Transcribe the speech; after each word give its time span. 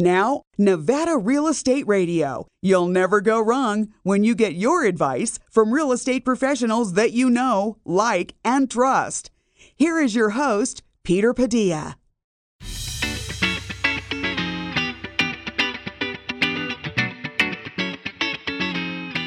Now, 0.00 0.44
Nevada 0.56 1.18
Real 1.18 1.46
Estate 1.46 1.86
Radio. 1.86 2.46
You'll 2.62 2.88
never 2.88 3.20
go 3.20 3.38
wrong 3.38 3.88
when 4.02 4.24
you 4.24 4.34
get 4.34 4.54
your 4.54 4.86
advice 4.86 5.38
from 5.50 5.74
real 5.74 5.92
estate 5.92 6.24
professionals 6.24 6.94
that 6.94 7.12
you 7.12 7.28
know, 7.28 7.76
like, 7.84 8.34
and 8.42 8.70
trust. 8.70 9.30
Here 9.76 10.00
is 10.00 10.14
your 10.14 10.30
host, 10.30 10.82
Peter 11.04 11.34
Padilla. 11.34 11.98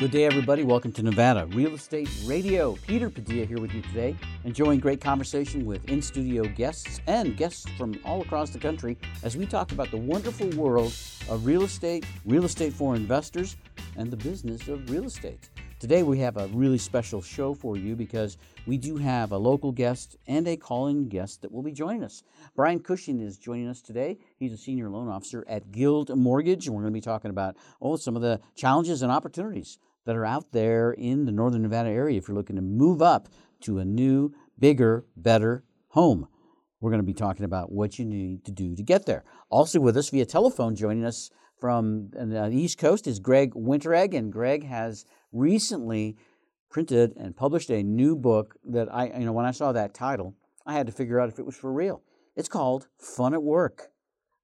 Good 0.03 0.11
day, 0.11 0.25
everybody. 0.25 0.63
Welcome 0.63 0.91
to 0.91 1.01
Nevada 1.01 1.45
Real 1.53 1.75
Estate 1.75 2.09
Radio. 2.25 2.77
Peter 2.85 3.09
Padilla 3.09 3.45
here 3.45 3.61
with 3.61 3.73
you 3.73 3.81
today, 3.83 4.17
enjoying 4.43 4.81
great 4.81 4.99
conversation 4.99 5.65
with 5.65 5.89
in 5.89 6.01
studio 6.01 6.43
guests 6.43 6.99
and 7.07 7.37
guests 7.37 7.65
from 7.77 7.97
all 8.03 8.21
across 8.21 8.49
the 8.49 8.59
country 8.59 8.97
as 9.23 9.37
we 9.37 9.45
talk 9.45 9.71
about 9.71 9.91
the 9.91 9.97
wonderful 9.97 10.49
world 10.61 10.93
of 11.29 11.45
real 11.45 11.63
estate, 11.63 12.05
real 12.25 12.43
estate 12.43 12.73
for 12.73 12.97
investors, 12.97 13.55
and 13.95 14.11
the 14.11 14.17
business 14.17 14.67
of 14.67 14.89
real 14.89 15.05
estate. 15.05 15.49
Today, 15.79 16.03
we 16.03 16.19
have 16.19 16.35
a 16.35 16.47
really 16.47 16.77
special 16.77 17.21
show 17.21 17.53
for 17.53 17.77
you 17.77 17.95
because 17.95 18.37
we 18.67 18.77
do 18.77 18.97
have 18.97 19.31
a 19.31 19.37
local 19.37 19.71
guest 19.71 20.17
and 20.27 20.45
a 20.49 20.57
call 20.57 20.87
in 20.87 21.07
guest 21.07 21.41
that 21.41 21.51
will 21.51 21.63
be 21.63 21.71
joining 21.71 22.03
us. 22.03 22.23
Brian 22.57 22.81
Cushing 22.81 23.21
is 23.21 23.37
joining 23.37 23.69
us 23.69 23.81
today. 23.81 24.17
He's 24.37 24.51
a 24.51 24.57
senior 24.57 24.89
loan 24.89 25.07
officer 25.07 25.45
at 25.47 25.71
Guild 25.71 26.13
Mortgage, 26.13 26.67
and 26.67 26.75
we're 26.75 26.81
going 26.81 26.93
to 26.93 26.97
be 26.97 27.01
talking 27.01 27.31
about 27.31 27.55
oh, 27.81 27.95
some 27.95 28.17
of 28.17 28.21
the 28.21 28.41
challenges 28.53 29.01
and 29.01 29.09
opportunities 29.09 29.77
that 30.05 30.15
are 30.15 30.25
out 30.25 30.51
there 30.51 30.91
in 30.91 31.25
the 31.25 31.31
northern 31.31 31.61
Nevada 31.61 31.89
area 31.89 32.17
if 32.17 32.27
you're 32.27 32.37
looking 32.37 32.55
to 32.55 32.61
move 32.61 33.01
up 33.01 33.29
to 33.61 33.79
a 33.79 33.85
new, 33.85 34.33
bigger, 34.59 35.05
better 35.15 35.63
home. 35.89 36.27
We're 36.81 36.91
going 36.91 37.01
to 37.01 37.05
be 37.05 37.13
talking 37.13 37.45
about 37.45 37.71
what 37.71 37.97
you 37.97 38.05
need 38.05 38.43
to 38.45 38.51
do 38.51 38.75
to 38.75 38.83
get 38.83 39.05
there. 39.05 39.23
Also 39.49 39.79
with 39.79 39.95
us 39.95 40.09
via 40.09 40.25
telephone, 40.25 40.75
joining 40.75 41.05
us 41.05 41.29
from 41.57 42.11
uh, 42.19 42.49
the 42.49 42.57
East 42.57 42.77
Coast 42.77 43.07
is 43.07 43.19
Greg 43.19 43.53
Winteregg, 43.53 44.13
and 44.13 44.33
Greg 44.33 44.65
has 44.65 45.05
recently 45.31 46.17
printed 46.69 47.13
and 47.15 47.37
published 47.37 47.69
a 47.69 47.83
new 47.83 48.17
book 48.17 48.55
that 48.65 48.93
I, 48.93 49.17
you 49.17 49.25
know, 49.25 49.31
when 49.31 49.45
I 49.45 49.51
saw 49.51 49.71
that 49.71 49.93
title, 49.93 50.35
I 50.65 50.73
had 50.73 50.87
to 50.87 50.91
figure 50.91 51.21
out 51.21 51.29
if 51.29 51.39
it 51.39 51.45
was 51.45 51.55
for 51.55 51.71
real. 51.71 52.01
It's 52.35 52.49
called 52.49 52.87
Fun 52.97 53.33
at 53.33 53.43
Work 53.43 53.92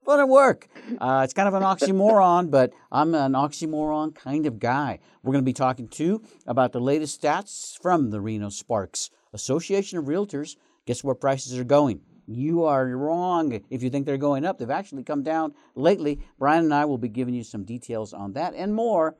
fun 0.05 0.19
at 0.19 0.27
work. 0.27 0.67
Uh, 0.99 1.21
it's 1.23 1.33
kind 1.33 1.47
of 1.47 1.53
an 1.53 1.63
oxymoron, 1.63 2.49
but 2.49 2.73
I'm 2.91 3.13
an 3.15 3.33
oxymoron 3.33 4.15
kind 4.15 4.45
of 4.45 4.59
guy. 4.59 4.99
We're 5.23 5.33
going 5.33 5.43
to 5.43 5.49
be 5.49 5.53
talking 5.53 5.87
too 5.87 6.23
about 6.47 6.71
the 6.71 6.79
latest 6.79 7.21
stats 7.21 7.79
from 7.81 8.09
the 8.09 8.21
Reno 8.21 8.49
Sparks 8.49 9.09
Association 9.33 9.97
of 9.97 10.05
Realtors. 10.05 10.55
Guess 10.85 11.03
where 11.03 11.15
prices 11.15 11.57
are 11.57 11.63
going? 11.63 12.01
You 12.25 12.63
are 12.65 12.85
wrong 12.85 13.59
if 13.69 13.81
you 13.81 13.89
think 13.89 14.05
they're 14.05 14.17
going 14.17 14.45
up. 14.45 14.57
They've 14.57 14.69
actually 14.69 15.03
come 15.03 15.23
down 15.23 15.53
lately. 15.75 16.19
Brian 16.37 16.65
and 16.65 16.73
I 16.73 16.85
will 16.85 16.97
be 16.97 17.09
giving 17.09 17.33
you 17.33 17.43
some 17.43 17.63
details 17.63 18.13
on 18.13 18.33
that 18.33 18.53
and 18.55 18.73
more 18.73 19.15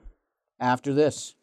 after 0.60 0.94
this. 0.94 1.36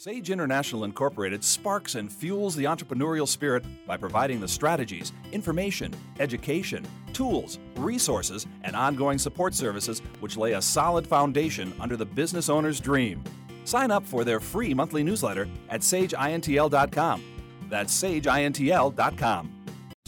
Sage 0.00 0.30
International 0.30 0.84
Incorporated 0.84 1.44
sparks 1.44 1.94
and 1.94 2.10
fuels 2.10 2.56
the 2.56 2.64
entrepreneurial 2.64 3.28
spirit 3.28 3.66
by 3.86 3.98
providing 3.98 4.40
the 4.40 4.48
strategies, 4.48 5.12
information, 5.30 5.92
education, 6.20 6.86
tools, 7.12 7.58
resources, 7.76 8.46
and 8.64 8.74
ongoing 8.74 9.18
support 9.18 9.52
services 9.52 10.00
which 10.20 10.38
lay 10.38 10.54
a 10.54 10.62
solid 10.62 11.06
foundation 11.06 11.74
under 11.78 11.98
the 11.98 12.06
business 12.06 12.48
owner's 12.48 12.80
dream. 12.80 13.22
Sign 13.64 13.90
up 13.90 14.06
for 14.06 14.24
their 14.24 14.40
free 14.40 14.72
monthly 14.72 15.02
newsletter 15.02 15.46
at 15.68 15.82
sageintl.com. 15.82 17.22
That's 17.68 18.02
sageintl.com. 18.02 19.59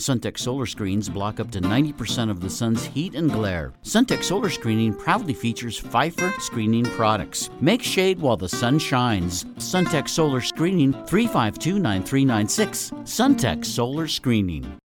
Suntech 0.02 0.36
solar 0.36 0.66
screens 0.66 1.08
block 1.08 1.38
up 1.38 1.52
to 1.52 1.60
90% 1.60 2.28
of 2.28 2.40
the 2.40 2.50
sun's 2.50 2.84
heat 2.86 3.14
and 3.14 3.30
glare. 3.30 3.72
Suntech 3.84 4.24
solar 4.24 4.50
screening 4.50 4.92
proudly 4.92 5.32
features 5.32 5.80
Phifer 5.80 6.36
screening 6.40 6.84
products. 6.86 7.50
Make 7.60 7.84
shade 7.84 8.18
while 8.18 8.36
the 8.36 8.48
sun 8.48 8.80
shines. 8.80 9.44
Suntech 9.58 10.08
solar 10.08 10.40
screening 10.40 10.92
352 11.06 11.78
9396. 11.78 12.90
Suntech 13.04 13.64
solar 13.64 14.08
screening. 14.08 14.76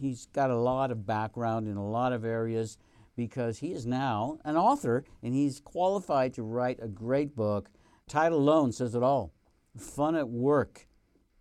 he's 0.00 0.26
got 0.26 0.50
a 0.50 0.56
lot 0.56 0.90
of 0.90 1.06
background 1.06 1.68
in 1.68 1.76
a 1.76 1.86
lot 1.86 2.12
of 2.12 2.24
areas 2.24 2.78
because 3.16 3.58
he 3.58 3.72
is 3.72 3.86
now 3.86 4.38
an 4.44 4.56
author 4.56 5.04
and 5.22 5.34
he's 5.34 5.60
qualified 5.60 6.32
to 6.34 6.42
write 6.42 6.78
a 6.80 6.88
great 6.88 7.36
book. 7.36 7.68
Title 8.08 8.38
alone 8.38 8.72
says 8.72 8.94
it 8.94 9.02
all 9.02 9.32
Fun 9.76 10.16
at 10.16 10.28
Work. 10.28 10.86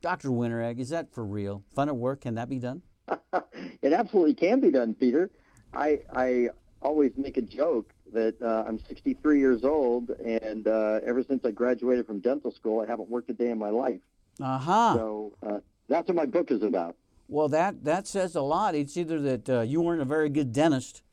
Dr. 0.01 0.29
Winteregg, 0.29 0.79
is 0.79 0.89
that 0.89 1.11
for 1.13 1.25
real? 1.25 1.63
Fun 1.73 1.89
at 1.89 1.95
work, 1.95 2.21
can 2.21 2.35
that 2.35 2.47
be 2.47 2.59
done? 2.59 2.81
it 3.81 3.91
absolutely 3.91 4.33
can 4.33 4.61
be 4.61 4.71
done, 4.71 4.93
Peter. 4.93 5.29
I, 5.73 5.99
I 6.13 6.49
always 6.81 7.11
make 7.17 7.37
a 7.37 7.41
joke 7.41 7.93
that 8.13 8.41
uh, 8.41 8.63
I'm 8.65 8.79
63 8.79 9.39
years 9.39 9.65
old, 9.65 10.11
and 10.11 10.67
uh, 10.67 10.99
ever 11.05 11.21
since 11.23 11.43
I 11.43 11.51
graduated 11.51 12.07
from 12.07 12.19
dental 12.19 12.51
school, 12.51 12.79
I 12.79 12.87
haven't 12.87 13.09
worked 13.09 13.29
a 13.29 13.33
day 13.33 13.49
in 13.49 13.59
my 13.59 13.69
life. 13.69 13.99
Uh 14.41 14.57
huh. 14.57 14.93
So 14.95 15.33
uh, 15.45 15.59
that's 15.89 16.07
what 16.07 16.15
my 16.15 16.25
book 16.25 16.49
is 16.49 16.63
about. 16.63 16.95
Well, 17.29 17.47
that, 17.49 17.83
that 17.83 18.07
says 18.07 18.35
a 18.35 18.41
lot. 18.41 18.73
It's 18.73 18.97
either 18.97 19.21
that 19.21 19.49
uh, 19.49 19.61
you 19.61 19.81
weren't 19.81 20.01
a 20.01 20.05
very 20.05 20.29
good 20.29 20.51
dentist 20.51 21.03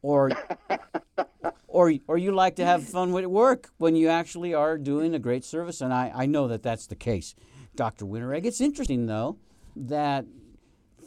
or, 0.00 0.30
or, 1.66 1.92
or 2.06 2.16
you 2.16 2.30
like 2.30 2.54
to 2.56 2.64
have 2.64 2.84
fun 2.84 3.10
with 3.10 3.26
work 3.26 3.70
when 3.76 3.96
you 3.96 4.08
actually 4.08 4.54
are 4.54 4.78
doing 4.78 5.12
a 5.12 5.18
great 5.18 5.44
service. 5.44 5.80
And 5.80 5.92
I, 5.92 6.12
I 6.14 6.26
know 6.26 6.46
that 6.46 6.62
that's 6.62 6.86
the 6.86 6.94
case, 6.94 7.34
Dr. 7.74 8.04
Winteregg. 8.04 8.46
It's 8.46 8.60
interesting, 8.60 9.06
though, 9.06 9.38
that 9.74 10.24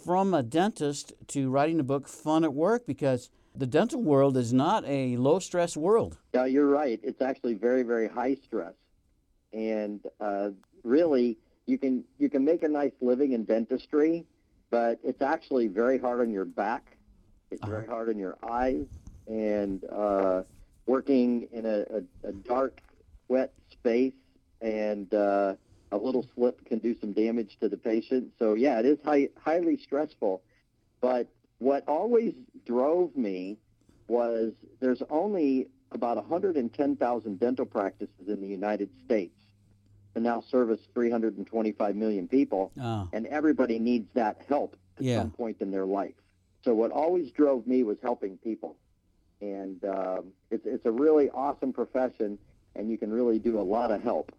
from 0.04 0.34
a 0.34 0.44
dentist 0.44 1.14
to 1.28 1.50
writing 1.50 1.80
a 1.80 1.84
book, 1.84 2.10
Fun 2.10 2.44
at 2.44 2.54
Work, 2.54 2.86
because 2.86 3.30
the 3.56 3.66
dental 3.66 4.02
world 4.02 4.36
is 4.36 4.52
not 4.52 4.84
a 4.86 5.16
low 5.16 5.40
stress 5.40 5.78
world. 5.78 6.18
Yeah, 6.34 6.46
you're 6.48 6.68
right. 6.68 7.00
It's 7.02 7.22
actually 7.22 7.54
very, 7.54 7.84
very 7.84 8.10
high 8.10 8.36
stress. 8.36 8.74
And 9.54 10.02
uh, 10.20 10.50
really, 10.84 11.38
you 11.66 11.78
can 11.78 12.04
you 12.18 12.30
can 12.30 12.44
make 12.44 12.64
a 12.64 12.68
nice 12.68 12.92
living 13.00 13.32
in 13.32 13.46
dentistry 13.46 14.26
but 14.74 15.00
it's 15.04 15.22
actually 15.22 15.68
very 15.68 16.00
hard 16.00 16.20
on 16.20 16.32
your 16.32 16.46
back. 16.46 16.98
It's 17.52 17.62
uh-huh. 17.62 17.72
very 17.72 17.86
hard 17.86 18.10
on 18.10 18.18
your 18.18 18.40
eyes, 18.42 18.88
and 19.28 19.84
uh, 19.86 20.42
working 20.88 21.48
in 21.52 21.68
a, 21.68 21.82
a, 21.82 22.30
a, 22.30 22.32
dark, 22.32 22.82
wet 23.28 23.54
space, 23.72 24.16
and 24.62 25.14
uh, 25.14 25.54
a 25.92 25.98
little 25.98 26.28
slip 26.34 26.66
can 26.66 26.80
do 26.80 26.96
some 27.00 27.14
damage 27.14 27.56
to 27.62 27.70
the 27.70 27.78
patient. 27.78 28.32
So 28.40 28.56
yeah, 28.56 28.80
it 28.80 28.88
is 28.88 28.98
high, 29.06 29.30
highly 29.40 29.78
stressful. 29.78 30.42
But 31.02 31.28
what 31.60 31.88
always 31.88 32.34
drove 32.66 33.16
me 33.16 33.60
was 34.08 34.54
there's 34.80 35.04
only 35.12 35.68
about 35.92 36.18
110,000 36.18 37.40
dental 37.40 37.66
practices 37.68 38.28
in 38.28 38.42
the 38.42 38.48
United 38.48 38.90
States 39.06 39.43
now 40.22 40.42
service 40.42 40.80
325 40.94 41.96
million 41.96 42.28
people, 42.28 42.72
oh. 42.80 43.10
and 43.14 43.26
everybody 43.28 43.80
needs 43.80 44.08
that 44.14 44.42
help 44.48 44.76
at 44.98 45.04
yeah. 45.04 45.18
some 45.18 45.32
point 45.32 45.58
in 45.60 45.72
their 45.72 45.86
life. 45.86 46.14
So 46.64 46.74
what 46.74 46.92
always 46.92 47.32
drove 47.32 47.68
me 47.68 47.84
was 47.84 47.98
helping 48.02 48.38
people, 48.38 48.78
and 49.42 49.84
um, 49.86 50.26
it's 50.52 50.66
it's 50.66 50.86
a 50.86 50.92
really 50.92 51.30
awesome 51.30 51.74
profession, 51.74 52.38
and 52.76 52.90
you 52.90 52.98
can 52.98 53.12
really 53.12 53.40
do 53.40 53.60
a 53.60 53.64
lot 53.64 53.92
of 53.92 54.02
help. 54.02 54.32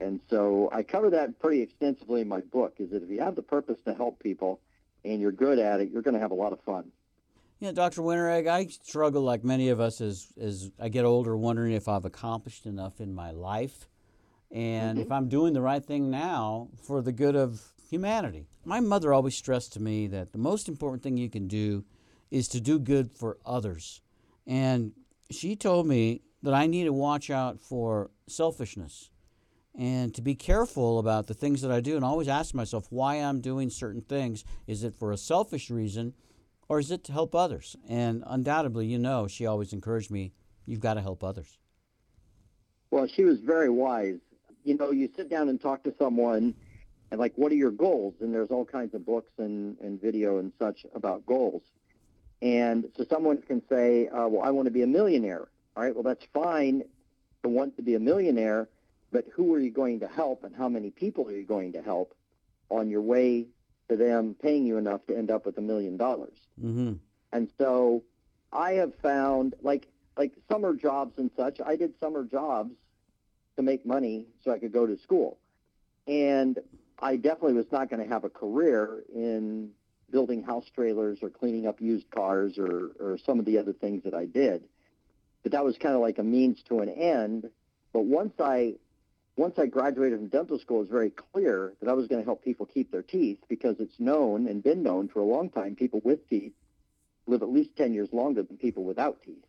And 0.00 0.20
so 0.28 0.68
I 0.72 0.82
cover 0.82 1.10
that 1.10 1.38
pretty 1.38 1.62
extensively 1.62 2.22
in 2.22 2.28
my 2.28 2.40
book. 2.40 2.74
Is 2.78 2.90
that 2.90 3.02
if 3.02 3.10
you 3.10 3.20
have 3.20 3.36
the 3.36 3.42
purpose 3.42 3.78
to 3.86 3.94
help 3.94 4.18
people 4.18 4.60
and 5.04 5.20
you're 5.20 5.32
good 5.32 5.58
at 5.58 5.80
it, 5.80 5.90
you're 5.90 6.02
going 6.02 6.14
to 6.14 6.20
have 6.20 6.30
a 6.30 6.34
lot 6.34 6.52
of 6.52 6.60
fun. 6.60 6.90
Yeah, 7.60 7.70
Dr. 7.70 8.02
Winteregg, 8.02 8.48
I 8.48 8.66
struggle 8.66 9.22
like 9.22 9.44
many 9.44 9.68
of 9.68 9.78
us 9.78 10.00
as 10.00 10.32
as 10.40 10.72
I 10.80 10.88
get 10.88 11.04
older, 11.04 11.36
wondering 11.36 11.72
if 11.72 11.86
I've 11.88 12.04
accomplished 12.04 12.66
enough 12.66 13.00
in 13.00 13.14
my 13.14 13.30
life, 13.30 13.88
and 14.52 14.98
if 14.98 15.04
mm-hmm. 15.04 15.12
I'm 15.14 15.28
doing 15.28 15.54
the 15.54 15.62
right 15.62 15.84
thing 15.84 16.10
now 16.10 16.68
for 16.82 17.00
the 17.00 17.12
good 17.12 17.36
of 17.36 17.72
humanity. 17.88 18.46
My 18.64 18.80
mother 18.80 19.12
always 19.12 19.36
stressed 19.36 19.72
to 19.74 19.80
me 19.80 20.06
that 20.08 20.32
the 20.32 20.38
most 20.38 20.68
important 20.68 21.02
thing 21.02 21.16
you 21.16 21.30
can 21.30 21.48
do 21.48 21.84
is 22.30 22.48
to 22.48 22.60
do 22.60 22.78
good 22.78 23.10
for 23.10 23.38
others, 23.44 24.00
and 24.46 24.92
she 25.30 25.56
told 25.56 25.86
me 25.86 26.22
that 26.42 26.54
I 26.54 26.66
need 26.66 26.84
to 26.84 26.92
watch 26.92 27.30
out 27.30 27.60
for 27.60 28.10
selfishness 28.26 29.10
and 29.74 30.14
to 30.14 30.20
be 30.20 30.34
careful 30.34 30.98
about 30.98 31.26
the 31.26 31.34
things 31.34 31.62
that 31.62 31.70
I 31.70 31.80
do 31.80 31.96
and 31.96 32.04
always 32.04 32.28
ask 32.28 32.54
myself 32.54 32.86
why 32.90 33.16
I'm 33.16 33.40
doing 33.40 33.70
certain 33.70 34.02
things. 34.02 34.44
Is 34.66 34.84
it 34.84 34.94
for 34.94 35.12
a 35.12 35.16
selfish 35.16 35.70
reason 35.70 36.14
or 36.68 36.78
is 36.78 36.90
it 36.90 37.04
to 37.04 37.12
help 37.12 37.34
others? 37.34 37.76
And 37.88 38.22
undoubtedly, 38.26 38.86
you 38.86 38.98
know, 38.98 39.26
she 39.28 39.46
always 39.46 39.72
encouraged 39.72 40.10
me, 40.10 40.32
you've 40.66 40.80
got 40.80 40.94
to 40.94 41.00
help 41.00 41.24
others. 41.24 41.58
Well, 42.90 43.06
she 43.06 43.24
was 43.24 43.40
very 43.40 43.70
wise. 43.70 44.18
You 44.64 44.76
know, 44.76 44.90
you 44.90 45.08
sit 45.16 45.28
down 45.28 45.48
and 45.48 45.60
talk 45.60 45.82
to 45.84 45.94
someone 45.98 46.54
and 47.10 47.20
like, 47.20 47.32
what 47.36 47.52
are 47.52 47.56
your 47.56 47.70
goals? 47.70 48.14
And 48.20 48.32
there's 48.32 48.50
all 48.50 48.64
kinds 48.64 48.94
of 48.94 49.04
books 49.04 49.32
and, 49.38 49.76
and 49.80 50.00
video 50.00 50.38
and 50.38 50.52
such 50.58 50.86
about 50.94 51.26
goals. 51.26 51.62
And 52.40 52.86
so 52.96 53.04
someone 53.08 53.40
can 53.42 53.62
say, 53.68 54.08
uh, 54.08 54.26
well, 54.28 54.42
I 54.42 54.50
want 54.50 54.66
to 54.66 54.72
be 54.72 54.82
a 54.82 54.86
millionaire. 54.86 55.48
All 55.76 55.82
right, 55.82 55.94
well, 55.94 56.02
that's 56.02 56.26
fine 56.32 56.82
to 57.42 57.48
want 57.48 57.76
to 57.76 57.82
be 57.82 57.94
a 57.94 58.00
millionaire, 58.00 58.68
but 59.10 59.26
who 59.32 59.54
are 59.54 59.58
you 59.58 59.70
going 59.70 60.00
to 60.00 60.08
help 60.08 60.44
and 60.44 60.54
how 60.54 60.68
many 60.68 60.90
people 60.90 61.26
are 61.28 61.32
you 61.32 61.44
going 61.44 61.72
to 61.72 61.82
help 61.82 62.14
on 62.70 62.88
your 62.88 63.02
way 63.02 63.46
to 63.88 63.96
them 63.96 64.34
paying 64.40 64.64
you 64.64 64.78
enough 64.78 65.04
to 65.06 65.16
end 65.16 65.30
up 65.30 65.46
with 65.46 65.58
a 65.58 65.60
million 65.60 65.96
dollars? 65.96 66.36
Mm-hmm. 66.62 66.94
And 67.32 67.50
so 67.58 68.02
I 68.52 68.72
have 68.72 68.94
found 68.96 69.54
like 69.62 69.88
like 70.16 70.32
summer 70.50 70.74
jobs 70.74 71.18
and 71.18 71.30
such. 71.36 71.60
I 71.64 71.76
did 71.76 71.94
summer 72.00 72.24
jobs 72.24 72.72
to 73.56 73.62
make 73.62 73.84
money 73.84 74.26
so 74.44 74.50
I 74.50 74.58
could 74.58 74.72
go 74.72 74.86
to 74.86 74.98
school. 74.98 75.38
And 76.06 76.58
I 76.98 77.16
definitely 77.16 77.54
was 77.54 77.70
not 77.70 77.90
going 77.90 78.02
to 78.02 78.12
have 78.12 78.24
a 78.24 78.30
career 78.30 79.04
in 79.14 79.70
building 80.10 80.42
house 80.42 80.66
trailers 80.74 81.18
or 81.22 81.30
cleaning 81.30 81.66
up 81.66 81.80
used 81.80 82.10
cars 82.10 82.58
or, 82.58 82.92
or 83.00 83.18
some 83.24 83.38
of 83.38 83.44
the 83.44 83.58
other 83.58 83.72
things 83.72 84.04
that 84.04 84.14
I 84.14 84.26
did. 84.26 84.64
But 85.42 85.52
that 85.52 85.64
was 85.64 85.76
kind 85.78 85.94
of 85.94 86.00
like 86.00 86.18
a 86.18 86.22
means 86.22 86.62
to 86.68 86.80
an 86.80 86.88
end. 86.88 87.50
But 87.92 88.04
once 88.04 88.34
I 88.38 88.74
once 89.34 89.58
I 89.58 89.64
graduated 89.66 90.18
from 90.18 90.28
dental 90.28 90.58
school, 90.58 90.78
it 90.78 90.80
was 90.80 90.88
very 90.90 91.10
clear 91.10 91.72
that 91.80 91.88
I 91.88 91.94
was 91.94 92.06
going 92.06 92.20
to 92.20 92.24
help 92.24 92.44
people 92.44 92.66
keep 92.66 92.92
their 92.92 93.02
teeth 93.02 93.38
because 93.48 93.76
it's 93.80 93.98
known 93.98 94.46
and 94.46 94.62
been 94.62 94.82
known 94.82 95.08
for 95.08 95.20
a 95.20 95.24
long 95.24 95.48
time 95.48 95.74
people 95.74 96.02
with 96.04 96.28
teeth 96.28 96.52
live 97.26 97.42
at 97.42 97.48
least 97.48 97.70
10 97.76 97.94
years 97.94 98.08
longer 98.12 98.42
than 98.42 98.58
people 98.58 98.84
without 98.84 99.22
teeth. 99.24 99.44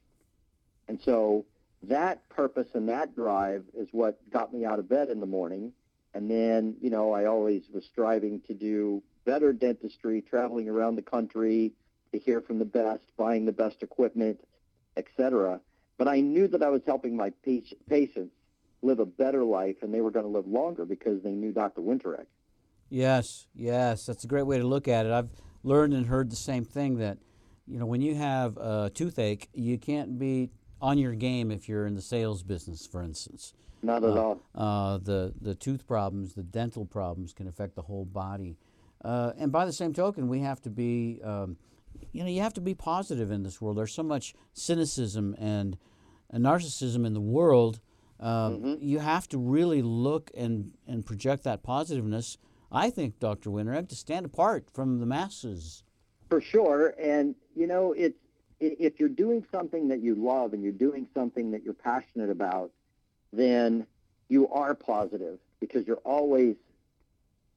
And 0.87 0.99
so 1.03 1.45
that 1.83 2.27
purpose 2.29 2.67
and 2.73 2.87
that 2.89 3.15
drive 3.15 3.65
is 3.77 3.89
what 3.91 4.17
got 4.31 4.53
me 4.53 4.65
out 4.65 4.79
of 4.79 4.89
bed 4.89 5.09
in 5.09 5.19
the 5.19 5.25
morning. 5.25 5.73
And 6.13 6.29
then, 6.29 6.75
you 6.81 6.89
know, 6.89 7.11
I 7.11 7.25
always 7.25 7.63
was 7.73 7.85
striving 7.85 8.41
to 8.47 8.53
do 8.53 9.01
better 9.25 9.51
dentistry, 9.51 10.21
traveling 10.21 10.69
around 10.69 10.95
the 10.95 11.01
country 11.01 11.73
to 12.11 12.19
hear 12.19 12.41
from 12.41 12.59
the 12.59 12.65
best, 12.65 13.03
buying 13.17 13.45
the 13.45 13.51
best 13.51 13.81
equipment, 13.81 14.39
etc. 14.95 15.59
But 15.97 16.07
I 16.07 16.21
knew 16.21 16.47
that 16.49 16.61
I 16.61 16.69
was 16.69 16.81
helping 16.85 17.17
my 17.17 17.31
patients 17.89 18.33
live 18.81 18.99
a 18.99 19.05
better 19.05 19.43
life 19.43 19.77
and 19.81 19.93
they 19.93 20.01
were 20.01 20.11
going 20.11 20.25
to 20.25 20.31
live 20.31 20.47
longer 20.47 20.85
because 20.85 21.23
they 21.23 21.31
knew 21.31 21.51
Dr. 21.51 21.81
Winteregg. 21.81 22.25
Yes, 22.89 23.47
yes, 23.55 24.05
that's 24.05 24.23
a 24.23 24.27
great 24.27 24.43
way 24.43 24.57
to 24.57 24.67
look 24.67 24.87
at 24.87 25.05
it. 25.05 25.11
I've 25.11 25.29
learned 25.63 25.93
and 25.93 26.05
heard 26.05 26.29
the 26.29 26.35
same 26.35 26.63
thing 26.63 26.97
that, 26.97 27.17
you 27.65 27.79
know, 27.79 27.85
when 27.85 28.01
you 28.01 28.13
have 28.15 28.57
a 28.57 28.91
toothache, 28.93 29.49
you 29.53 29.79
can't 29.79 30.19
be 30.19 30.51
on 30.83 30.97
your 30.97 31.13
game 31.15 31.49
if 31.49 31.69
you're 31.69 31.85
in 31.87 31.95
the 31.95 32.01
sales 32.01 32.43
business, 32.43 32.85
for 32.85 33.01
instance. 33.01 33.53
Not 33.81 34.03
at 34.03 34.11
Uh, 34.17 34.21
all. 34.21 34.41
Uh, 34.53 34.97
the 34.97 35.33
the 35.41 35.55
tooth 35.55 35.87
problems, 35.87 36.33
the 36.35 36.43
dental 36.43 36.85
problems 36.85 37.33
can 37.33 37.47
affect 37.47 37.75
the 37.75 37.83
whole 37.83 38.05
body. 38.05 38.57
Uh, 39.03 39.31
and 39.37 39.51
by 39.51 39.65
the 39.65 39.73
same 39.73 39.93
token, 39.93 40.27
we 40.27 40.39
have 40.39 40.61
to 40.61 40.69
be, 40.69 41.19
um, 41.23 41.57
you 42.11 42.23
know, 42.23 42.29
you 42.29 42.41
have 42.41 42.53
to 42.53 42.61
be 42.61 42.73
positive 42.73 43.31
in 43.31 43.43
this 43.43 43.61
world. 43.61 43.77
There's 43.77 43.93
so 43.93 44.03
much 44.03 44.33
cynicism 44.53 45.35
and, 45.37 45.77
and 46.29 46.43
narcissism 46.45 47.05
in 47.05 47.13
the 47.13 47.19
world. 47.21 47.79
Um, 48.19 48.77
You 48.79 48.99
have 48.99 49.27
to 49.29 49.37
really 49.37 49.81
look 49.81 50.31
and, 50.37 50.71
and 50.87 51.05
project 51.05 51.43
that 51.43 51.63
positiveness. 51.63 52.37
I 52.71 52.89
think, 52.89 53.19
Dr. 53.19 53.49
Winteregg, 53.49 53.89
to 53.89 53.95
stand 53.95 54.25
apart 54.25 54.69
from 54.73 54.99
the 54.99 55.05
masses. 55.05 55.83
For 56.29 56.39
sure. 56.39 56.95
And, 56.97 57.35
you 57.55 57.67
know, 57.67 57.91
it's, 57.91 58.17
if 58.63 58.99
you're 58.99 59.09
doing 59.09 59.45
something 59.51 59.87
that 59.89 60.01
you 60.01 60.15
love 60.15 60.53
and 60.53 60.63
you're 60.63 60.71
doing 60.71 61.07
something 61.13 61.51
that 61.51 61.63
you're 61.63 61.73
passionate 61.73 62.29
about, 62.29 62.71
then 63.31 63.85
you 64.29 64.47
are 64.49 64.73
positive 64.73 65.39
because 65.59 65.85
you're 65.87 65.97
always 65.97 66.55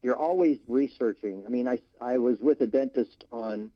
you're 0.02 0.16
always 0.16 0.58
researching. 0.68 1.42
I 1.46 1.48
mean, 1.48 1.66
I, 1.66 1.78
I 2.00 2.18
was 2.18 2.38
with 2.40 2.60
a 2.60 2.66
dentist 2.66 3.24
on 3.32 3.70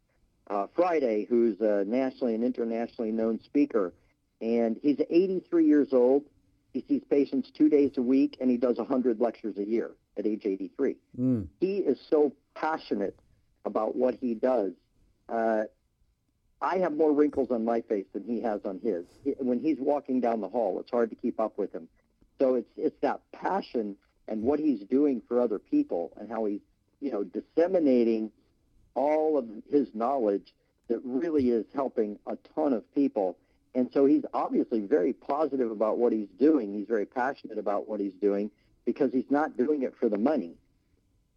uh, 0.48 0.66
Friday 0.76 1.26
who's 1.28 1.60
a 1.60 1.84
nationally 1.84 2.34
and 2.34 2.44
internationally 2.44 3.10
known 3.10 3.40
speaker, 3.44 3.92
and 4.40 4.78
he's 4.82 5.00
83 5.08 5.66
years 5.66 5.88
old. 5.92 6.24
He 6.72 6.84
sees 6.86 7.02
patients 7.10 7.50
two 7.50 7.68
days 7.68 7.92
a 7.96 8.02
week, 8.02 8.36
and 8.40 8.48
he 8.48 8.58
does 8.58 8.76
100 8.76 9.20
lectures 9.20 9.56
a 9.58 9.64
year 9.64 9.90
at 10.16 10.26
age 10.26 10.42
83 10.44 10.96
Mm. 11.18 11.48
he 11.60 11.78
is 11.78 11.98
so 12.08 12.32
passionate 12.54 13.18
about 13.64 13.96
what 13.96 14.14
he 14.14 14.34
does. 14.34 14.72
Uh, 15.28 15.64
I 16.62 16.78
have 16.78 16.94
more 16.94 17.12
wrinkles 17.12 17.50
on 17.50 17.64
my 17.64 17.80
face 17.80 18.06
than 18.12 18.24
he 18.24 18.40
has 18.42 18.60
on 18.64 18.80
his. 18.80 19.04
When 19.38 19.58
he's 19.60 19.78
walking 19.78 20.20
down 20.20 20.40
the 20.40 20.48
hall, 20.48 20.78
it's 20.80 20.90
hard 20.90 21.10
to 21.10 21.16
keep 21.16 21.40
up 21.40 21.56
with 21.56 21.72
him. 21.72 21.88
So 22.38 22.54
it's 22.54 22.70
it's 22.76 22.98
that 23.00 23.20
passion 23.32 23.96
and 24.28 24.42
what 24.42 24.58
he's 24.58 24.80
doing 24.80 25.22
for 25.26 25.40
other 25.40 25.58
people 25.58 26.12
and 26.16 26.30
how 26.30 26.44
he's 26.44 26.60
you 27.00 27.10
know 27.10 27.24
disseminating 27.24 28.30
all 28.94 29.38
of 29.38 29.46
his 29.70 29.88
knowledge 29.94 30.52
that 30.88 31.00
really 31.04 31.50
is 31.50 31.64
helping 31.74 32.18
a 32.26 32.36
ton 32.54 32.72
of 32.72 32.94
people. 32.94 33.36
And 33.74 33.88
so 33.92 34.04
he's 34.04 34.24
obviously 34.34 34.80
very 34.80 35.12
positive 35.12 35.70
about 35.70 35.98
what 35.98 36.12
he's 36.12 36.28
doing. 36.38 36.74
He's 36.74 36.88
very 36.88 37.06
passionate 37.06 37.58
about 37.58 37.88
what 37.88 38.00
he's 38.00 38.14
doing 38.20 38.50
because 38.84 39.12
he's 39.12 39.30
not 39.30 39.56
doing 39.56 39.82
it 39.82 39.94
for 39.98 40.08
the 40.08 40.18
money. 40.18 40.54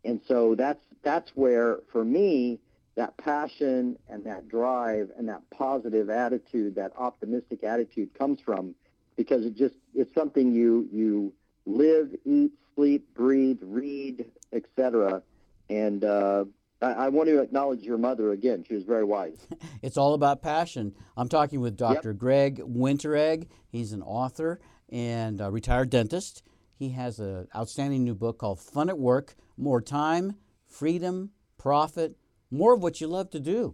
And 0.03 0.19
so 0.27 0.55
that's 0.55 0.83
that's 1.03 1.31
where 1.35 1.79
for 1.91 2.03
me 2.03 2.59
that 2.95 3.17
passion 3.17 3.97
and 4.07 4.23
that 4.25 4.47
drive 4.47 5.09
and 5.17 5.27
that 5.29 5.41
positive 5.49 6.09
attitude, 6.09 6.75
that 6.75 6.91
optimistic 6.97 7.63
attitude 7.63 8.13
comes 8.13 8.39
from 8.41 8.75
because 9.15 9.45
it 9.45 9.55
just 9.55 9.75
it's 9.95 10.13
something 10.13 10.51
you 10.51 10.87
you 10.91 11.33
live, 11.65 12.09
eat, 12.25 12.51
sleep, 12.75 13.13
breathe, 13.13 13.59
read, 13.63 14.25
etc. 14.51 15.21
And 15.69 16.03
uh, 16.03 16.45
I, 16.81 16.91
I 16.91 17.09
want 17.09 17.29
to 17.29 17.39
acknowledge 17.39 17.81
your 17.81 17.97
mother 17.97 18.31
again. 18.31 18.63
She 18.67 18.75
was 18.75 18.83
very 18.83 19.03
wise. 19.03 19.47
It's 19.81 19.97
all 19.97 20.13
about 20.13 20.41
passion. 20.41 20.95
I'm 21.17 21.27
talking 21.27 21.59
with 21.59 21.75
Dr. 21.75 22.13
Greg 22.13 22.61
Winteregg. 22.61 23.47
He's 23.67 23.91
an 23.91 24.01
author 24.01 24.61
and 24.87 25.41
a 25.41 25.51
retired 25.51 25.89
dentist. 25.89 26.41
He 26.73 26.89
has 26.91 27.19
an 27.19 27.49
outstanding 27.53 28.05
new 28.05 28.15
book 28.15 28.37
called 28.37 28.61
Fun 28.61 28.87
at 28.87 28.97
Work 28.97 29.35
More 29.57 29.81
Time, 29.81 30.37
Freedom, 30.65 31.31
Profit, 31.57 32.15
More 32.53 32.73
of 32.75 32.83
What 32.83 33.01
You 33.01 33.07
Love 33.07 33.31
to 33.31 33.39
Do. 33.39 33.73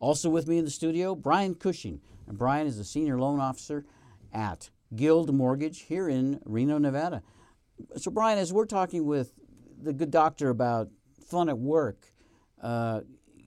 Also 0.00 0.28
with 0.28 0.48
me 0.48 0.58
in 0.58 0.64
the 0.64 0.72
studio, 0.72 1.14
Brian 1.14 1.54
Cushing. 1.54 2.00
And 2.26 2.36
Brian 2.36 2.66
is 2.66 2.76
a 2.78 2.84
senior 2.84 3.16
loan 3.18 3.38
officer 3.38 3.84
at 4.32 4.70
Guild 4.94 5.32
Mortgage 5.32 5.82
here 5.82 6.08
in 6.08 6.40
Reno, 6.44 6.78
Nevada. 6.78 7.22
So, 7.96 8.10
Brian, 8.10 8.38
as 8.38 8.52
we're 8.52 8.66
talking 8.66 9.06
with 9.06 9.34
the 9.80 9.92
good 9.92 10.10
doctor 10.10 10.48
about 10.50 10.88
fun 11.28 11.48
at 11.48 11.58
work, 11.58 12.12
uh, 12.60 13.02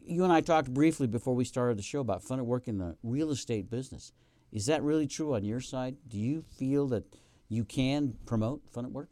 you 0.06 0.24
and 0.24 0.32
I 0.32 0.40
talked 0.40 0.74
briefly 0.74 1.06
before 1.06 1.36
we 1.36 1.44
started 1.44 1.78
the 1.78 1.84
show 1.84 2.00
about 2.00 2.24
fun 2.24 2.40
at 2.40 2.46
work 2.46 2.70
in 2.70 2.78
the 2.78 2.96
real 3.04 3.30
estate 3.30 3.70
business. 3.70 4.14
Is 4.54 4.68
that 4.68 4.84
really 4.84 5.06
true 5.06 5.36
on 5.36 5.44
your 5.44 5.60
side? 5.60 5.98
Do 6.08 6.18
you 6.18 6.42
feel 6.58 6.88
that 6.88 7.04
you 7.50 7.66
can 7.66 8.16
promote 8.26 8.62
fun 8.72 8.86
at 8.86 8.92
work? 8.92 9.10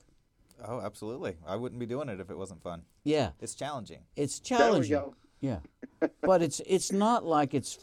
Oh, 0.65 0.79
absolutely. 0.79 1.35
I 1.45 1.57
wouldn't 1.57 1.79
be 1.79 1.85
doing 1.85 2.07
it 2.07 2.21
if 2.21 2.29
it 2.29 2.37
wasn't 2.37 2.63
fun. 2.63 2.83
Yeah, 3.03 3.31
It's 3.41 3.55
challenging. 3.55 3.99
it's 4.15 4.39
There 4.39 4.57
we 4.57 4.87
challenging. 4.87 5.13
Yeah, 5.39 5.59
but 6.21 6.41
it's 6.41 6.61
it's 6.65 6.91
not 6.91 7.25
like 7.25 7.53
it's 7.53 7.77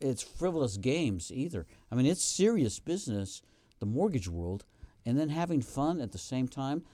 it's 0.00 0.22
frivolous 0.22 0.76
games 0.76 1.30
either. 1.32 1.66
I 1.90 1.94
mean, 1.94 2.06
it's 2.06 2.24
serious 2.24 2.78
business, 2.78 3.42
the 3.78 3.86
mortgage 3.86 4.28
world, 4.28 4.64
and 5.06 5.18
then 5.18 5.28
having 5.28 5.62
fun 5.62 6.00
at 6.00 6.12
the 6.12 6.18
same 6.18 6.48
time. 6.48 6.84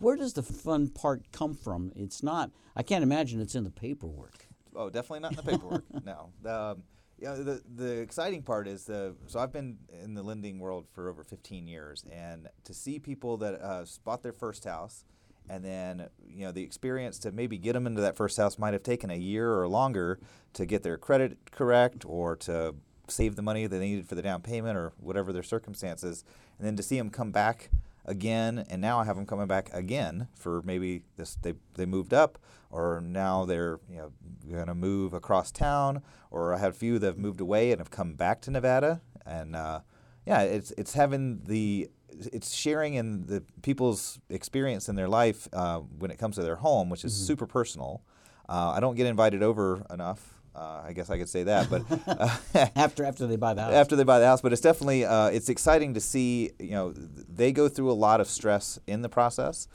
Where 0.00 0.16
does 0.16 0.32
the 0.32 0.42
fun 0.42 0.88
part 0.88 1.30
come 1.32 1.54
from? 1.54 1.92
It's 1.94 2.22
not. 2.22 2.50
I 2.74 2.82
can't 2.82 3.04
imagine 3.04 3.40
it's 3.40 3.54
in 3.54 3.62
the 3.64 3.70
paperwork. 3.70 4.46
Oh, 4.74 4.90
definitely 4.90 5.20
not 5.20 5.32
in 5.32 5.36
the 5.36 5.42
paperwork. 5.44 5.84
no. 6.04 6.30
Um, 6.44 6.82
Yeah, 7.20 7.34
the 7.34 7.62
the 7.76 8.00
exciting 8.00 8.42
part 8.42 8.66
is 8.66 8.84
the 8.84 9.14
so 9.26 9.38
I've 9.38 9.52
been 9.52 9.78
in 10.02 10.14
the 10.14 10.22
lending 10.22 10.58
world 10.58 10.86
for 10.92 11.08
over 11.08 11.22
15 11.22 11.68
years, 11.68 12.04
and 12.10 12.48
to 12.64 12.74
see 12.74 12.98
people 12.98 13.36
that 13.38 13.60
uh, 13.62 13.84
bought 14.04 14.22
their 14.22 14.32
first 14.32 14.64
house, 14.64 15.04
and 15.50 15.64
then 15.64 16.08
you 16.26 16.46
know 16.46 16.52
the 16.52 16.62
experience 16.62 17.18
to 17.18 17.32
maybe 17.32 17.58
get 17.58 17.72
them 17.72 17.86
into 17.86 18.00
that 18.00 18.16
first 18.16 18.36
house 18.36 18.58
might 18.58 18.72
have 18.72 18.82
taken 18.82 19.10
a 19.10 19.16
year 19.16 19.58
or 19.58 19.68
longer 19.68 20.18
to 20.54 20.64
get 20.64 20.82
their 20.82 20.96
credit 20.96 21.36
correct 21.50 22.04
or 22.06 22.36
to 22.36 22.74
save 23.08 23.34
the 23.34 23.42
money 23.42 23.66
that 23.66 23.76
they 23.76 23.88
needed 23.88 24.08
for 24.08 24.14
the 24.14 24.22
down 24.22 24.40
payment 24.40 24.78
or 24.78 24.92
whatever 24.98 25.32
their 25.32 25.42
circumstances, 25.42 26.24
and 26.58 26.66
then 26.66 26.76
to 26.76 26.82
see 26.82 26.96
them 26.96 27.10
come 27.10 27.32
back 27.32 27.70
again, 28.06 28.64
and 28.70 28.80
now 28.80 29.00
I 29.00 29.04
have 29.04 29.16
them 29.16 29.26
coming 29.26 29.48
back 29.48 29.68
again 29.72 30.28
for 30.34 30.62
maybe 30.62 31.02
this 31.16 31.36
they 31.42 31.54
they 31.74 31.86
moved 31.86 32.14
up, 32.14 32.38
or 32.70 33.00
now 33.00 33.44
they're 33.44 33.80
you 33.90 33.96
know 33.96 34.12
going 34.48 34.66
to 34.68 34.74
move 34.74 35.12
across 35.12 35.50
town, 35.50 36.02
or 36.30 36.54
I 36.54 36.58
have 36.58 36.72
a 36.74 36.78
few 36.78 36.98
that 37.00 37.06
have 37.06 37.18
moved 37.18 37.40
away 37.40 37.72
and 37.72 37.80
have 37.80 37.90
come 37.90 38.14
back 38.14 38.40
to 38.42 38.50
Nevada, 38.52 39.00
and 39.26 39.56
uh, 39.56 39.80
yeah, 40.24 40.42
it's 40.42 40.70
it's 40.78 40.94
having 40.94 41.42
the 41.44 41.90
it's 42.28 42.52
sharing 42.52 42.94
in 42.94 43.26
the 43.26 43.42
people's 43.62 44.18
experience 44.28 44.88
in 44.88 44.96
their 44.96 45.08
life 45.08 45.48
uh, 45.52 45.78
when 45.98 46.10
it 46.10 46.18
comes 46.18 46.36
to 46.36 46.42
their 46.42 46.56
home, 46.56 46.90
which 46.90 47.04
is 47.04 47.14
super 47.14 47.46
personal. 47.46 48.02
Uh, 48.48 48.70
I 48.76 48.80
don't 48.80 48.96
get 48.96 49.06
invited 49.06 49.42
over 49.42 49.84
enough. 49.90 50.34
Uh, 50.54 50.82
I 50.84 50.92
guess 50.92 51.08
I 51.10 51.16
could 51.18 51.28
say 51.28 51.44
that, 51.44 51.70
but 51.70 51.82
uh, 52.08 52.36
After 52.76 53.04
after 53.04 53.26
they 53.28 53.36
buy 53.36 53.54
the 53.54 53.62
house. 53.62 53.72
after 53.72 53.94
they 53.94 54.02
buy 54.02 54.18
the 54.18 54.26
house. 54.26 54.40
But 54.40 54.52
it's 54.52 54.60
definitely 54.60 55.04
uh, 55.04 55.28
it's 55.28 55.48
exciting 55.48 55.94
to 55.94 56.00
see. 56.00 56.50
You 56.58 56.70
know, 56.72 56.92
they 56.92 57.52
go 57.52 57.68
through 57.68 57.90
a 57.90 57.94
lot 57.94 58.20
of 58.20 58.26
stress 58.28 58.78
in 58.88 59.02
the 59.02 59.08
process. 59.08 59.68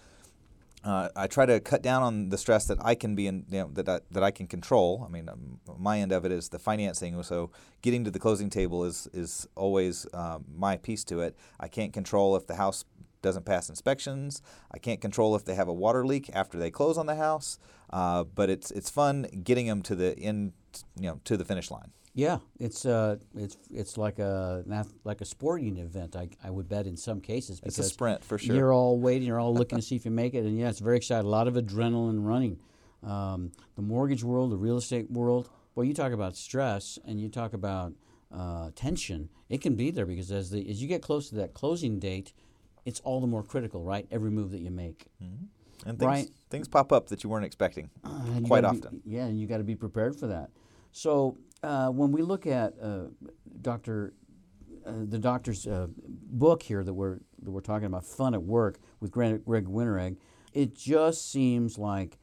Uh, 0.86 1.10
I 1.15 1.25
try 1.25 1.48
to 1.48 1.60
cut 1.60 1.82
down 1.82 2.04
on 2.04 2.30
the 2.30 2.38
stress 2.38 2.65
that 2.68 2.77
I 2.80 2.94
can 2.94 3.15
be 3.15 3.25
in, 3.25 3.46
you 3.50 3.62
know, 3.62 3.70
that 3.74 3.89
I, 3.89 4.00
that 4.12 4.24
I 4.24 4.30
can 4.30 4.46
control. 4.46 5.04
I 5.04 5.12
mean, 5.12 5.27
um, 5.27 5.60
my 5.80 6.00
end 6.00 6.12
of 6.12 6.25
it 6.25 6.32
is 6.32 6.50
the 6.50 6.60
financing. 6.60 7.22
So 7.24 7.50
getting 7.82 8.04
to 8.04 8.12
the 8.12 8.20
closing 8.20 8.51
table 8.51 8.86
is 8.86 9.08
is 9.12 9.48
always 9.56 10.06
um, 10.13 10.46
my 10.56 10.77
piece 10.77 11.04
to 11.06 11.22
it. 11.22 11.36
I 11.60 11.68
can't 11.68 11.92
control 11.92 12.36
if 12.36 12.46
the 12.46 12.56
house 12.56 12.86
doesn't 13.24 13.46
pass 13.46 13.68
inspections. 13.68 14.44
I 14.72 14.77
can't 14.77 15.01
control 15.01 15.36
if 15.36 15.44
they 15.44 15.56
have 15.56 15.68
a 15.68 15.74
water 15.74 16.06
leak 16.06 16.30
after 16.34 16.60
they 16.60 16.70
close 16.70 17.00
on 17.00 17.08
the 17.08 17.15
house. 17.15 17.58
Uh, 17.89 18.24
but 18.24 18.51
it's 18.51 18.70
it's 18.70 18.92
fun 18.92 19.25
getting 19.44 19.65
them 19.65 19.82
to 19.82 19.96
the 19.96 20.18
end, 20.20 20.54
you 21.00 21.10
know, 21.10 21.20
to 21.24 21.36
the 21.36 21.46
finish 21.46 21.72
line. 21.72 21.92
Yeah, 22.17 22.38
it's 22.60 22.86
uh, 22.86 23.17
it's 23.36 23.57
it's 23.69 23.98
like 23.98 24.19
a 24.19 24.63
like 25.03 25.19
a 25.19 25.25
sporting 25.25 25.77
event. 25.77 26.15
I, 26.15 26.29
I 26.41 26.50
would 26.50 26.69
bet 26.69 26.88
in 26.88 26.95
some 26.95 27.19
cases 27.19 27.60
It's 27.62 27.77
a 27.77 27.84
sprint 27.84 28.24
for 28.24 28.38
sure. 28.38 28.55
You're 28.55 28.74
all 28.74 28.98
waiting. 28.98 29.27
You're 29.27 29.39
all 29.39 29.53
looking 29.53 29.77
to 29.77 29.81
see 29.86 29.98
if 29.98 30.05
you 30.05 30.12
make 30.12 30.34
it, 30.34 30.45
and 30.45 30.57
yeah, 30.57 30.69
it's 30.69 30.79
very 30.79 30.95
exciting. 30.95 31.25
A 31.25 31.29
lot 31.29 31.50
of 31.50 31.55
adrenaline 31.55 32.25
running. 32.25 32.57
Um, 33.03 33.51
the 33.75 33.81
mortgage 33.81 34.24
world, 34.24 34.51
the 34.51 34.57
real 34.57 34.77
estate 34.77 35.12
world. 35.12 35.50
Well, 35.75 35.84
you 35.84 35.93
talk 35.93 36.13
about 36.13 36.38
stress 36.38 36.98
and 37.05 37.19
you 37.19 37.27
talk 37.27 37.51
about 37.53 37.91
uh, 38.34 38.72
tension. 38.75 39.27
It 39.50 39.60
can 39.62 39.75
be 39.75 39.91
there 39.91 40.05
because 40.05 40.31
as 40.31 40.51
the 40.51 40.67
as 40.69 40.81
you 40.81 40.88
get 40.88 41.01
close 41.01 41.27
to 41.29 41.36
that 41.36 41.53
closing 41.53 42.00
date, 42.00 42.31
it's 42.86 43.01
all 43.01 43.19
the 43.19 43.27
more 43.27 43.43
critical, 43.43 43.84
right? 43.84 44.07
Every 44.10 44.31
move 44.31 44.51
that 44.51 44.62
you 44.62 44.72
make. 44.72 45.07
And 45.86 46.00
things, 46.00 46.01
Right. 46.01 46.29
things 46.50 46.69
pop 46.69 46.93
up 46.93 47.10
that 47.10 47.25
you 47.25 47.29
weren't 47.29 47.45
expecting 47.45 47.89
you 48.05 48.41
quite 48.48 48.63
often. 48.63 49.01
Be, 49.05 49.12
yeah, 49.15 49.25
and 49.25 49.38
you 49.38 49.48
got 49.48 49.57
to 49.57 49.65
be 49.65 49.75
prepared 49.75 50.15
for 50.15 50.27
that. 50.27 50.50
So 50.96 51.38
uh, 51.62 51.90
when 51.90 52.14
we 52.14 52.22
look 52.22 52.48
at 52.48 52.74
uh, 52.82 53.08
Doctor, 53.62 54.14
uh, 54.86 54.94
the 55.04 55.20
doctor's 55.20 55.68
uh, 55.68 55.88
book 56.08 56.64
here 56.64 56.86
that 56.86 56.94
we're 56.94 57.20
that 57.42 57.52
we're 57.52 57.60
talking 57.60 57.88
about, 57.88 58.06
Fun 58.06 58.34
at 58.34 58.42
Work 58.42 58.80
with 59.02 59.12
Greg, 59.12 59.44
Greg 59.44 59.66
Winteregg, 59.66 60.16
it 60.54 60.74
just 60.74 61.30
seems 61.30 61.78
like 61.78 62.18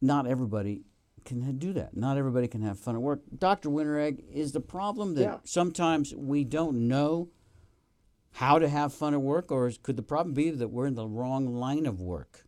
not 0.00 0.26
everybody 0.26 0.80
can 1.26 1.58
do 1.58 1.74
that. 1.74 1.94
Not 1.94 2.16
everybody 2.16 2.48
can 2.48 2.62
have 2.62 2.78
fun 2.78 2.94
at 2.94 3.02
work. 3.02 3.20
Doctor 3.36 3.68
Winteregg, 3.68 4.24
is 4.32 4.52
the 4.52 4.60
problem 4.60 5.14
that 5.16 5.22
Yeah. 5.22 5.38
sometimes 5.44 6.14
we 6.14 6.42
don't 6.42 6.88
know 6.88 7.28
how 8.30 8.58
to 8.58 8.66
have 8.66 8.94
fun 8.94 9.12
at 9.12 9.20
work, 9.20 9.52
or 9.52 9.68
is, 9.68 9.76
could 9.76 9.96
the 9.96 10.02
problem 10.02 10.32
be 10.32 10.50
that 10.50 10.68
we're 10.68 10.86
in 10.86 10.94
the 10.94 11.06
wrong 11.06 11.46
line 11.46 11.84
of 11.84 12.00
work? 12.00 12.46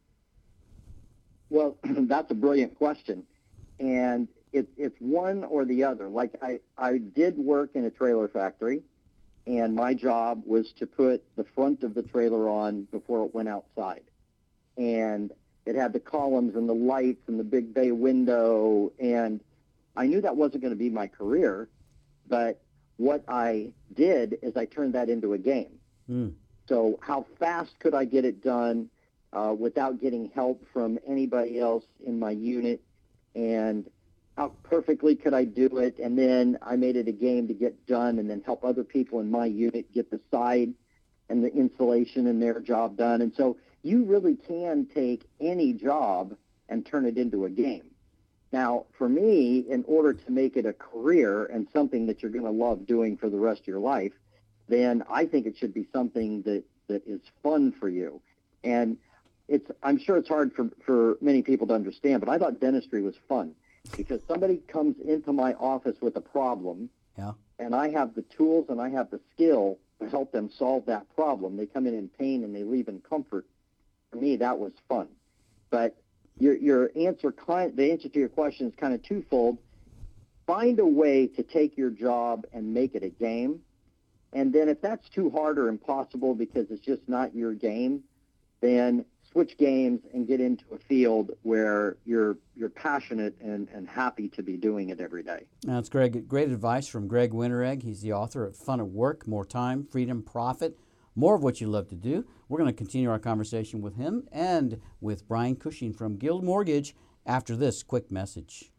Well, 1.51 1.77
that's 1.85 2.31
a 2.31 2.35
brilliant 2.35 2.75
question, 2.75 3.25
and 3.79 4.29
it, 4.53 4.69
it's 4.77 4.97
one 5.01 5.45
or 5.45 5.65
the 5.65 5.85
other. 5.85 6.09
Like 6.09 6.35
I, 6.43 6.61
I 6.79 6.99
did 6.99 7.37
work 7.39 7.71
in 7.75 7.85
a 7.85 7.91
trailer 7.91 8.29
factory, 8.29 8.83
and 9.47 9.75
my 9.75 9.95
job 9.95 10.43
was 10.47 10.73
to 10.79 10.87
put 10.87 11.23
the 11.37 11.45
front 11.55 11.83
of 11.83 11.95
the 11.95 12.03
trailer 12.03 12.49
on 12.49 12.83
before 12.93 13.25
it 13.25 13.35
went 13.35 13.49
outside, 13.49 14.05
and 14.77 15.33
it 15.65 15.75
had 15.75 15.93
the 15.93 16.01
columns 16.01 16.55
and 16.55 16.69
the 16.69 16.75
lights 16.75 17.29
and 17.29 17.39
the 17.39 17.45
big 17.45 17.75
bay 17.75 17.91
window, 17.93 18.93
and 18.99 19.41
I 19.97 20.07
knew 20.07 20.21
that 20.21 20.37
wasn't 20.37 20.63
going 20.63 20.73
to 20.73 20.79
be 20.79 20.91
my 20.91 21.07
career, 21.07 21.69
but 22.29 22.61
what 22.97 23.25
I 23.29 23.73
did 23.95 24.39
is 24.43 24.57
I 24.57 24.67
turned 24.67 24.95
that 24.95 25.09
into 25.09 25.33
a 25.33 25.39
game. 25.39 25.79
Hmm. 26.07 26.29
So 26.69 26.99
how 27.01 27.27
fast 27.39 27.79
could 27.79 27.95
I 27.95 28.05
get 28.05 28.25
it 28.25 28.43
done 28.43 28.91
uh, 29.33 29.55
without 29.59 30.01
getting 30.01 30.31
help 30.35 30.65
from 30.73 30.99
anybody 31.07 31.61
else 31.61 31.85
in 32.05 32.19
my 32.19 32.31
unit? 32.31 32.83
And 33.35 33.89
how 34.37 34.53
perfectly 34.63 35.17
could 35.17 35.33
I 35.33 35.45
do 35.45 35.79
it? 35.79 35.99
And 35.99 36.19
then 36.19 36.59
I 36.61 36.77
made 36.77 36.97
it 36.97 37.09
a 37.09 37.13
game 37.13 37.49
to 37.49 37.55
get 37.55 37.87
done 37.87 38.19
and 38.19 38.29
then 38.29 38.43
help 38.45 38.65
other 38.65 38.85
people 38.85 39.21
in 39.21 39.31
my 39.31 39.47
unit 39.47 39.93
get 39.93 40.11
the 40.11 40.21
side 40.31 40.75
and 41.29 41.43
the 41.43 41.53
insulation 41.53 42.27
and 42.27 42.41
their 42.41 42.61
job 42.61 42.97
done. 42.97 43.23
And 43.23 43.33
so 43.35 43.57
you 43.83 44.05
really 44.05 44.37
can 44.37 44.87
take 44.95 45.25
any 45.41 45.73
job 45.73 46.37
and 46.69 46.85
turn 46.85 47.07
it 47.07 47.17
into 47.17 47.47
a 47.47 47.51
game. 47.51 47.85
Now, 48.53 48.87
for 48.99 49.09
me, 49.09 49.65
in 49.69 49.85
order 49.89 50.13
to 50.13 50.31
make 50.31 50.57
it 50.57 50.67
a 50.67 50.73
career 50.73 51.47
and 51.47 51.67
something 51.73 52.07
that 52.07 52.23
you're 52.23 52.31
going 52.31 52.45
to 52.45 52.51
love 52.51 52.87
doing 52.87 53.17
for 53.17 53.31
the 53.31 53.39
rest 53.39 53.63
of 53.63 53.67
your 53.67 53.81
life, 53.81 54.13
then 54.69 55.03
I 55.11 55.27
think 55.27 55.47
it 55.47 55.57
should 55.57 55.73
be 55.73 55.87
something 55.93 56.43
that, 56.43 56.65
that 56.89 57.03
is 57.07 57.21
fun 57.43 57.73
for 57.73 57.89
you. 57.89 58.21
And 58.63 58.99
it's 59.49 59.71
I'm 59.83 59.99
sure 59.99 60.17
it's 60.17 60.29
hard 60.29 60.53
for, 60.55 60.69
for 60.85 61.17
many 61.21 61.43
people 61.43 61.67
to 61.69 61.75
understand, 61.75 62.21
but 62.21 62.29
I 62.29 62.39
thought 62.39 62.61
dentistry 62.61 63.03
was 63.03 63.15
fun 63.29 63.55
because 63.97 64.21
somebody 64.29 64.59
comes 64.69 64.97
into 65.01 65.33
my 65.33 65.55
office 65.55 65.97
with 66.01 66.17
a 66.17 66.21
problem 66.21 66.91
Yeah. 67.19 67.33
and 67.59 67.75
I 67.75 67.89
have 67.91 68.15
the 68.15 68.23
tools 68.23 68.67
and 68.69 68.81
I 68.81 68.89
have 68.91 69.11
the 69.11 69.21
skill 69.33 69.79
to 70.01 70.09
help 70.09 70.33
them 70.33 70.51
solve 70.51 70.87
that 70.87 71.09
problem. 71.15 71.57
They 71.57 71.67
come 71.67 71.87
in 71.87 71.95
in 71.95 72.09
pain 72.09 72.45
and 72.45 72.55
they 72.55 72.65
leave 72.65 72.89
in 72.89 73.01
comfort. 73.01 73.47
For 74.11 74.17
me, 74.19 74.37
that 74.37 74.59
was 74.59 74.73
fun. 74.89 75.09
But 75.71 75.97
your 76.39 76.55
your 76.57 76.91
answer, 76.97 77.33
kind 77.33 77.75
the 77.77 77.91
answer 77.91 78.09
to 78.09 78.19
your 78.19 78.29
question 78.29 78.67
is 78.69 78.75
kind 78.75 78.93
of 78.95 79.03
twofold. 79.03 79.59
Find 80.47 80.79
a 80.79 80.87
way 80.87 81.27
to 81.29 81.43
take 81.43 81.77
your 81.77 81.91
job 81.91 82.47
and 82.53 82.73
make 82.73 82.95
it 82.95 83.03
a 83.03 83.09
game, 83.09 83.63
and 84.33 84.53
then 84.53 84.69
if 84.69 84.81
that's 84.81 85.09
too 85.09 85.29
hard 85.31 85.59
or 85.59 85.69
impossible 85.69 86.35
because 86.35 86.71
it's 86.71 86.85
just 86.85 87.09
not 87.09 87.35
your 87.35 87.53
game, 87.55 88.05
then 88.61 89.07
switch 89.31 89.57
games 89.59 90.01
and 90.13 90.27
get 90.27 90.41
into 90.41 90.65
a 90.73 90.79
field 90.79 91.31
where 91.43 91.97
you're 92.05 92.39
you're 92.55 92.71
passionate 92.71 93.37
and, 93.41 93.69
and 93.75 93.89
happy 93.89 94.29
to 94.29 94.43
be 94.43 94.57
doing 94.57 94.89
it 94.89 95.01
every 95.01 95.23
day. 95.23 95.45
That's 95.63 95.89
Greg. 95.89 96.27
Great 96.27 96.51
advice 96.51 96.87
from 96.87 97.07
Greg 97.07 97.33
Winteregg. 97.33 97.83
He's 97.83 98.01
the 98.01 98.13
author 98.13 98.45
of 98.45 98.57
Fun 98.57 98.81
at 98.81 98.89
Work, 98.89 99.27
More 99.27 99.45
Time, 99.45 99.85
Freedom, 99.85 100.23
Profit, 100.23 100.79
more 101.15 101.35
of 101.35 101.43
what 101.43 101.61
you 101.61 101.67
love 101.67 101.89
to 101.89 101.97
do. 101.97 102.25
We're 102.49 102.59
going 102.59 102.71
to 102.71 102.77
continue 102.77 103.11
our 103.11 103.19
conversation 103.19 103.83
with 103.83 103.97
him 103.97 104.29
and 104.33 104.81
with 105.01 105.29
Brian 105.29 105.57
Cushing 105.57 105.93
from 105.93 106.17
Guild 106.17 106.45
Mortgage 106.45 106.95
after 107.27 107.57
this 107.57 107.83
quick 107.83 108.11
message. 108.11 108.71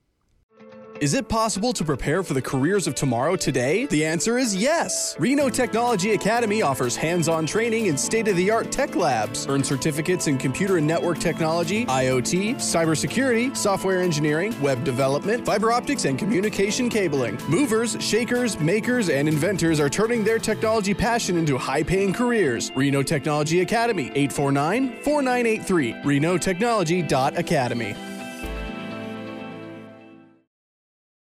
Is 1.00 1.14
it 1.14 1.30
possible 1.30 1.74
to 1.74 1.86
prepare 1.86 2.24
for 2.24 2.34
the 2.34 2.42
careers 2.42 2.88
of 2.88 2.96
tomorrow 2.96 3.36
today? 3.36 3.86
The 3.86 4.04
answer 4.04 4.40
is 4.40 4.56
yes. 4.56 5.16
Reno 5.20 5.48
Technology 5.48 6.14
Academy 6.14 6.64
offers 6.64 6.96
hands 6.96 7.30
on 7.30 7.46
training 7.46 7.86
in 7.86 7.96
state 7.96 8.28
of 8.28 8.36
the 8.36 8.50
art 8.50 8.72
tech 8.72 8.96
labs. 8.96 9.46
Earn 9.48 9.64
certificates 9.64 10.26
in 10.26 10.40
computer 10.40 10.78
and 10.78 10.88
network 10.88 11.20
technology, 11.20 11.86
IoT, 11.86 12.56
cybersecurity, 12.56 13.56
software 13.56 14.02
engineering, 14.02 14.60
web 14.60 14.84
development, 14.84 15.46
fiber 15.46 15.72
optics, 15.72 16.06
and 16.06 16.18
communication 16.18 16.90
cabling. 16.90 17.38
Movers, 17.48 17.96
shakers, 18.00 18.60
makers, 18.60 19.10
and 19.10 19.28
inventors 19.28 19.80
are 19.80 19.90
turning 19.90 20.24
their 20.24 20.40
technology 20.40 20.96
passion 20.96 21.38
into 21.38 21.60
high 21.60 21.84
paying 21.84 22.12
careers. 22.12 22.72
Reno 22.76 23.04
Technology 23.04 23.62
Academy, 23.62 24.06
849 24.16 25.04
4983, 25.04 25.94
renotechnology.academy. 25.94 28.07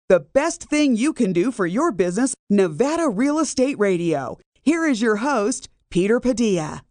The 0.10 0.20
best 0.20 0.64
thing 0.64 0.96
you 0.96 1.14
can 1.14 1.34
do 1.34 1.52
for 1.52 1.68
your 1.68 1.92
business, 1.92 2.34
Nevada 2.50 3.08
Real 3.08 3.38
Estate 3.38 3.78
Radio. 3.78 4.40
Here 4.64 4.88
is 4.88 5.04
your 5.04 5.18
host, 5.18 5.70
Peter 5.92 6.20
Padilla. 6.20 6.82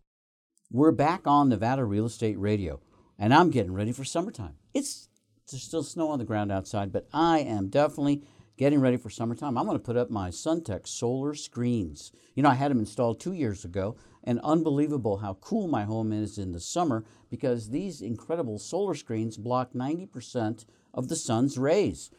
We're 0.71 0.93
back 0.93 1.27
on 1.27 1.49
Nevada 1.49 1.85
Real 1.85 2.07
Estate 2.07 2.39
Radio, 2.39 2.79
and 3.19 3.35
I'm 3.35 3.51
getting 3.51 3.75
ready 3.75 3.91
for 3.91 4.05
summertime. 4.05 4.55
It's 4.73 5.09
there's 5.51 5.65
still 5.65 5.83
snow 5.83 6.11
on 6.11 6.21
the 6.21 6.25
ground 6.25 6.53
outside, 6.53 6.93
but 6.93 7.09
I 7.13 7.41
am 7.41 7.71
definitely 7.71 8.23
getting 8.57 8.81
ready 8.81 8.97
for 8.97 9.11
summertime. 9.11 9.59
I'm 9.59 9.67
going 9.67 9.77
to 9.77 9.83
put 9.83 9.97
up 9.97 10.11
my 10.11 10.29
SunTech 10.29 10.87
solar 10.87 11.35
screens. 11.35 12.13
You 12.37 12.45
know, 12.45 12.51
I 12.51 12.55
had 12.55 12.71
them 12.71 12.79
installed 12.79 13.19
two 13.19 13.33
years 13.33 13.65
ago, 13.65 13.97
and 14.23 14.39
unbelievable 14.45 15.17
how 15.17 15.39
cool 15.41 15.67
my 15.67 15.83
home 15.83 16.13
is 16.13 16.39
in 16.39 16.53
the 16.53 16.61
summer 16.61 17.05
because 17.29 17.71
these 17.71 18.01
incredible 18.01 18.61
solar 18.61 18.95
screens 18.95 19.37
block 19.37 19.73
90% 19.73 20.67
of 20.95 21.09
the 21.09 21.17
sun's 21.17 21.59
rays. 21.59 22.13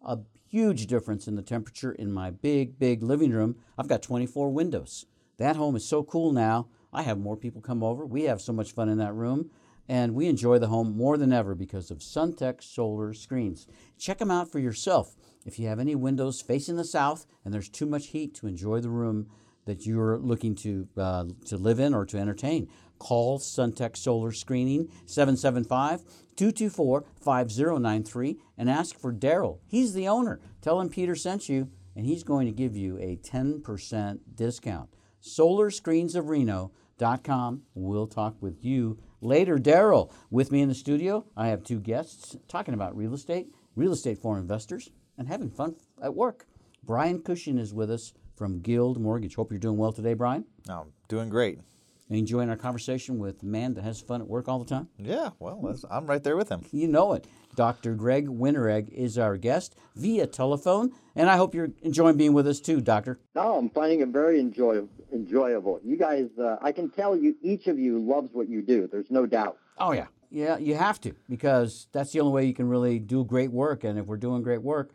a 0.00 0.16
huge 0.48 0.86
difference 0.86 1.26
in 1.28 1.34
the 1.34 1.42
temperature 1.42 1.92
in 1.92 2.12
my 2.12 2.30
big, 2.30 2.78
big 2.78 3.02
living 3.02 3.32
room. 3.32 3.56
I've 3.76 3.88
got 3.88 4.02
24 4.02 4.50
windows. 4.50 5.06
That 5.38 5.56
home 5.56 5.76
is 5.76 5.86
so 5.86 6.02
cool 6.02 6.32
now. 6.32 6.68
I 6.92 7.02
have 7.02 7.18
more 7.18 7.36
people 7.36 7.60
come 7.60 7.82
over. 7.82 8.06
We 8.06 8.24
have 8.24 8.40
so 8.40 8.52
much 8.52 8.72
fun 8.72 8.88
in 8.88 8.98
that 8.98 9.14
room. 9.14 9.50
And 9.88 10.14
we 10.14 10.26
enjoy 10.26 10.58
the 10.58 10.66
home 10.66 10.96
more 10.96 11.16
than 11.16 11.32
ever 11.32 11.54
because 11.54 11.90
of 11.90 11.98
SunTech 11.98 12.62
solar 12.62 13.12
screens. 13.12 13.66
Check 13.98 14.18
them 14.18 14.30
out 14.30 14.50
for 14.50 14.58
yourself. 14.58 15.14
If 15.44 15.58
you 15.58 15.68
have 15.68 15.78
any 15.78 15.94
windows 15.94 16.40
facing 16.40 16.76
the 16.76 16.84
south 16.84 17.26
and 17.44 17.54
there's 17.54 17.68
too 17.68 17.86
much 17.86 18.08
heat 18.08 18.34
to 18.36 18.48
enjoy 18.48 18.80
the 18.80 18.90
room 18.90 19.28
that 19.66 19.84
you're 19.84 20.18
looking 20.18 20.54
to, 20.54 20.88
uh, 20.96 21.26
to 21.44 21.58
live 21.58 21.78
in 21.78 21.92
or 21.92 22.06
to 22.06 22.18
entertain, 22.18 22.68
call 22.98 23.38
SunTech 23.38 23.96
Solar 23.96 24.32
Screening 24.32 24.88
775 25.04 26.00
224 26.36 27.04
5093 27.20 28.38
and 28.56 28.70
ask 28.70 28.98
for 28.98 29.12
Daryl. 29.12 29.58
He's 29.66 29.92
the 29.92 30.08
owner. 30.08 30.40
Tell 30.62 30.80
him 30.80 30.88
Peter 30.88 31.14
sent 31.14 31.46
you, 31.48 31.70
and 31.94 32.06
he's 32.06 32.24
going 32.24 32.46
to 32.46 32.52
give 32.52 32.74
you 32.76 32.98
a 32.98 33.16
10% 33.16 34.18
discount. 34.34 34.88
SolarScreensofReno.com. 35.22 37.62
We'll 37.74 38.06
talk 38.06 38.36
with 38.40 38.64
you 38.64 38.98
later. 39.20 39.58
Daryl, 39.58 40.10
with 40.30 40.50
me 40.52 40.62
in 40.62 40.68
the 40.68 40.74
studio, 40.74 41.26
I 41.36 41.48
have 41.48 41.64
two 41.64 41.80
guests 41.80 42.36
talking 42.48 42.72
about 42.74 42.96
real 42.96 43.14
estate, 43.14 43.48
real 43.74 43.92
estate 43.92 44.18
for 44.18 44.38
investors, 44.38 44.90
and 45.18 45.28
having 45.28 45.50
fun 45.50 45.74
at 46.02 46.14
work. 46.14 46.46
Brian 46.84 47.22
Cushing 47.22 47.58
is 47.58 47.74
with 47.74 47.90
us 47.90 48.12
from 48.36 48.60
Guild 48.60 49.00
Mortgage. 49.00 49.34
Hope 49.34 49.50
you're 49.50 49.58
doing 49.58 49.76
well 49.78 49.92
today, 49.92 50.14
Brian. 50.14 50.44
I'm 50.68 50.92
doing 51.08 51.28
great. 51.28 51.60
Enjoying 52.08 52.48
our 52.48 52.56
conversation 52.56 53.18
with 53.18 53.42
a 53.42 53.46
man 53.46 53.74
that 53.74 53.82
has 53.82 54.00
fun 54.00 54.20
at 54.20 54.28
work 54.28 54.46
all 54.46 54.60
the 54.60 54.64
time? 54.64 54.88
Yeah, 54.96 55.30
well, 55.40 55.60
that's, 55.64 55.84
I'm 55.90 56.06
right 56.06 56.22
there 56.22 56.36
with 56.36 56.48
him. 56.50 56.62
You 56.72 56.86
know 56.86 57.14
it. 57.14 57.26
Dr. 57.56 57.94
Greg 57.94 58.28
Winteregg 58.28 58.90
is 58.90 59.18
our 59.18 59.36
guest 59.36 59.74
via 59.96 60.26
telephone, 60.26 60.92
and 61.16 61.28
I 61.28 61.36
hope 61.36 61.54
you're 61.54 61.70
enjoying 61.82 62.16
being 62.16 62.32
with 62.34 62.46
us 62.46 62.60
too, 62.60 62.80
Doctor. 62.80 63.18
No, 63.34 63.56
I'm 63.56 63.70
finding 63.70 64.00
it 64.00 64.08
very 64.08 64.38
enjoy- 64.38 64.86
enjoyable. 65.12 65.80
You 65.82 65.96
guys, 65.96 66.28
uh, 66.38 66.58
I 66.60 66.70
can 66.70 66.90
tell 66.90 67.16
you, 67.16 67.34
each 67.42 67.66
of 67.66 67.78
you 67.78 67.98
loves 67.98 68.28
what 68.32 68.48
you 68.48 68.62
do. 68.62 68.86
There's 68.86 69.10
no 69.10 69.26
doubt. 69.26 69.56
Oh, 69.78 69.92
yeah. 69.92 70.06
Yeah, 70.30 70.58
you 70.58 70.74
have 70.74 71.00
to 71.02 71.14
because 71.28 71.88
that's 71.92 72.12
the 72.12 72.20
only 72.20 72.32
way 72.32 72.44
you 72.46 72.54
can 72.54 72.68
really 72.68 72.98
do 72.98 73.24
great 73.24 73.50
work. 73.50 73.84
And 73.84 73.98
if 73.98 74.06
we're 74.06 74.16
doing 74.16 74.42
great 74.42 74.62
work, 74.62 74.90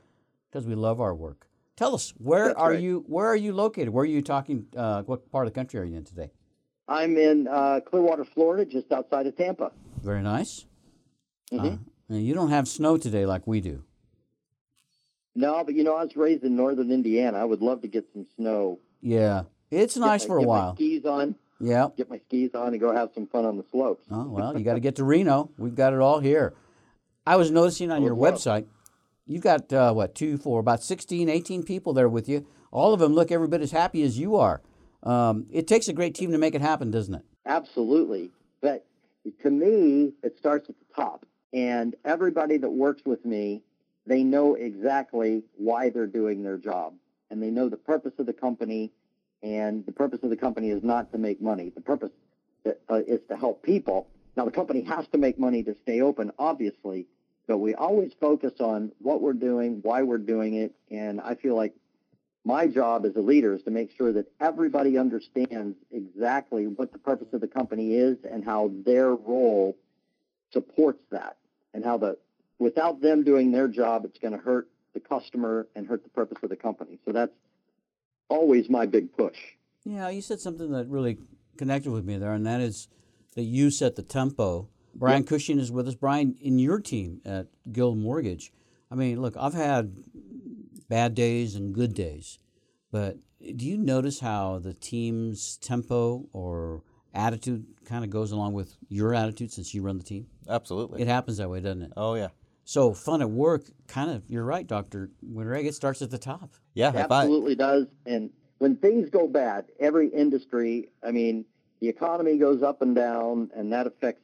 because 0.49 0.67
we 0.67 0.75
love 0.75 1.01
our 1.01 1.15
work. 1.15 1.47
Tell 1.81 1.95
us 1.95 2.13
where 2.19 2.49
That's 2.49 2.59
are 2.59 2.69
right. 2.73 2.79
you? 2.79 3.03
Where 3.07 3.25
are 3.25 3.35
you 3.35 3.53
located? 3.53 3.89
Where 3.89 4.03
are 4.03 4.05
you 4.05 4.21
talking? 4.21 4.67
Uh, 4.77 5.01
what 5.01 5.31
part 5.31 5.47
of 5.47 5.51
the 5.53 5.59
country 5.59 5.79
are 5.79 5.83
you 5.83 5.97
in 5.97 6.03
today? 6.03 6.29
I'm 6.87 7.17
in 7.17 7.47
uh, 7.47 7.79
Clearwater, 7.83 8.23
Florida, 8.23 8.65
just 8.65 8.91
outside 8.91 9.25
of 9.25 9.35
Tampa. 9.35 9.71
Very 10.03 10.21
nice. 10.21 10.67
Mhm. 11.51 11.73
Uh, 11.73 11.77
and 12.09 12.23
you 12.23 12.35
don't 12.35 12.51
have 12.51 12.67
snow 12.67 12.97
today 12.97 13.25
like 13.25 13.47
we 13.47 13.61
do. 13.61 13.83
No, 15.33 15.63
but 15.63 15.73
you 15.73 15.83
know, 15.83 15.95
I 15.95 16.03
was 16.03 16.15
raised 16.15 16.43
in 16.43 16.55
northern 16.55 16.91
Indiana. 16.91 17.39
I 17.39 17.45
would 17.45 17.63
love 17.63 17.81
to 17.81 17.87
get 17.87 18.05
some 18.13 18.27
snow. 18.35 18.77
Yeah, 19.01 19.45
it's 19.71 19.97
nice 19.97 20.21
Get 20.21 20.27
for 20.27 20.37
a 20.37 20.41
get 20.41 20.47
My 20.47 20.53
while. 20.53 20.75
skis 20.75 21.05
on, 21.05 21.33
Yeah. 21.59 21.87
get 21.97 22.11
my 22.11 22.19
skis 22.27 22.53
on, 22.53 22.73
and 22.73 22.79
go 22.79 22.93
have 22.93 23.09
some 23.15 23.25
fun 23.25 23.45
on 23.45 23.57
the 23.57 23.63
slopes. 23.71 24.05
Oh 24.11 24.27
well, 24.29 24.55
you 24.55 24.63
got 24.63 24.75
to 24.75 24.79
get 24.79 24.97
to 24.97 25.03
Reno. 25.03 25.49
We've 25.57 25.73
got 25.73 25.93
it 25.93 25.99
all 25.99 26.19
here. 26.19 26.53
I 27.25 27.37
was 27.37 27.49
noticing 27.49 27.89
on 27.89 28.03
your 28.07 28.15
website, 28.15 28.67
you've 29.31 29.43
got 29.43 29.71
uh, 29.71 29.93
what 29.93 30.15
two, 30.15 30.37
four, 30.37 30.59
about 30.59 30.83
16, 30.83 31.29
18 31.29 31.63
people 31.63 31.93
there 31.93 32.09
with 32.09 32.27
you. 32.27 32.45
All 32.71 32.93
of 32.93 32.99
them 32.99 33.13
look 33.13 33.31
every 33.31 33.47
bit 33.47 33.61
as 33.61 33.71
happy 33.71 34.03
as 34.03 34.17
you 34.17 34.35
are. 34.35 34.61
Um, 35.03 35.47
it 35.51 35.67
takes 35.67 35.87
a 35.87 35.93
great 35.93 36.15
team 36.15 36.31
to 36.31 36.37
make 36.37 36.55
it 36.55 36.61
happen, 36.61 36.91
doesn't 36.91 37.13
it? 37.13 37.23
Absolutely. 37.45 38.29
But 38.61 38.85
to 39.41 39.49
me, 39.49 40.13
it 40.23 40.37
starts 40.37 40.69
at 40.69 40.75
the 40.77 40.95
top. 40.95 41.25
And 41.53 41.95
everybody 42.05 42.57
that 42.57 42.69
works 42.69 43.01
with 43.05 43.25
me, 43.25 43.63
they 44.05 44.23
know 44.23 44.55
exactly 44.55 45.43
why 45.57 45.89
they're 45.89 46.07
doing 46.07 46.43
their 46.43 46.57
job. 46.57 46.93
And 47.29 47.41
they 47.41 47.49
know 47.49 47.69
the 47.69 47.77
purpose 47.77 48.13
of 48.19 48.25
the 48.25 48.33
company. 48.33 48.91
And 49.43 49.85
the 49.85 49.91
purpose 49.91 50.19
of 50.23 50.29
the 50.29 50.37
company 50.37 50.69
is 50.69 50.83
not 50.83 51.11
to 51.11 51.17
make 51.17 51.41
money. 51.41 51.71
The 51.73 51.81
purpose 51.81 52.11
uh, 52.65 52.95
is 53.07 53.21
to 53.29 53.35
help 53.35 53.63
people. 53.63 54.07
Now, 54.37 54.45
the 54.45 54.51
company 54.51 54.81
has 54.83 55.07
to 55.09 55.17
make 55.17 55.39
money 55.39 55.63
to 55.63 55.75
stay 55.81 56.01
open, 56.01 56.31
obviously. 56.39 57.07
But 57.51 57.57
we 57.57 57.75
always 57.75 58.13
focus 58.17 58.53
on 58.61 58.93
what 58.99 59.19
we're 59.19 59.33
doing, 59.33 59.81
why 59.81 60.03
we're 60.03 60.19
doing 60.19 60.53
it. 60.53 60.73
And 60.89 61.19
I 61.19 61.35
feel 61.35 61.53
like 61.53 61.73
my 62.45 62.65
job 62.65 63.05
as 63.05 63.13
a 63.17 63.19
leader 63.19 63.53
is 63.53 63.61
to 63.63 63.71
make 63.71 63.91
sure 63.97 64.13
that 64.13 64.31
everybody 64.39 64.97
understands 64.97 65.75
exactly 65.91 66.67
what 66.67 66.93
the 66.93 66.97
purpose 66.97 67.27
of 67.33 67.41
the 67.41 67.49
company 67.49 67.95
is 67.95 68.19
and 68.23 68.45
how 68.45 68.71
their 68.85 69.13
role 69.13 69.75
supports 70.53 71.03
that 71.11 71.35
and 71.73 71.83
how 71.83 71.97
the 71.97 72.17
without 72.57 73.01
them 73.01 73.21
doing 73.25 73.51
their 73.51 73.67
job 73.67 74.05
it's 74.05 74.19
going 74.19 74.31
to 74.31 74.39
hurt 74.39 74.69
the 74.93 75.01
customer 75.01 75.67
and 75.75 75.85
hurt 75.85 76.03
the 76.03 76.09
purpose 76.09 76.37
of 76.43 76.49
the 76.49 76.55
company 76.55 76.99
so 77.05 77.11
that's 77.11 77.35
always 78.29 78.69
my 78.69 78.85
big 78.85 79.11
push 79.15 79.37
Yeah, 79.83 80.07
you 80.07 80.21
said 80.21 80.39
something 80.39 80.71
that 80.71 80.87
really 80.87 81.17
connected 81.57 81.91
with 81.91 82.05
me 82.05 82.17
there, 82.17 82.33
and 82.33 82.45
that 82.45 82.61
is 82.61 82.87
that 83.35 83.43
you 83.43 83.71
set 83.71 83.95
the 83.95 84.03
tempo. 84.03 84.69
Brian 84.93 85.23
Cushing 85.23 85.59
is 85.59 85.71
with 85.71 85.87
us. 85.87 85.95
Brian, 85.95 86.35
in 86.41 86.59
your 86.59 86.79
team 86.79 87.21
at 87.25 87.47
Guild 87.71 87.97
Mortgage, 87.97 88.51
I 88.91 88.95
mean, 88.95 89.21
look, 89.21 89.35
I've 89.37 89.53
had 89.53 89.95
bad 90.89 91.15
days 91.15 91.55
and 91.55 91.73
good 91.73 91.93
days, 91.93 92.39
but 92.91 93.17
do 93.55 93.65
you 93.65 93.77
notice 93.77 94.19
how 94.19 94.59
the 94.59 94.73
team's 94.73 95.57
tempo 95.57 96.27
or 96.33 96.83
attitude 97.13 97.65
kind 97.85 98.03
of 98.03 98.09
goes 98.09 98.31
along 98.31 98.53
with 98.53 98.75
your 98.89 99.13
attitude 99.13 99.51
since 99.51 99.73
you 99.73 99.81
run 99.81 99.97
the 99.97 100.03
team? 100.03 100.27
Absolutely. 100.49 101.01
It 101.01 101.07
happens 101.07 101.37
that 101.37 101.49
way, 101.49 101.59
doesn't 101.61 101.83
it? 101.83 101.93
oh 101.97 102.15
yeah. 102.15 102.29
So 102.63 102.93
fun 102.93 103.21
at 103.21 103.29
work, 103.29 103.63
kind 103.87 104.11
of. 104.11 104.23
You're 104.29 104.45
right, 104.45 104.65
Doctor 104.65 105.09
Winteregg. 105.25 105.65
It 105.65 105.73
starts 105.75 106.01
at 106.01 106.11
the 106.11 106.17
top. 106.19 106.51
Yeah. 106.73 106.89
It 106.89 107.05
if 107.05 107.11
I- 107.11 107.23
absolutely 107.23 107.55
does 107.55 107.87
and 108.05 108.29
when 108.59 108.75
things 108.77 109.09
go 109.09 109.27
bad 109.27 109.65
every 109.79 110.07
industry 110.09 110.89
i 111.03 111.09
mean 111.09 111.45
the 111.79 111.89
economy 111.89 112.37
goes 112.37 112.61
up 112.61 112.83
and 112.83 112.95
down 112.95 113.49
and 113.55 113.73
that 113.73 113.87
affects 113.87 114.21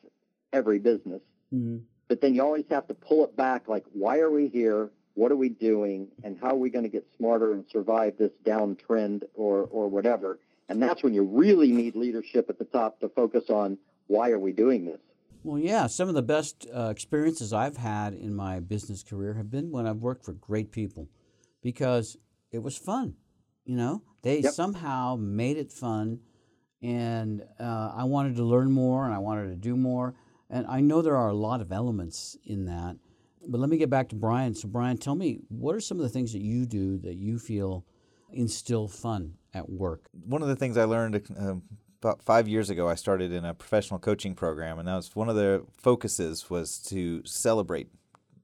every 0.53 0.79
business 0.79 1.21
Mm-hmm. 1.53 1.77
but 2.09 2.19
then 2.19 2.35
you 2.35 2.41
always 2.43 2.65
have 2.69 2.87
to 2.87 2.93
pull 2.93 3.23
it 3.23 3.35
back 3.37 3.69
like 3.69 3.85
why 3.93 4.19
are 4.19 4.29
we 4.29 4.49
here 4.49 4.89
what 5.13 5.31
are 5.31 5.37
we 5.37 5.47
doing 5.47 6.09
and 6.23 6.37
how 6.41 6.49
are 6.49 6.55
we 6.55 6.69
going 6.69 6.83
to 6.83 6.89
get 6.89 7.07
smarter 7.17 7.53
and 7.53 7.63
survive 7.71 8.17
this 8.17 8.31
downtrend 8.45 9.23
or 9.33 9.63
or 9.71 9.87
whatever 9.87 10.39
and 10.67 10.83
that's 10.83 11.03
when 11.03 11.13
you 11.13 11.23
really 11.23 11.71
need 11.71 11.95
leadership 11.95 12.49
at 12.49 12.59
the 12.59 12.65
top 12.65 12.99
to 12.99 13.07
focus 13.07 13.45
on 13.49 13.77
why 14.07 14.29
are 14.31 14.39
we 14.39 14.51
doing 14.51 14.83
this 14.83 14.99
Well, 15.43 15.57
yeah, 15.59 15.87
some 15.87 16.09
of 16.09 16.15
the 16.15 16.21
best 16.21 16.67
uh, 16.75 16.89
experiences 16.91 17.53
I've 17.53 17.77
had 17.77 18.13
in 18.13 18.35
my 18.35 18.59
business 18.59 19.03
career 19.03 19.35
have 19.35 19.49
been 19.49 19.71
when 19.71 19.87
I've 19.87 20.01
worked 20.01 20.25
for 20.25 20.33
great 20.33 20.71
people 20.73 21.07
because 21.61 22.17
it 22.51 22.61
was 22.61 22.77
fun. 22.77 23.15
You 23.63 23.77
know, 23.77 24.01
they 24.23 24.41
Yep. 24.41 24.53
somehow 24.53 25.15
made 25.17 25.55
it 25.57 25.71
fun, 25.71 26.19
and 26.81 27.43
uh, 27.59 27.91
I 27.95 28.03
wanted 28.03 28.35
to 28.35 28.43
learn 28.43 28.71
more 28.71 29.05
and 29.05 29.13
I 29.13 29.19
wanted 29.19 29.47
to 29.49 29.55
do 29.55 29.75
more. 29.77 30.15
And 30.49 30.65
I 30.67 30.79
know 30.79 31.01
there 31.01 31.17
are 31.17 31.29
a 31.29 31.35
lot 31.35 31.61
of 31.61 31.71
elements 31.71 32.37
in 32.45 32.65
that. 32.65 32.97
But 33.47 33.59
let 33.59 33.69
me 33.69 33.77
get 33.77 33.89
back 33.89 34.09
to 34.09 34.15
Brian. 34.15 34.55
So, 34.55 34.67
Brian, 34.67 34.97
tell 34.97 35.15
me, 35.15 35.39
what 35.49 35.75
are 35.75 35.79
some 35.79 35.97
of 35.97 36.03
the 36.03 36.09
things 36.09 36.33
that 36.33 36.41
you 36.41 36.65
do 36.65 36.97
that 36.99 37.15
you 37.15 37.39
feel 37.39 37.85
instill 38.31 38.87
fun 38.87 39.35
at 39.53 39.69
work? 39.69 40.09
one 40.25 40.41
of 40.41 40.47
the 40.47 40.55
things 40.55 40.77
I 40.77 40.83
learned 40.83 41.27
um, 41.37 41.63
about 42.01 42.21
five 42.21 42.47
years 42.47 42.69
ago, 42.69 42.87
I 42.87 42.95
started 42.95 43.31
in 43.31 43.45
a 43.45 43.53
professional 43.53 43.99
coaching 43.99 44.35
program, 44.35 44.79
and 44.79 44.87
that 44.87 44.95
was 44.95 45.15
one 45.15 45.29
of 45.29 45.35
the 45.35 45.65
focuses 45.77 46.49
was 46.49 46.77
to 46.83 47.23
celebrate 47.25 47.87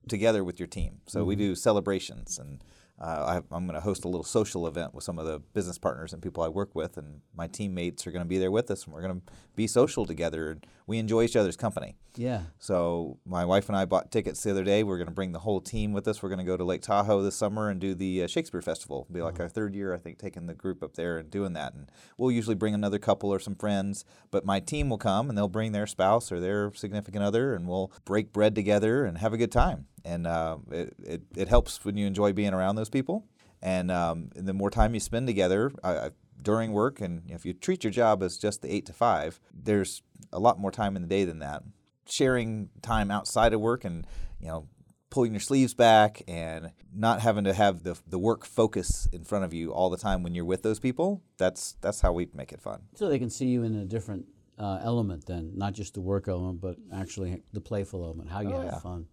together 0.08 0.44
with 0.44 0.60
your 0.60 0.68
team. 0.68 1.02
So 1.06 1.24
we 1.24 1.36
do 1.36 1.56
celebrations, 1.56 2.40
and 2.40 2.64
uh, 3.02 3.42
I, 3.52 3.56
I'm 3.56 3.66
going 3.66 3.74
to 3.74 3.82
host 3.82 4.06
a 4.06 4.08
little 4.08 4.24
social 4.24 4.68
event 4.68 4.94
with 4.94 5.04
some 5.04 5.18
of 5.18 5.26
the 5.26 5.40
business 5.40 5.78
partners 5.78 6.14
and 6.14 6.22
people 6.22 6.44
I 6.44 6.48
work 6.48 6.76
with, 6.76 6.98
and 6.98 7.22
my 7.36 7.48
teammates 7.48 8.06
are 8.06 8.12
going 8.12 8.24
to 8.24 8.30
be 8.30 8.38
there 8.38 8.52
with 8.52 8.70
us, 8.70 8.86
and 8.86 8.94
we're 8.94 9.02
going 9.02 9.20
to 9.20 9.34
be 9.56 9.68
social 9.68 10.06
together, 10.06 10.52
and 10.52 10.66
we 10.86 11.00
enjoy 11.00 11.24
each 11.24 11.36
other's 11.36 11.58
company. 11.58 11.96
Yeah. 12.16 12.42
So 12.60 13.18
my 13.26 13.46
wife 13.46 13.68
and 13.68 13.76
I 13.76 13.86
bought 13.86 14.12
tickets 14.12 14.44
the 14.44 14.52
other 14.52 14.64
day. 14.64 14.84
We're 14.84 14.98
going 14.98 15.08
to 15.08 15.14
bring 15.14 15.32
the 15.32 15.40
whole 15.40 15.60
team 15.60 15.92
with 15.92 16.08
us. 16.08 16.22
We're 16.22 16.30
going 16.30 16.40
to 16.40 16.46
go 16.46 16.56
to 16.56 16.64
Lake 16.64 16.84
Tahoe 16.84 17.24
this 17.24 17.36
summer 17.36 17.70
and 17.70 17.80
do 17.80 17.96
the 17.96 18.24
uh, 18.24 18.28
Shakespeare 18.28 18.62
Festival. 18.62 19.08
It'll 19.10 19.16
be 19.16 19.22
like 19.22 19.40
our 19.40 19.50
third 19.50 19.74
year, 19.74 19.94
I 19.94 19.98
think, 19.98 20.20
taking 20.20 20.46
the 20.46 20.54
group 20.54 20.84
up 20.84 20.94
there 20.94 21.18
and 21.18 21.32
doing 21.32 21.54
that. 21.54 21.74
And 21.74 21.92
we'll 22.18 22.32
usually 22.32 22.56
bring 22.56 22.76
another 22.76 23.00
couple 23.00 23.34
or 23.34 23.40
some 23.40 23.56
friends, 23.56 24.06
but 24.30 24.46
my 24.46 24.60
team 24.60 24.90
will 24.90 25.00
come 25.00 25.30
and 25.30 25.38
they'll 25.38 25.48
bring 25.48 25.72
their 25.72 25.88
spouse 25.88 26.32
or 26.32 26.40
their 26.40 26.72
significant 26.74 27.24
other, 27.24 27.56
and 27.56 27.68
we'll 27.68 27.92
break 28.06 28.32
bread 28.32 28.54
together 28.54 29.04
and 29.04 29.18
have 29.18 29.34
a 29.34 29.38
good 29.38 29.52
time. 29.52 29.88
And 30.06 30.28
uh, 30.28 30.58
it, 30.72 30.94
it 31.04 31.22
it 31.36 31.48
helps 31.48 31.84
when 31.86 31.96
you 31.98 32.06
enjoy 32.08 32.34
being 32.34 32.54
around 32.54 32.76
those 32.76 32.90
people. 32.90 33.26
And, 33.62 33.90
um, 33.92 34.30
and 34.36 34.46
the 34.46 34.54
more 34.54 34.70
time 34.70 34.94
you 34.94 35.00
spend 35.00 35.26
together, 35.28 35.72
I, 35.84 36.10
during 36.42 36.74
work, 36.74 37.00
and 37.00 37.32
if 37.32 37.46
you 37.46 37.54
treat 37.54 37.86
your 37.86 37.92
job 37.92 38.22
as 38.22 38.38
just 38.38 38.62
the 38.62 38.74
eight 38.74 38.86
to 38.88 38.94
five, 38.94 39.40
there's 39.54 40.02
a 40.34 40.40
lot 40.40 40.60
more 40.60 40.72
time 40.72 40.98
in 40.98 41.02
the 41.02 41.08
day 41.08 41.24
than 41.24 41.40
that. 41.40 41.64
Sharing 42.06 42.70
time 42.82 43.10
outside 43.10 43.54
of 43.54 43.62
work 43.62 43.86
and 43.86 44.06
you 44.42 44.48
know 44.50 44.68
pulling 45.10 45.32
your 45.32 45.40
sleeves 45.40 45.74
back 45.74 46.22
and 46.28 46.72
not 46.94 47.22
having 47.22 47.46
to 47.46 47.54
have 47.54 47.84
the, 47.84 47.98
the 48.08 48.20
work 48.20 48.46
focus 48.46 49.08
in 49.14 49.24
front 49.24 49.46
of 49.46 49.54
you 49.54 49.72
all 49.72 49.90
the 49.90 49.96
time 49.98 50.24
when 50.24 50.36
you're 50.36 50.44
with 50.44 50.64
those 50.64 50.80
people. 50.82 51.22
That's 51.38 51.78
that's 51.80 52.02
how 52.02 52.12
we 52.12 52.28
make 52.34 52.52
it 52.52 52.60
fun. 52.60 52.82
So 52.96 53.08
they 53.08 53.20
can 53.20 53.30
see 53.30 53.46
you 53.46 53.64
in 53.64 53.76
a 53.76 53.86
different 53.86 54.26
uh, 54.60 54.80
element 54.84 55.26
then, 55.26 55.54
not 55.56 55.72
just 55.74 55.94
the 55.94 56.02
work 56.02 56.28
element, 56.28 56.60
but 56.60 56.76
actually 56.94 57.42
the 57.54 57.62
playful 57.62 58.04
element, 58.04 58.30
how 58.30 58.42
you 58.42 58.50
Oh, 58.50 58.56
have 58.62 58.66
yeah. 58.66 58.80
fun. 58.80 59.08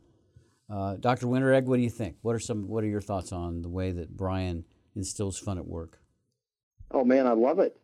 Uh, 0.71 0.95
Dr. 0.97 1.27
Winteregg, 1.27 1.65
what 1.65 1.77
do 1.77 1.83
you 1.83 1.91
think? 1.91 2.17
What 2.23 2.37
are 2.37 2.39
some? 2.39 2.69
What 2.69 2.85
are 2.85 2.89
your 2.89 3.01
thoughts 3.01 3.33
on 3.33 3.63
the 3.63 3.69
way 3.69 3.91
that 3.91 4.17
Brian 4.17 4.65
instills 4.95 5.39
fun 5.39 5.59
at 5.59 5.67
work? 5.67 5.99
Oh 6.93 7.05
man, 7.05 7.27
I 7.27 7.33
love 7.33 7.59
it. 7.59 7.81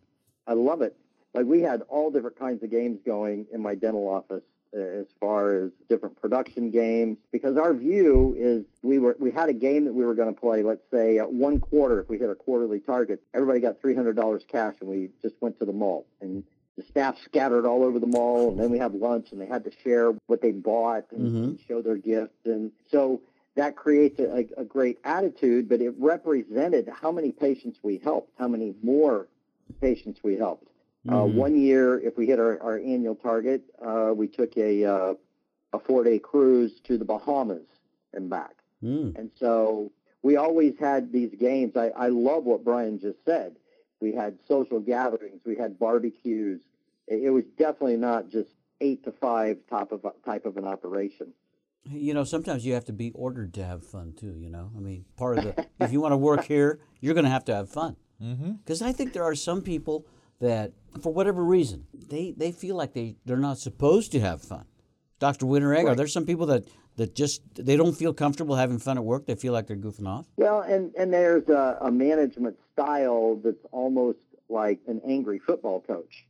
I 0.46 0.52
love 0.52 0.82
it. 0.82 0.96
Like 1.34 1.46
we 1.46 1.60
had 1.60 1.82
all 1.82 2.10
different 2.10 2.38
kinds 2.38 2.62
of 2.62 2.70
games 2.70 3.00
going 3.04 3.46
in 3.52 3.60
my 3.60 3.74
dental 3.74 4.08
office 4.08 4.44
uh, 4.74 4.80
as 4.80 5.06
far 5.20 5.64
as 5.64 5.70
different 5.88 6.20
production 6.20 6.70
games 6.70 7.18
because 7.32 7.56
our 7.56 7.74
view 7.74 8.34
is 8.38 8.64
we 8.82 8.98
were 8.98 9.16
we 9.18 9.30
had 9.30 9.48
a 9.48 9.52
game 9.52 9.84
that 9.84 9.92
we 9.92 10.04
were 10.04 10.14
going 10.14 10.32
to 10.32 10.40
play 10.40 10.62
let's 10.62 10.82
say 10.90 11.18
at 11.18 11.32
one 11.32 11.60
quarter 11.60 12.00
if 12.00 12.08
we 12.08 12.18
hit 12.18 12.30
a 12.30 12.34
quarterly 12.34 12.80
target 12.80 13.22
everybody 13.34 13.60
got 13.60 13.80
$300 13.80 14.48
cash 14.48 14.74
and 14.80 14.88
we 14.88 15.10
just 15.22 15.34
went 15.40 15.58
to 15.58 15.64
the 15.64 15.72
mall 15.72 16.06
and 16.20 16.42
the 16.76 16.82
staff 16.84 17.16
scattered 17.24 17.64
all 17.66 17.82
over 17.82 17.98
the 17.98 18.06
mall 18.06 18.50
and 18.50 18.60
then 18.60 18.70
we 18.70 18.78
had 18.78 18.94
lunch 18.94 19.28
and 19.32 19.40
they 19.40 19.46
had 19.46 19.64
to 19.64 19.70
share 19.82 20.12
what 20.26 20.40
they 20.42 20.52
bought 20.52 21.10
and, 21.12 21.32
Mhm. 21.32 21.44
and 21.44 21.60
show 21.60 21.80
their 21.82 21.96
gifts 21.96 22.44
and 22.44 22.70
so 22.90 23.20
that 23.54 23.76
creates 23.76 24.18
a, 24.20 24.46
a 24.58 24.64
great 24.64 24.98
attitude 25.04 25.68
but 25.68 25.80
it 25.80 25.94
represented 25.98 26.88
how 26.88 27.10
many 27.10 27.32
patients 27.32 27.78
we 27.82 27.96
helped 27.98 28.30
how 28.38 28.46
many 28.48 28.74
more 28.82 29.28
patients 29.80 30.20
we 30.22 30.36
helped 30.36 30.68
uh, 31.08 31.12
Mhm. 31.22 31.34
one 31.34 31.56
year, 31.56 32.00
if 32.00 32.16
we 32.18 32.26
hit 32.26 32.40
our, 32.40 32.60
our 32.60 32.78
annual 32.78 33.14
target, 33.14 33.62
uh, 33.80 34.12
we 34.14 34.26
took 34.26 34.56
a 34.56 34.84
uh, 34.84 35.14
a 35.72 35.78
four 35.78 36.02
day 36.02 36.18
cruise 36.18 36.80
to 36.80 36.98
the 36.98 37.04
Bahamas 37.04 37.68
and 38.12 38.28
back. 38.28 38.56
Mm. 38.82 39.16
And 39.16 39.30
so 39.38 39.92
we 40.22 40.34
always 40.36 40.76
had 40.80 41.12
these 41.12 41.32
games. 41.38 41.76
I, 41.76 41.90
I 41.90 42.08
love 42.08 42.42
what 42.44 42.64
Brian 42.64 42.98
just 42.98 43.24
said. 43.24 43.54
We 44.00 44.12
had 44.12 44.38
social 44.46 44.80
gatherings. 44.80 45.40
We 45.44 45.56
had 45.56 45.78
barbecues. 45.78 46.60
It, 47.06 47.24
it 47.24 47.30
was 47.30 47.44
definitely 47.58 47.96
not 47.96 48.28
just 48.30 48.50
eight 48.80 49.04
to 49.04 49.12
five 49.12 49.58
type 49.70 49.92
of 49.92 50.04
type 50.24 50.44
of 50.46 50.56
an 50.56 50.66
operation. 50.66 51.32
You 51.88 52.14
know, 52.14 52.24
sometimes 52.24 52.66
you 52.66 52.74
have 52.74 52.84
to 52.86 52.92
be 52.92 53.12
ordered 53.14 53.54
to 53.54 53.64
have 53.64 53.84
fun 53.86 54.12
too. 54.18 54.34
You 54.38 54.50
know, 54.50 54.70
I 54.76 54.80
mean, 54.80 55.04
part 55.16 55.38
of 55.38 55.44
the 55.44 55.66
if 55.80 55.92
you 55.92 56.00
want 56.00 56.12
to 56.12 56.16
work 56.16 56.44
here, 56.44 56.80
you're 57.00 57.14
going 57.14 57.24
to 57.24 57.30
have 57.30 57.44
to 57.46 57.54
have 57.54 57.70
fun. 57.70 57.96
Mm-hmm. 58.22 58.52
Because 58.52 58.82
I 58.82 58.92
think 58.92 59.12
there 59.12 59.22
are 59.24 59.34
some 59.34 59.62
people 59.62 60.06
that, 60.40 60.72
for 61.00 61.12
whatever 61.12 61.42
reason, 61.44 61.86
they, 61.94 62.34
they 62.36 62.50
feel 62.52 62.74
like 62.76 62.92
they 62.92 63.16
they're 63.24 63.36
not 63.36 63.58
supposed 63.58 64.12
to 64.12 64.20
have 64.20 64.42
fun. 64.42 64.64
Dr. 65.18 65.46
Winteregg, 65.46 65.82
are 65.82 65.86
Right. 65.86 65.96
there 65.96 66.06
some 66.06 66.26
people 66.26 66.46
that 66.46 66.64
that 66.96 67.14
just 67.14 67.42
they 67.54 67.76
don't 67.76 67.94
feel 67.94 68.12
comfortable 68.12 68.56
having 68.56 68.78
fun 68.78 68.98
at 68.98 69.04
work? 69.04 69.26
They 69.26 69.34
feel 69.34 69.52
like 69.52 69.66
they're 69.66 69.76
goofing 69.76 70.08
off. 70.08 70.26
Well, 70.36 70.60
and, 70.60 70.94
and 70.98 71.12
there's 71.12 71.48
a, 71.48 71.78
a 71.80 71.90
management 71.90 72.56
style 72.72 73.40
that's 73.42 73.64
almost 73.70 74.18
like 74.48 74.80
an 74.86 75.00
angry 75.06 75.38
football 75.38 75.80
coach. 75.80 76.26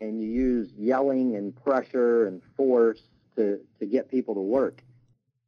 And 0.00 0.22
you 0.22 0.28
use 0.28 0.72
yelling 0.76 1.36
and 1.36 1.54
pressure 1.54 2.26
and 2.26 2.42
force 2.56 3.00
to, 3.36 3.60
to 3.78 3.86
get 3.86 4.10
people 4.10 4.34
to 4.34 4.40
work. 4.40 4.82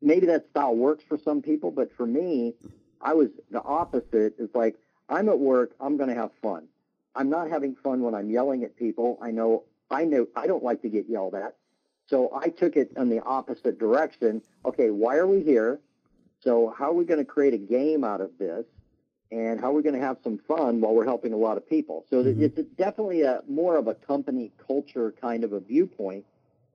Maybe 0.00 0.26
that 0.26 0.48
style 0.50 0.74
works 0.74 1.04
for 1.08 1.18
some 1.18 1.42
people, 1.42 1.70
but 1.70 1.92
for 1.96 2.06
me, 2.06 2.54
I 3.00 3.14
was 3.14 3.28
the 3.50 3.62
opposite. 3.62 4.34
It's 4.38 4.54
like, 4.54 4.76
I'm 5.08 5.28
at 5.28 5.38
work, 5.38 5.74
I'm 5.80 5.96
going 5.96 6.08
to 6.08 6.14
have 6.14 6.30
fun. 6.42 6.68
I'm 7.14 7.30
not 7.30 7.50
having 7.50 7.74
fun 7.76 8.02
when 8.02 8.14
I'm 8.14 8.30
yelling 8.30 8.62
at 8.64 8.76
people. 8.76 9.18
I 9.22 9.30
know, 9.30 9.64
I 9.90 10.04
know, 10.04 10.26
I 10.36 10.46
don't 10.46 10.62
like 10.62 10.82
to 10.82 10.88
get 10.88 11.08
yelled 11.08 11.34
at. 11.34 11.56
So 12.08 12.30
I 12.34 12.48
took 12.48 12.76
it 12.76 12.92
in 12.96 13.08
the 13.08 13.20
opposite 13.22 13.78
direction. 13.78 14.42
Okay, 14.64 14.90
why 14.90 15.16
are 15.16 15.26
we 15.26 15.42
here? 15.42 15.80
So 16.40 16.72
how 16.76 16.90
are 16.90 16.94
we 16.94 17.04
going 17.04 17.18
to 17.18 17.24
create 17.24 17.54
a 17.54 17.58
game 17.58 18.04
out 18.04 18.20
of 18.20 18.30
this? 18.38 18.64
And 19.32 19.60
how 19.60 19.70
are 19.70 19.72
we 19.72 19.82
going 19.82 19.96
to 19.96 20.06
have 20.06 20.18
some 20.22 20.38
fun 20.46 20.80
while 20.80 20.94
we're 20.94 21.04
helping 21.04 21.32
a 21.32 21.36
lot 21.36 21.56
of 21.56 21.68
people? 21.68 22.04
So 22.08 22.22
that 22.22 22.40
it's 22.40 22.60
definitely 22.76 23.22
a 23.22 23.42
more 23.48 23.76
of 23.76 23.88
a 23.88 23.94
company 23.94 24.52
culture 24.68 25.12
kind 25.20 25.42
of 25.42 25.52
a 25.52 25.58
viewpoint. 25.58 26.24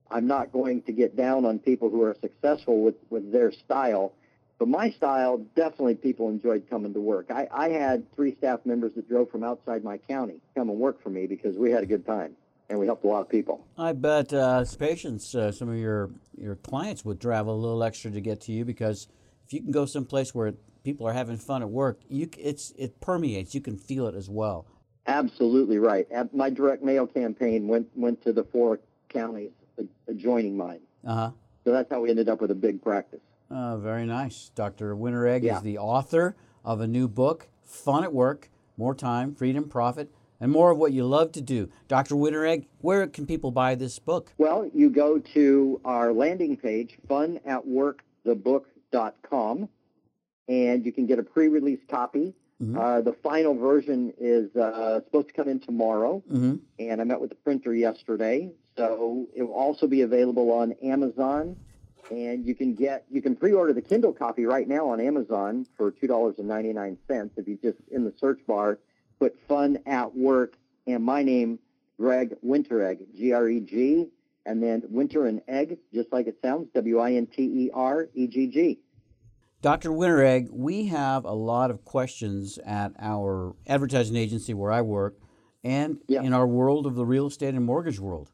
I'm 0.09 0.27
not 0.27 0.51
going 0.51 0.81
to 0.83 0.91
get 0.91 1.15
down 1.15 1.45
on 1.45 1.59
people 1.59 1.89
who 1.89 2.01
are 2.01 2.15
successful 2.19 2.81
with, 2.81 2.95
with 3.09 3.31
their 3.31 3.53
style. 3.53 4.11
But 4.59 4.67
my 4.67 4.91
style, 4.91 5.37
definitely 5.55 5.95
people 5.95 6.27
enjoyed 6.27 6.69
coming 6.69 6.93
to 6.93 6.99
work. 6.99 7.31
I, 7.31 7.47
I 7.51 7.69
had 7.69 8.13
three 8.13 8.35
staff 8.35 8.59
members 8.65 8.93
that 8.95 9.07
drove 9.07 9.31
from 9.31 9.45
outside 9.45 9.85
my 9.85 9.97
county 9.97 10.41
come 10.53 10.69
and 10.69 10.77
work 10.77 11.01
for 11.01 11.09
me 11.09 11.27
because 11.27 11.55
we 11.55 11.71
had 11.71 11.83
a 11.83 11.87
good 11.87 12.05
time 12.05 12.35
and 12.71 12.79
we 12.79 12.85
helped 12.85 13.03
a 13.03 13.07
lot 13.07 13.19
of 13.21 13.29
people. 13.29 13.67
I 13.77 13.91
bet 13.91 14.33
uh, 14.33 14.59
as 14.61 14.75
patients, 14.75 15.35
uh, 15.35 15.51
some 15.51 15.69
of 15.69 15.75
your 15.75 16.09
your 16.37 16.55
clients 16.55 17.03
would 17.05 17.19
travel 17.19 17.53
a 17.53 17.59
little 17.59 17.83
extra 17.83 18.09
to 18.11 18.21
get 18.21 18.39
to 18.41 18.51
you 18.53 18.63
because 18.65 19.07
if 19.45 19.53
you 19.53 19.61
can 19.61 19.71
go 19.71 19.85
someplace 19.85 20.33
where 20.33 20.53
people 20.83 21.05
are 21.05 21.13
having 21.13 21.37
fun 21.37 21.61
at 21.61 21.69
work, 21.69 21.99
you 22.07 22.29
it's 22.39 22.73
it 22.77 22.99
permeates. 23.01 23.53
You 23.53 23.61
can 23.61 23.77
feel 23.77 24.07
it 24.07 24.15
as 24.15 24.29
well. 24.29 24.65
Absolutely 25.05 25.77
right. 25.79 26.07
My 26.33 26.49
direct 26.49 26.81
mail 26.81 27.05
campaign 27.05 27.67
went 27.67 27.89
went 27.95 28.23
to 28.23 28.31
the 28.31 28.45
four 28.45 28.79
counties 29.09 29.51
adjoining 30.07 30.55
mine. 30.55 30.79
Uh 31.05 31.15
huh. 31.15 31.31
So 31.65 31.71
that's 31.71 31.91
how 31.91 31.99
we 31.99 32.09
ended 32.09 32.29
up 32.29 32.41
with 32.41 32.51
a 32.51 32.55
big 32.55 32.81
practice. 32.81 33.19
Uh, 33.49 33.77
very 33.77 34.05
nice. 34.05 34.49
Dr. 34.55 34.95
Winteregg 34.95 35.43
Yeah. 35.43 35.57
is 35.57 35.63
the 35.63 35.77
author 35.77 36.37
of 36.63 36.79
a 36.79 36.87
new 36.87 37.07
book, 37.09 37.49
Fun 37.65 38.03
at 38.05 38.13
Work, 38.13 38.49
More 38.77 38.95
Time, 38.95 39.35
Freedom, 39.35 39.67
Profit, 39.67 40.09
and 40.41 40.51
More 40.51 40.71
of 40.71 40.77
What 40.79 40.91
You 40.91 41.05
Love 41.05 41.31
to 41.33 41.41
Do. 41.41 41.69
Dr. 41.87 42.15
Winteregg, 42.15 42.65
where 42.79 43.07
can 43.07 43.25
people 43.25 43.51
buy 43.51 43.75
this 43.75 43.97
book? 43.99 44.33
Well, 44.37 44.69
you 44.73 44.89
go 44.89 45.19
to 45.19 45.79
our 45.85 46.11
landing 46.11 46.57
page, 46.57 46.97
funatworkthebook.com, 47.07 49.69
and 50.49 50.85
you 50.85 50.91
can 50.91 51.05
get 51.05 51.19
a 51.19 51.23
pre-release 51.23 51.79
copy. 51.89 52.33
Uh, 52.77 53.01
the 53.01 53.13
final 53.23 53.55
version 53.55 54.13
is 54.19 54.55
uh, 54.55 54.99
supposed 55.05 55.27
to 55.29 55.33
come 55.33 55.47
in 55.47 55.59
tomorrow, 55.59 56.21
Mm-hmm. 56.31 56.57
and 56.77 57.01
I 57.01 57.03
met 57.05 57.19
with 57.19 57.31
the 57.31 57.35
printer 57.37 57.73
yesterday. 57.73 58.51
So 58.77 59.25
it 59.35 59.41
will 59.41 59.55
also 59.55 59.87
be 59.87 60.01
available 60.03 60.51
on 60.51 60.73
Amazon, 60.83 61.55
and 62.11 62.45
you 62.45 62.53
can 62.53 62.75
get 62.75 63.05
you 63.09 63.19
can 63.19 63.35
pre-order 63.35 63.73
the 63.73 63.81
Kindle 63.81 64.13
copy 64.13 64.45
right 64.45 64.67
now 64.67 64.89
on 64.89 65.01
Amazon 65.01 65.65
for 65.75 65.89
two 65.89 66.05
dollars 66.05 66.35
and 66.37 66.47
ninety 66.47 66.71
nine 66.71 66.99
cents. 67.07 67.33
If 67.35 67.47
you 67.47 67.57
just 67.61 67.79
in 67.89 68.03
the 68.05 68.13
search 68.19 68.39
bar 68.45 68.77
put 69.21 69.37
"Fun 69.47 69.77
at 69.85 70.15
Work" 70.15 70.57
and 70.87 71.03
my 71.03 71.21
name, 71.21 71.59
Greg 71.97 72.35
Winteregg, 72.43 73.05
G 73.15 73.31
R 73.31 73.47
E 73.47 73.59
G, 73.59 74.07
and 74.47 74.61
then 74.63 74.81
Winter 74.89 75.27
and 75.27 75.41
Egg, 75.47 75.77
just 75.93 76.11
like 76.11 76.25
it 76.25 76.37
sounds, 76.41 76.69
W 76.73 76.97
I 76.99 77.13
N 77.13 77.27
T 77.27 77.43
E 77.43 77.69
R 77.71 78.09
E 78.15 78.25
G 78.27 78.47
G. 78.47 78.79
Dr. 79.61 79.91
Winteregg, 79.91 80.49
we 80.49 80.87
have 80.87 81.23
a 81.23 81.33
lot 81.33 81.69
of 81.69 81.85
questions 81.85 82.57
at 82.65 82.93
our 82.97 83.55
advertising 83.67 84.15
agency 84.15 84.55
where 84.55 84.71
I 84.71 84.81
work 84.81 85.19
and 85.63 85.99
Yeah. 86.07 86.23
in 86.23 86.33
our 86.33 86.47
world 86.47 86.87
of 86.87 86.95
the 86.95 87.05
real 87.05 87.27
estate 87.27 87.53
and 87.53 87.63
mortgage 87.63 87.99
world. 87.99 88.31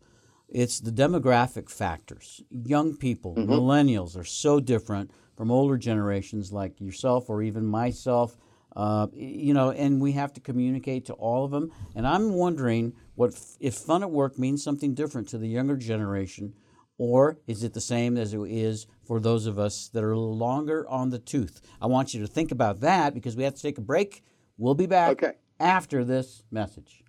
It's 0.48 0.80
the 0.80 0.92
demographic 0.92 1.70
factors. 1.70 2.42
Young 2.50 2.96
people, 2.96 3.36
mm-hmm. 3.36 3.52
millennials, 3.52 4.18
are 4.18 4.24
so 4.24 4.62
different 4.62 5.12
from 5.36 5.52
older 5.52 5.78
generations 5.78 6.54
like 6.54 6.80
yourself 6.80 7.30
or 7.30 7.44
even 7.44 7.66
myself. 7.66 8.38
Uh, 8.76 9.08
you 9.14 9.54
know, 9.54 9.72
and 9.72 10.00
we 10.00 10.12
have 10.12 10.32
to 10.34 10.40
communicate 10.40 11.06
to 11.06 11.14
all 11.14 11.44
of 11.44 11.52
them. 11.52 11.72
And 11.96 12.06
I'm 12.06 12.34
wondering 12.34 12.94
what 13.16 13.34
if 13.60 13.74
fun 13.76 14.04
at 14.04 14.12
work 14.12 14.38
means 14.38 14.64
something 14.64 14.94
different 14.94 15.28
to 15.30 15.38
the 15.40 15.48
younger 15.48 15.76
generation, 15.78 16.54
or 17.00 17.40
is 17.48 17.64
it 17.64 17.74
the 17.74 17.82
same 17.82 18.18
as 18.18 18.34
it 18.34 18.42
is 18.48 18.86
for 19.04 19.20
those 19.20 19.46
of 19.48 19.58
us 19.58 19.88
that 19.94 20.04
are 20.04 20.12
a 20.12 20.20
little 20.20 20.38
longer 20.38 20.88
on 20.88 21.10
the 21.10 21.20
tooth? 21.20 21.62
I 21.82 21.88
want 21.88 22.14
you 22.14 22.20
to 22.22 22.28
think 22.28 22.52
about 22.52 22.82
that 22.82 23.14
because 23.16 23.36
we 23.36 23.44
have 23.44 23.56
to 23.56 23.62
take 23.62 23.78
a 23.80 23.82
break. 23.82 24.24
We'll 24.58 24.76
be 24.76 24.86
back 24.88 25.12
Okay. 25.24 25.34
after 25.60 26.04
this 26.04 26.44
message. 26.52 27.04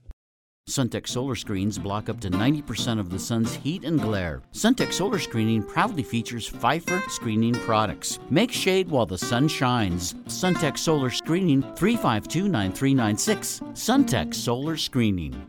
Suntech 0.68 1.09
solar 1.09 1.35
screens 1.35 1.78
block 1.78 2.11
up 2.11 2.20
to 2.20 2.31
90% 2.31 3.00
of 3.00 3.09
the 3.09 3.18
sun's 3.18 3.54
heat 3.54 3.85
and 3.85 3.98
glare. 3.98 4.42
Suntech 4.52 4.92
solar 4.92 5.18
screening 5.18 5.62
proudly 5.62 6.02
features 6.02 6.48
Phifer 6.48 7.02
screening 7.09 7.54
products. 7.54 8.18
Make 8.28 8.52
shade 8.52 8.88
while 8.88 9.07
the 9.07 9.16
sun 9.16 9.48
shines. 9.48 10.12
Suntech 10.26 10.76
solar 10.76 11.09
screening 11.09 11.62
352 11.74 12.48
9396. 12.48 13.61
Suntech 13.72 14.35
solar 14.35 14.76
screening. 14.76 15.48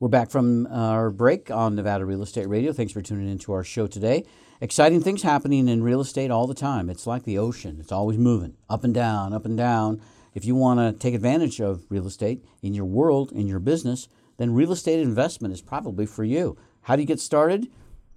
We're 0.00 0.08
back 0.08 0.28
from 0.28 0.66
our 0.72 1.08
break 1.08 1.52
on 1.52 1.76
Nevada 1.76 2.04
Real 2.04 2.22
Estate 2.22 2.48
Radio. 2.48 2.72
Thanks 2.72 2.92
for 2.92 3.00
tuning 3.00 3.30
in 3.30 3.38
to 3.38 3.52
our 3.52 3.62
show 3.62 3.86
today. 3.86 4.24
Exciting 4.60 5.00
things 5.00 5.22
happening 5.22 5.68
in 5.68 5.84
real 5.84 6.00
estate 6.00 6.32
all 6.32 6.48
the 6.48 6.52
time. 6.52 6.90
It's 6.90 7.06
like 7.06 7.22
the 7.22 7.38
ocean, 7.38 7.76
it's 7.78 7.92
always 7.92 8.18
moving 8.18 8.56
up 8.68 8.82
and 8.82 8.92
down, 8.92 9.32
up 9.32 9.44
and 9.44 9.56
down. 9.56 10.02
If 10.34 10.44
you 10.44 10.56
want 10.56 10.80
to 10.80 10.98
take 10.98 11.14
advantage 11.14 11.60
of 11.60 11.84
real 11.90 12.08
estate 12.08 12.44
in 12.60 12.74
your 12.74 12.86
world, 12.86 13.30
in 13.30 13.46
your 13.46 13.60
business, 13.60 14.08
then 14.36 14.52
real 14.52 14.72
estate 14.72 14.98
investment 14.98 15.54
is 15.54 15.62
probably 15.62 16.06
for 16.06 16.24
you. 16.24 16.58
How 16.82 16.96
do 16.96 17.02
you 17.02 17.06
get 17.06 17.20
started? 17.20 17.70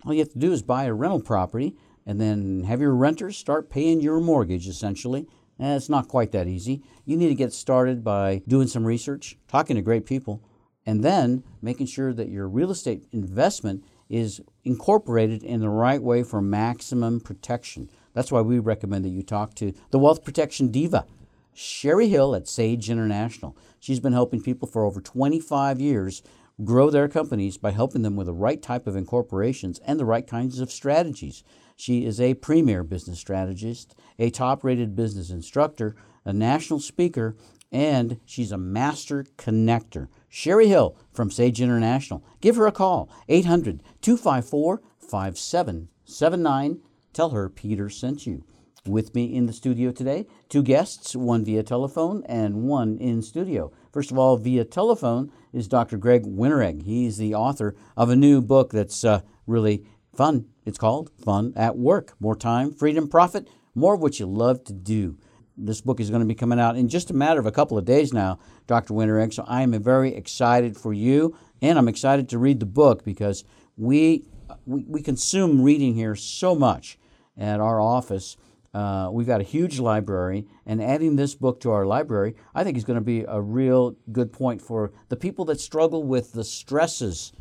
All 0.03 0.13
you 0.13 0.19
have 0.21 0.33
to 0.33 0.39
do 0.39 0.51
is 0.51 0.63
buy 0.63 0.85
a 0.85 0.93
rental 0.95 1.21
property 1.21 1.75
and 2.07 2.19
then 2.19 2.63
have 2.63 2.81
your 2.81 2.95
renters 2.95 3.37
start 3.37 3.69
paying 3.69 4.01
your 4.01 4.19
mortgage 4.19 4.67
essentially. 4.67 5.27
And 5.59 5.75
it's 5.75 5.89
not 5.89 6.07
quite 6.07 6.31
that 6.31 6.47
easy. 6.47 6.81
You 7.05 7.17
need 7.17 7.29
to 7.29 7.35
get 7.35 7.53
started 7.53 8.03
by 8.03 8.41
doing 8.47 8.67
some 8.67 8.83
research, 8.83 9.37
talking 9.47 9.75
to 9.75 9.83
great 9.83 10.07
people, 10.07 10.41
and 10.87 11.03
then 11.03 11.43
making 11.61 11.85
sure 11.85 12.13
that 12.13 12.29
your 12.29 12.47
real 12.47 12.71
estate 12.71 13.05
investment 13.11 13.83
is 14.09 14.41
incorporated 14.63 15.43
in 15.43 15.59
the 15.59 15.69
right 15.69 16.01
way 16.01 16.23
for 16.23 16.41
maximum 16.41 17.19
protection. 17.19 17.89
That's 18.13 18.31
why 18.31 18.39
we 18.39 18.57
recommend 18.57 19.03
that 19.03 19.09
you 19.09 19.21
talk 19.21 19.53
to 19.55 19.73
the 19.91 19.99
Wealth 19.99 20.23
Protection 20.23 20.69
Diva, 20.71 21.05
Sherry 21.53 22.07
Hill 22.07 22.33
at 22.33 22.47
Sage 22.47 22.89
International. 22.89 23.57
She's 23.81 23.99
been 23.99 24.13
helping 24.13 24.41
people 24.41 24.65
for 24.65 24.85
over 24.85 25.01
25 25.01 25.81
years 25.81 26.23
grow 26.63 26.89
their 26.89 27.09
companies 27.09 27.57
by 27.57 27.71
helping 27.71 28.01
them 28.01 28.15
with 28.15 28.27
the 28.27 28.33
right 28.33 28.61
type 28.61 28.87
of 28.87 28.95
incorporations 28.95 29.79
and 29.79 29.99
the 29.99 30.05
right 30.05 30.25
kinds 30.25 30.61
of 30.61 30.71
strategies. 30.71 31.43
She 31.75 32.05
is 32.05 32.21
a 32.21 32.35
premier 32.35 32.83
business 32.83 33.19
strategist, 33.19 33.93
a 34.17 34.29
top 34.29 34.63
rated 34.63 34.95
business 34.95 35.29
instructor, 35.31 35.97
a 36.23 36.31
national 36.31 36.79
speaker, 36.79 37.35
and 37.73 38.21
she's 38.25 38.53
a 38.53 38.57
master 38.57 39.25
connector. 39.37 40.07
Sherry 40.29 40.67
Hill 40.67 40.95
from 41.11 41.31
Sage 41.31 41.61
International. 41.61 42.23
Give 42.41 42.55
her 42.55 42.67
a 42.67 42.71
call, 42.71 43.09
800 43.27 43.81
254 44.01 44.81
5779. 44.99 46.79
Tell 47.13 47.29
her 47.31 47.49
Peter 47.49 47.89
sent 47.89 48.27
you. 48.27 48.43
With 48.85 49.13
me 49.13 49.35
in 49.35 49.47
the 49.47 49.53
studio 49.53 49.91
today, 49.91 50.27
two 50.47 50.63
guests, 50.63 51.15
one 51.15 51.43
via 51.43 51.63
telephone 51.63 52.23
and 52.25 52.63
one 52.63 52.97
in 52.99 53.21
studio. 53.21 53.71
First 53.91 54.11
of 54.11 54.17
all, 54.17 54.37
via 54.37 54.63
telephone 54.63 55.31
is 55.51 55.67
Dr. 55.67 55.97
Greg 55.97 56.23
Winteregg. 56.25 56.83
He's 56.83 57.17
the 57.17 57.35
author 57.35 57.75
of 57.97 58.09
a 58.09 58.15
new 58.15 58.41
book 58.41 58.71
that's 58.71 59.03
uh, 59.03 59.21
really 59.45 59.85
fun. 60.15 60.45
It's 60.65 60.77
called 60.77 61.11
Fun 61.23 61.53
at 61.55 61.77
Work 61.77 62.13
More 62.19 62.35
Time, 62.35 62.71
Freedom, 62.71 63.09
Profit, 63.09 63.49
More 63.75 63.95
of 63.95 64.01
What 64.01 64.19
You 64.19 64.25
Love 64.25 64.63
to 64.65 64.73
Do. 64.73 65.17
This 65.59 65.81
book 65.81 65.99
is 65.99 66.11
going 66.11 66.21
to 66.21 66.27
be 66.27 66.35
coming 66.35 66.59
out 66.59 66.77
in 66.77 66.87
just 66.87 67.09
a 67.09 67.15
matter 67.15 67.39
of 67.39 67.47
a 67.47 67.51
couple 67.51 67.79
of 67.79 67.85
days 67.85 68.13
now, 68.13 68.37
Dr. 68.67 68.93
Winteregg. 68.93 69.33
So 69.33 69.43
I 69.47 69.63
am 69.63 69.71
very 69.81 70.13
excited 70.13 70.77
for 70.77 70.93
you, 70.93 71.35
and 71.63 71.79
I'm 71.79 71.87
excited 71.87 72.29
to 72.29 72.37
read 72.37 72.59
the 72.59 72.67
book 72.67 73.03
because 73.03 73.43
we, 73.75 74.25
we, 74.67 74.83
we 74.87 75.01
consume 75.01 75.63
reading 75.63 75.95
here 75.95 76.15
so 76.15 76.53
much 76.53 76.99
at 77.35 77.59
our 77.59 77.81
office. 77.81 78.37
Uh, 78.71 79.09
we've 79.11 79.25
got 79.25 79.41
a 79.41 79.43
huge 79.43 79.79
library, 79.79 80.45
and 80.67 80.79
adding 80.79 81.15
this 81.15 81.33
book 81.33 81.59
to 81.61 81.71
our 81.71 81.87
library, 81.87 82.35
I 82.53 82.63
think 82.63 82.77
is 82.77 82.83
going 82.83 82.99
to 82.99 83.01
be 83.01 83.25
a 83.27 83.41
real 83.41 83.95
good 84.11 84.31
point 84.31 84.61
for 84.61 84.91
the 85.09 85.15
people 85.15 85.43
that 85.45 85.59
struggle 85.59 86.03
with 86.03 86.33
the 86.33 86.43
stresses 86.43 87.33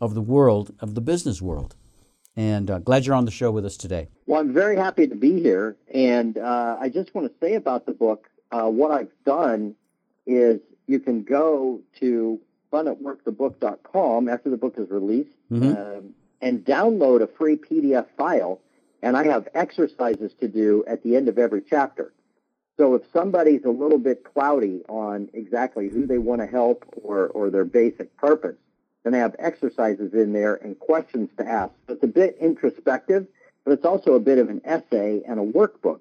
of 0.00 0.14
the 0.14 0.20
world, 0.20 0.72
of 0.78 0.94
the 0.94 1.00
business 1.00 1.42
world. 1.42 1.74
And 2.36 2.70
uh, 2.70 2.78
glad 2.80 3.06
you're 3.06 3.14
on 3.14 3.24
the 3.24 3.30
show 3.30 3.50
with 3.50 3.64
us 3.64 3.76
today. 3.76 4.08
Well, 4.26 4.40
I'm 4.40 4.52
very 4.52 4.76
happy 4.76 5.06
to 5.06 5.14
be 5.14 5.40
here, 5.40 5.76
and 5.92 6.36
uh, 6.36 6.76
I 6.80 6.88
just 6.88 7.14
want 7.14 7.28
to 7.28 7.34
say 7.38 7.54
about 7.54 7.86
the 7.86 7.92
book. 7.92 8.28
Uh, 8.50 8.68
what 8.68 8.90
I've 8.90 9.12
done 9.24 9.76
is 10.26 10.60
you 10.86 10.98
can 10.98 11.22
go 11.22 11.80
to 12.00 12.40
funatworkthebook.com 12.72 14.28
after 14.28 14.50
the 14.50 14.56
book 14.56 14.74
is 14.78 14.90
released 14.90 15.36
mm-hmm. 15.50 16.08
and 16.40 16.64
download 16.64 17.22
a 17.22 17.28
free 17.28 17.56
PDF 17.56 18.06
file 18.16 18.60
and 19.04 19.18
I 19.18 19.24
have 19.24 19.48
exercises 19.54 20.32
to 20.40 20.48
do 20.48 20.82
at 20.86 21.02
the 21.02 21.14
end 21.14 21.28
of 21.28 21.38
every 21.38 21.60
chapter. 21.60 22.14
So 22.78 22.94
if 22.94 23.02
somebody's 23.12 23.64
a 23.64 23.70
little 23.70 23.98
bit 23.98 24.24
cloudy 24.24 24.82
on 24.88 25.28
exactly 25.34 25.90
who 25.90 26.06
they 26.06 26.16
want 26.16 26.40
to 26.40 26.46
help 26.46 26.86
or, 27.02 27.28
or 27.28 27.50
their 27.50 27.66
basic 27.66 28.16
purpose, 28.16 28.56
then 29.04 29.14
I 29.14 29.18
have 29.18 29.36
exercises 29.38 30.14
in 30.14 30.32
there 30.32 30.54
and 30.54 30.78
questions 30.78 31.30
to 31.36 31.46
ask. 31.46 31.72
So 31.86 31.94
it's 31.94 32.02
a 32.02 32.08
bit 32.08 32.36
introspective, 32.40 33.26
but 33.64 33.72
it's 33.72 33.84
also 33.84 34.14
a 34.14 34.20
bit 34.20 34.38
of 34.38 34.48
an 34.48 34.62
essay 34.64 35.22
and 35.26 35.38
a 35.38 35.42
workbook 35.42 36.00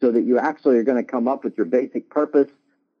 so 0.00 0.12
that 0.12 0.22
you 0.22 0.38
actually 0.38 0.78
are 0.78 0.84
going 0.84 1.04
to 1.04 1.10
come 1.10 1.26
up 1.26 1.42
with 1.42 1.56
your 1.56 1.66
basic 1.66 2.08
purpose, 2.08 2.48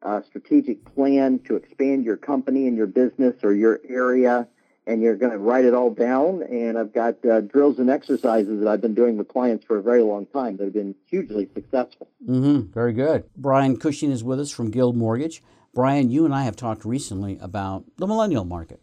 uh, 0.02 0.20
strategic 0.22 0.84
plan 0.94 1.38
to 1.46 1.54
expand 1.54 2.04
your 2.04 2.16
company 2.16 2.66
and 2.66 2.76
your 2.76 2.88
business 2.88 3.36
or 3.44 3.54
your 3.54 3.80
area, 3.88 4.48
and 4.88 5.02
you're 5.02 5.16
going 5.16 5.30
to 5.30 5.38
write 5.38 5.64
it 5.64 5.74
all 5.74 5.90
down. 5.90 6.42
And 6.42 6.76
I've 6.76 6.92
got 6.92 7.24
uh, 7.24 7.40
drills 7.42 7.78
and 7.78 7.88
exercises 7.88 8.58
that 8.60 8.68
I've 8.68 8.80
been 8.80 8.94
doing 8.94 9.16
with 9.16 9.28
clients 9.28 9.64
for 9.64 9.78
a 9.78 9.82
very 9.82 10.02
long 10.02 10.26
time 10.26 10.56
that 10.56 10.64
have 10.64 10.72
been 10.72 10.96
hugely 11.06 11.48
successful. 11.54 12.08
Mm-hmm. 12.26 12.72
Very 12.72 12.92
good. 12.92 13.24
Brian 13.36 13.76
Cushing 13.76 14.10
is 14.10 14.24
with 14.24 14.40
us 14.40 14.50
from 14.50 14.72
Guild 14.72 14.96
Mortgage. 14.96 15.42
Brian, 15.74 16.10
you 16.10 16.24
and 16.24 16.34
I 16.34 16.42
have 16.42 16.56
talked 16.56 16.84
recently 16.84 17.38
about 17.40 17.84
the 17.98 18.06
millennial 18.06 18.44
market. 18.44 18.80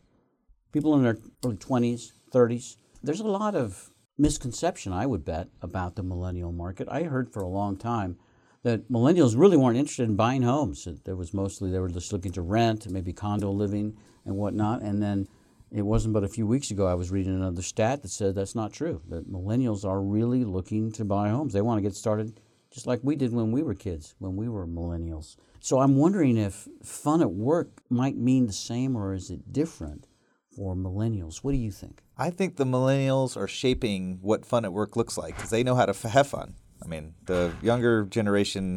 People 0.75 0.93
in 0.95 1.03
their 1.03 1.17
early 1.45 1.55
20s, 1.55 2.11
30s. 2.33 2.75
There's 3.01 3.21
a 3.21 3.27
lot 3.27 3.55
of 3.55 3.91
misconception, 4.17 4.91
I 4.91 5.05
would 5.05 5.23
bet, 5.23 5.47
about 5.61 5.95
the 5.95 6.03
millennial 6.03 6.51
market. 6.51 6.89
I 6.91 7.03
heard 7.03 7.31
for 7.31 7.41
a 7.41 7.47
long 7.47 7.77
time 7.77 8.17
that 8.63 8.91
millennials 8.91 9.39
really 9.39 9.55
weren't 9.55 9.77
interested 9.77 10.09
in 10.09 10.17
buying 10.17 10.41
homes. 10.41 10.85
There 11.05 11.15
was 11.15 11.33
mostly 11.33 11.71
they 11.71 11.79
were 11.79 11.87
just 11.87 12.11
looking 12.11 12.33
to 12.33 12.41
rent, 12.41 12.89
maybe 12.89 13.13
condo 13.13 13.51
living 13.51 13.95
and 14.25 14.35
whatnot, 14.35 14.81
and 14.81 15.01
then 15.01 15.29
it 15.71 15.83
wasn't 15.83 16.13
but 16.13 16.25
a 16.25 16.27
few 16.27 16.45
weeks 16.45 16.71
ago 16.71 16.85
I 16.87 16.93
was 16.95 17.09
reading 17.09 17.33
another 17.33 17.61
stat 17.61 18.01
that 18.01 18.11
said 18.11 18.35
that's 18.35 18.53
not 18.53 18.73
true. 18.73 19.01
That 19.07 19.31
millennials 19.31 19.85
are 19.85 20.01
really 20.01 20.43
looking 20.43 20.91
to 20.91 21.05
buy 21.05 21.29
homes. 21.29 21.53
They 21.53 21.61
want 21.61 21.77
to 21.77 21.83
get 21.83 21.95
started 21.95 22.41
just 22.69 22.85
like 22.85 22.99
we 23.01 23.15
did 23.15 23.31
when 23.31 23.53
we 23.53 23.63
were 23.63 23.75
kids, 23.75 24.13
when 24.19 24.35
we 24.35 24.49
were 24.49 24.67
millennials. 24.67 25.37
So 25.61 25.79
I'm 25.79 25.95
wondering 25.95 26.35
if 26.35 26.67
fun 26.83 27.21
at 27.21 27.31
work 27.31 27.81
might 27.89 28.17
mean 28.17 28.47
the 28.47 28.51
same 28.51 28.97
or 28.97 29.13
is 29.13 29.29
it 29.29 29.53
different 29.53 30.07
for 30.55 30.75
millennials? 30.75 31.37
What 31.37 31.51
do 31.51 31.57
you 31.57 31.71
think? 31.71 32.01
I 32.17 32.29
think 32.29 32.55
the 32.55 32.65
millennials 32.65 33.35
are 33.35 33.47
shaping 33.47 34.19
what 34.21 34.45
fun 34.45 34.65
at 34.65 34.73
work 34.73 34.95
looks 34.95 35.17
like 35.17 35.35
because 35.35 35.49
they 35.49 35.63
know 35.63 35.75
how 35.75 35.85
to 35.85 35.91
f- 35.91 36.03
have 36.03 36.27
fun. 36.27 36.55
I 36.83 36.87
mean, 36.87 37.13
the 37.25 37.53
younger 37.61 38.05
generation 38.05 38.73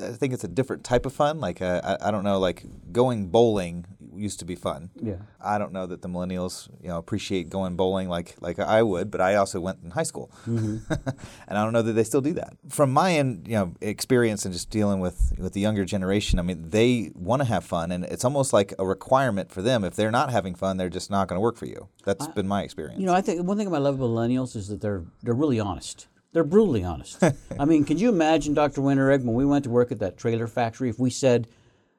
I 0.00 0.12
think 0.12 0.32
it's 0.32 0.44
a 0.44 0.48
different 0.48 0.84
type 0.84 1.04
of 1.04 1.12
fun. 1.12 1.40
Like 1.40 1.60
uh, 1.60 1.80
I, 1.84 2.08
I 2.08 2.10
don't 2.10 2.24
know, 2.24 2.38
like 2.38 2.64
going 2.92 3.28
bowling 3.28 3.86
used 4.14 4.38
to 4.38 4.44
be 4.44 4.54
fun. 4.54 4.90
Yeah. 5.00 5.16
I 5.40 5.58
don't 5.58 5.72
know 5.72 5.86
that 5.86 6.02
the 6.02 6.08
millennials, 6.08 6.68
you 6.80 6.88
know, 6.88 6.98
appreciate 6.98 7.50
going 7.50 7.76
bowling 7.76 8.08
like 8.08 8.36
like 8.40 8.58
I 8.58 8.82
would, 8.82 9.10
but 9.10 9.20
I 9.20 9.34
also 9.34 9.60
went 9.60 9.78
in 9.84 9.90
high 9.90 10.02
school, 10.02 10.30
mm-hmm. 10.46 10.78
and 11.48 11.58
I 11.58 11.64
don't 11.64 11.72
know 11.72 11.82
that 11.82 11.92
they 11.92 12.04
still 12.04 12.20
do 12.20 12.32
that. 12.34 12.56
From 12.68 12.92
my 12.92 13.14
end, 13.14 13.46
you 13.46 13.54
know, 13.54 13.74
experience 13.80 14.44
and 14.44 14.52
just 14.52 14.70
dealing 14.70 15.00
with 15.00 15.34
with 15.38 15.52
the 15.52 15.60
younger 15.60 15.84
generation, 15.84 16.38
I 16.38 16.42
mean, 16.42 16.70
they 16.70 17.10
want 17.14 17.40
to 17.40 17.46
have 17.46 17.64
fun, 17.64 17.92
and 17.92 18.04
it's 18.04 18.24
almost 18.24 18.52
like 18.52 18.74
a 18.78 18.86
requirement 18.86 19.50
for 19.50 19.62
them. 19.62 19.84
If 19.84 19.94
they're 19.94 20.10
not 20.10 20.30
having 20.30 20.54
fun, 20.54 20.76
they're 20.76 20.88
just 20.88 21.10
not 21.10 21.28
going 21.28 21.36
to 21.36 21.42
work 21.42 21.56
for 21.56 21.66
you. 21.66 21.88
That's 22.04 22.26
I, 22.26 22.30
been 22.32 22.48
my 22.48 22.62
experience. 22.62 23.00
You 23.00 23.06
know, 23.06 23.14
I 23.14 23.20
think 23.20 23.42
one 23.46 23.56
thing 23.56 23.66
about 23.66 23.82
love 23.82 23.96
millennials 23.96 24.56
is 24.56 24.68
that 24.68 24.80
they're 24.80 25.04
they're 25.22 25.34
really 25.34 25.60
honest. 25.60 26.06
They're 26.32 26.44
brutally 26.44 26.82
honest. 26.82 27.22
I 27.58 27.64
mean, 27.64 27.84
can 27.84 27.98
you 27.98 28.08
imagine, 28.08 28.54
Dr. 28.54 28.80
Winteregg, 28.80 29.24
when 29.24 29.34
we 29.34 29.44
went 29.44 29.64
to 29.64 29.70
work 29.70 29.92
at 29.92 29.98
that 29.98 30.16
trailer 30.16 30.46
factory, 30.46 30.88
if 30.88 30.98
we 30.98 31.10
said, 31.10 31.46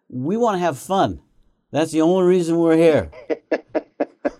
we 0.10 0.38
want 0.38 0.56
to 0.56 0.60
have 0.60 0.78
fun? 0.78 1.22
That's 1.72 1.92
the 1.92 2.02
only 2.02 2.26
reason 2.26 2.58
we're 2.58 2.78
here. 2.78 3.12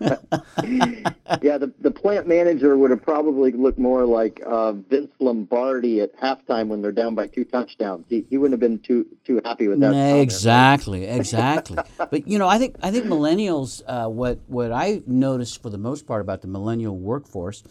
yeah, 0.00 1.58
the, 1.58 1.72
the 1.80 1.90
plant 1.90 2.26
manager 2.26 2.76
would 2.76 2.90
have 2.90 3.02
probably 3.02 3.52
looked 3.52 3.78
more 3.78 4.04
like 4.04 4.40
uh, 4.46 4.72
Vince 4.72 5.12
Lombardi 5.18 6.00
at 6.00 6.16
halftime 6.18 6.68
when 6.68 6.82
they're 6.82 6.92
down 6.92 7.14
by 7.14 7.26
two 7.26 7.44
touchdowns. 7.44 8.04
He, 8.08 8.26
he 8.28 8.36
wouldn't 8.36 8.52
have 8.52 8.60
been 8.60 8.78
too 8.78 9.06
too 9.24 9.40
happy 9.44 9.68
with 9.68 9.80
that. 9.80 10.20
Exactly, 10.20 11.04
exactly. 11.04 11.78
but 11.98 12.26
you 12.26 12.38
know, 12.38 12.48
I 12.48 12.58
think 12.58 12.76
I 12.82 12.90
think 12.90 13.06
millennials. 13.06 13.82
Uh, 13.86 14.08
what 14.08 14.40
what 14.46 14.72
I 14.72 15.02
noticed 15.06 15.62
for 15.62 15.70
the 15.70 15.78
most 15.78 16.06
part 16.06 16.20
about 16.20 16.42
the 16.42 16.48
millennial 16.48 16.96
workforce 16.96 17.62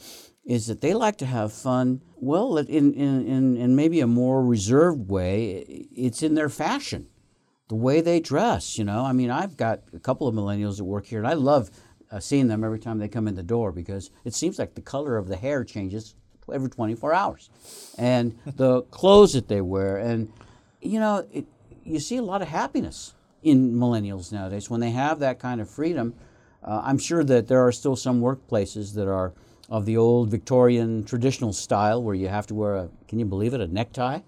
is 0.46 0.68
that 0.68 0.82
they 0.82 0.94
like 0.94 1.18
to 1.18 1.26
have 1.26 1.54
fun. 1.54 2.02
Well, 2.18 2.58
in, 2.58 2.94
in, 2.94 3.26
in, 3.28 3.58
in 3.58 3.76
maybe 3.76 4.02
a 4.02 4.08
more 4.08 4.44
reserved 4.44 5.10
way, 5.10 5.64
it's 5.96 6.22
in 6.24 6.36
their 6.36 6.50
fashion. 6.50 7.08
the 7.70 7.76
way 7.76 8.02
they 8.02 8.20
dress. 8.20 8.78
You 8.78 8.84
know, 8.86 9.04
I 9.06 9.14
mean, 9.14 9.32
I've 9.32 9.58
got 9.58 9.82
a 9.94 10.00
couple 10.00 10.28
of 10.28 10.36
millennials 10.36 10.78
that 10.78 10.84
work 10.84 11.06
here, 11.06 11.20
and 11.20 11.28
I 11.28 11.34
love 11.34 11.72
uh, 12.12 12.20
seeing 12.20 12.48
them 12.48 12.64
every 12.64 12.80
time 12.80 13.00
they 13.00 13.08
come 13.08 13.28
in 13.28 13.36
the 13.36 13.44
door 13.44 13.72
because 13.72 14.12
it 14.26 14.34
seems 14.34 14.60
like 14.60 14.76
the 14.76 14.82
color 14.82 15.18
of 15.18 15.28
the 15.28 15.36
hair 15.36 15.64
changes 15.64 16.16
every 16.54 16.70
24 16.70 17.14
hours, 17.14 17.50
and 17.98 18.38
the 18.46 18.82
clothes 18.84 19.34
that 19.34 19.48
they 19.48 19.62
wear, 19.62 19.98
and 19.98 20.32
you 20.82 21.00
know, 21.00 21.26
it, 21.32 21.46
you 21.84 22.00
see 22.00 22.18
a 22.18 22.22
lot 22.22 22.42
of 22.42 22.50
happiness 22.50 23.14
in 23.42 23.74
millennials 23.74 24.32
nowadays 24.32 24.70
when 24.70 24.82
they 24.82 24.92
have 24.92 25.20
that 25.20 25.40
kind 25.40 25.62
of 25.62 25.70
freedom. 25.70 26.14
Uh, 26.64 26.82
I'm 26.84 26.98
sure 26.98 27.24
that 27.26 27.48
there 27.48 27.66
are 27.66 27.72
still 27.74 27.96
some 27.96 28.22
workplaces 28.22 28.94
that 28.96 29.08
are 29.10 29.34
of 29.70 29.86
the 29.86 29.98
old 29.98 30.30
Victorian 30.30 31.04
traditional 31.04 31.54
style 31.54 32.02
where 32.04 32.16
you 32.16 32.28
have 32.28 32.48
to 32.48 32.54
wear 32.54 32.76
a, 32.76 32.90
can 33.08 33.20
you 33.20 33.26
believe 33.26 33.54
it, 33.54 33.62
a 33.62 33.68
necktie 33.68 34.20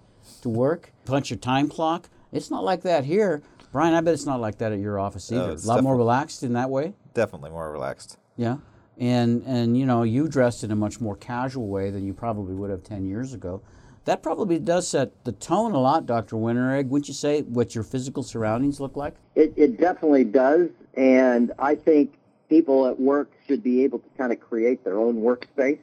to 0.42 0.50
work, 0.50 0.92
punch 1.06 1.30
your 1.30 1.38
time 1.40 1.68
clock. 1.68 2.10
It's 2.32 2.50
not 2.50 2.64
like 2.64 2.82
that 2.82 3.06
here. 3.06 3.42
Brian, 3.72 3.94
I 3.94 4.02
bet 4.02 4.14
it's 4.14 4.26
not 4.26 4.40
like 4.40 4.58
that 4.60 4.72
at 4.72 4.80
your 4.80 5.00
office 5.00 5.32
either. 5.32 5.52
it's 5.52 5.66
a 5.66 5.68
lot 5.68 5.84
more 5.84 5.98
relaxed 5.98 6.44
in 6.44 6.54
that 6.54 6.70
way. 6.70 6.94
Definitely 7.14 7.52
more 7.52 7.72
relaxed. 7.72 8.18
Yeah. 8.38 8.58
And 8.98 9.44
and 9.46 9.78
you 9.78 9.86
know, 9.86 10.04
you 10.04 10.28
dressed 10.30 10.64
in 10.64 10.72
a 10.72 10.76
much 10.76 11.02
more 11.02 11.18
casual 11.18 11.68
way 11.68 11.90
than 11.90 12.06
you 12.06 12.14
probably 12.14 12.56
would 12.56 12.70
have 12.70 12.84
10 12.84 13.06
years 13.06 13.34
ago. 13.34 13.62
That 14.06 14.22
probably 14.22 14.60
does 14.60 14.88
set 14.88 15.26
the 15.26 15.32
tone 15.32 15.74
a 15.74 15.80
lot, 15.80 16.06
Dr. 16.06 16.36
Winteregg. 16.36 16.88
Wouldn't 16.88 17.08
you 17.08 17.14
say 17.14 17.42
what 17.42 17.74
your 17.74 17.84
physical 17.84 18.24
surroundings 18.24 18.80
look 18.80 18.96
like? 18.96 19.16
It, 19.34 19.52
it 19.58 19.80
definitely 19.80 20.24
does, 20.24 20.70
and 20.96 21.52
I 21.58 21.74
think 21.76 22.14
people 22.50 22.88
at 22.88 23.00
work 23.00 23.32
should 23.48 23.64
be 23.64 23.84
able 23.84 24.00
to 24.00 24.10
kind 24.18 24.32
of 24.32 24.40
create 24.40 24.84
their 24.84 24.98
own 24.98 25.22
workspace. 25.22 25.80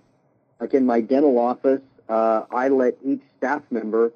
Like 0.61 0.75
in 0.75 0.87
my 0.87 1.01
dental 1.01 1.38
office, 1.38 1.81
uh, 2.09 2.42
I 2.51 2.68
let 2.68 2.96
each 3.05 3.22
staff 3.38 3.62
member 3.70 4.12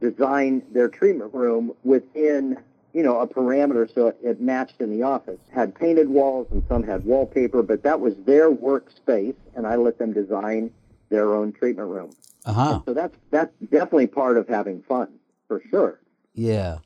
design 0.00 0.62
their 0.72 0.88
treatment 0.88 1.34
room 1.34 1.72
within, 1.84 2.56
you 2.94 3.02
know, 3.02 3.20
a 3.20 3.26
parameter 3.26 3.92
so 3.94 4.08
it, 4.08 4.18
it 4.22 4.40
matched 4.40 4.80
in 4.80 4.90
the 4.90 5.02
office. 5.02 5.38
Had 5.52 5.74
painted 5.74 6.08
walls 6.08 6.46
and 6.50 6.62
some 6.68 6.82
had 6.82 7.04
wallpaper, 7.04 7.62
but 7.62 7.82
that 7.82 8.00
was 8.00 8.14
their 8.24 8.50
workspace, 8.50 9.36
and 9.54 9.66
I 9.66 9.76
let 9.76 9.98
them 9.98 10.12
design 10.12 10.72
their 11.10 11.34
own 11.34 11.52
treatment 11.52 11.88
room. 11.88 12.10
Uh-huh. 12.46 12.80
So 12.86 12.94
that's 12.94 13.16
that's 13.30 13.52
definitely 13.70 14.06
part 14.06 14.38
of 14.38 14.48
having 14.48 14.82
fun, 14.82 15.08
for 15.48 15.62
sure. 15.70 16.00
Yeah. 16.34 16.78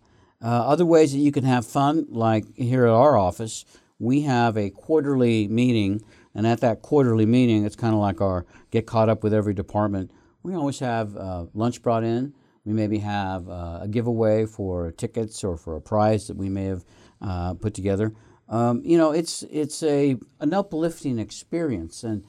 Uh, 0.43 0.47
other 0.47 0.85
ways 0.85 1.13
that 1.13 1.19
you 1.19 1.33
can 1.33 1.45
have 1.45 1.65
fun, 1.65 2.07
like 2.11 2.45
here 2.57 2.85
at 2.85 2.93
our 2.93 3.17
office, 3.17 3.65
we 3.99 4.23
have 4.23 4.57
a 4.57 4.71
quarterly 4.71 5.49
meeting, 5.49 6.03
and 6.35 6.47
at 6.47 6.61
that 6.61 6.83
quarterly 6.83 7.27
meeting, 7.27 7.65
it's 7.65 7.77
kind 7.77 7.95
of 7.95 8.01
like 8.01 8.21
our 8.21 8.47
get 8.71 8.87
caught 8.87 9.09
up 9.09 9.23
with 9.23 9.33
every 9.33 9.55
department. 9.55 10.11
We 10.43 10.55
always 10.55 10.79
have 10.81 11.17
uh, 11.17 11.47
lunch 11.55 11.83
brought 11.83 12.05
in. 12.05 12.35
We 12.65 12.73
maybe 12.73 12.99
have 12.99 13.49
uh, 13.49 13.81
a 13.83 13.89
giveaway 13.89 14.47
for 14.47 14.91
tickets 14.93 15.45
or 15.45 15.57
for 15.57 15.77
a 15.77 15.81
prize 15.81 16.27
that 16.29 16.37
we 16.37 16.49
may 16.49 16.65
have 16.65 16.85
uh, 17.21 17.55
put 17.55 17.75
together. 17.75 18.13
Um, 18.49 18.83
you 18.85 18.99
know, 18.99 19.13
it's 19.13 19.43
it's 19.45 19.83
a 19.83 20.17
an 20.41 20.53
uplifting 20.53 21.19
experience, 21.19 22.05
and 22.05 22.25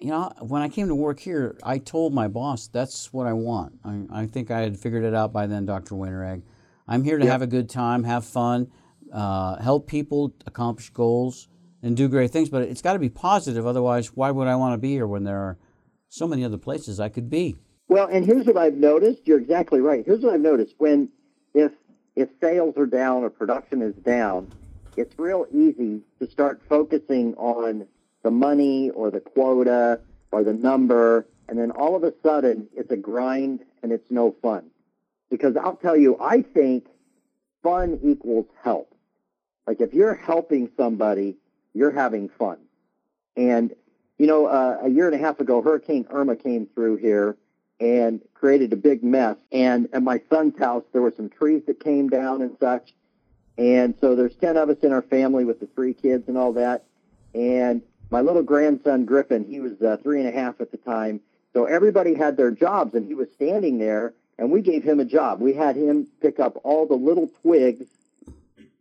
you 0.00 0.10
know, 0.10 0.32
when 0.40 0.62
I 0.62 0.68
came 0.68 0.88
to 0.88 0.94
work 0.94 1.20
here, 1.20 1.56
I 1.62 1.78
told 1.78 2.12
my 2.12 2.28
boss 2.28 2.66
that's 2.66 3.12
what 3.12 3.26
I 3.26 3.32
want. 3.32 3.78
I, 3.84 4.22
I 4.22 4.26
think 4.26 4.50
I 4.50 4.60
had 4.60 4.78
figured 4.78 5.04
it 5.04 5.14
out 5.14 5.32
by 5.32 5.46
then, 5.46 5.66
Dr. 5.66 5.94
Winteregg. 5.94 6.42
I'm 6.86 7.04
here 7.04 7.18
to 7.18 7.26
have 7.26 7.40
a 7.40 7.46
good 7.46 7.70
time, 7.70 8.04
have 8.04 8.24
fun, 8.24 8.70
uh, 9.14 9.62
help 9.62 9.86
people 9.86 10.34
accomplish 10.44 10.90
goals, 10.90 11.48
and 11.82 11.96
do 11.96 12.08
great 12.08 12.30
things. 12.30 12.48
But 12.50 12.62
it's 12.62 12.82
got 12.82 12.94
to 12.94 12.98
be 12.98 13.08
positive. 13.08 13.66
Otherwise, 13.66 14.08
why 14.08 14.30
would 14.30 14.48
I 14.48 14.56
want 14.56 14.74
to 14.74 14.78
be 14.78 14.90
here 14.90 15.06
when 15.06 15.24
there 15.24 15.38
are 15.38 15.58
so 16.08 16.26
many 16.26 16.44
other 16.44 16.58
places 16.58 16.98
I 17.00 17.08
could 17.08 17.30
be? 17.30 17.56
Well, 17.88 18.08
and 18.08 18.24
here's 18.24 18.46
what 18.46 18.56
I've 18.56 18.74
noticed. 18.74 19.26
You're 19.26 19.38
exactly 19.38 19.80
right. 19.80 20.04
Here's 20.04 20.20
what 20.20 20.34
I've 20.34 20.40
noticed. 20.40 20.74
When 20.78 21.10
if 21.54 21.72
if 22.16 22.28
sales 22.40 22.76
are 22.76 22.86
down 22.86 23.22
or 23.22 23.30
production 23.30 23.82
is 23.82 23.94
down, 23.94 24.52
it's 24.96 25.16
real 25.18 25.46
easy 25.52 26.02
to 26.20 26.30
start 26.30 26.62
focusing 26.68 27.34
on 27.34 27.86
the 28.22 28.30
money 28.30 28.90
or 28.90 29.10
the 29.10 29.20
quota 29.20 30.00
or 30.32 30.42
the 30.42 30.52
number, 30.52 31.26
and 31.48 31.58
then 31.58 31.70
all 31.70 31.94
of 31.94 32.02
a 32.04 32.14
sudden 32.22 32.68
it's 32.74 32.90
a 32.90 32.96
grind 32.96 33.60
and 33.82 33.92
it's 33.92 34.10
no 34.10 34.34
fun. 34.42 34.70
Because 35.30 35.56
I'll 35.56 35.76
tell 35.76 35.96
you, 35.96 36.16
I 36.20 36.42
think 36.42 36.86
fun 37.62 38.00
equals 38.02 38.46
help. 38.62 38.93
Like 39.66 39.80
if 39.80 39.94
you're 39.94 40.14
helping 40.14 40.70
somebody, 40.76 41.36
you're 41.72 41.90
having 41.90 42.28
fun. 42.28 42.58
And 43.36 43.74
you 44.18 44.26
know, 44.26 44.46
uh, 44.46 44.78
a 44.82 44.88
year 44.88 45.06
and 45.06 45.14
a 45.14 45.18
half 45.18 45.40
ago, 45.40 45.60
Hurricane 45.60 46.06
Irma 46.10 46.36
came 46.36 46.66
through 46.66 46.96
here 46.96 47.36
and 47.80 48.20
created 48.34 48.72
a 48.72 48.76
big 48.76 49.02
mess. 49.02 49.36
And 49.50 49.88
at 49.92 50.02
my 50.02 50.20
son's 50.30 50.58
house, 50.58 50.84
there 50.92 51.02
were 51.02 51.12
some 51.16 51.28
trees 51.28 51.62
that 51.66 51.82
came 51.82 52.08
down 52.08 52.42
and 52.42 52.56
such. 52.60 52.94
And 53.58 53.94
so 54.00 54.14
there's 54.14 54.36
10 54.36 54.56
of 54.56 54.68
us 54.68 54.78
in 54.82 54.92
our 54.92 55.02
family 55.02 55.44
with 55.44 55.60
the 55.60 55.66
three 55.66 55.94
kids 55.94 56.28
and 56.28 56.38
all 56.38 56.52
that. 56.54 56.84
And 57.34 57.82
my 58.10 58.20
little 58.20 58.42
grandson, 58.42 59.04
Griffin, 59.04 59.44
he 59.44 59.60
was 59.60 59.80
uh, 59.82 59.96
three 60.02 60.20
and 60.20 60.28
a 60.28 60.32
half 60.32 60.60
at 60.60 60.70
the 60.70 60.76
time. 60.76 61.20
So 61.52 61.64
everybody 61.64 62.14
had 62.14 62.36
their 62.36 62.50
jobs, 62.50 62.94
and 62.94 63.06
he 63.06 63.14
was 63.14 63.28
standing 63.32 63.78
there, 63.78 64.14
and 64.38 64.50
we 64.50 64.60
gave 64.60 64.82
him 64.82 64.98
a 65.00 65.04
job. 65.04 65.40
We 65.40 65.54
had 65.54 65.76
him 65.76 66.08
pick 66.20 66.40
up 66.40 66.58
all 66.64 66.86
the 66.86 66.94
little 66.94 67.28
twigs 67.42 67.86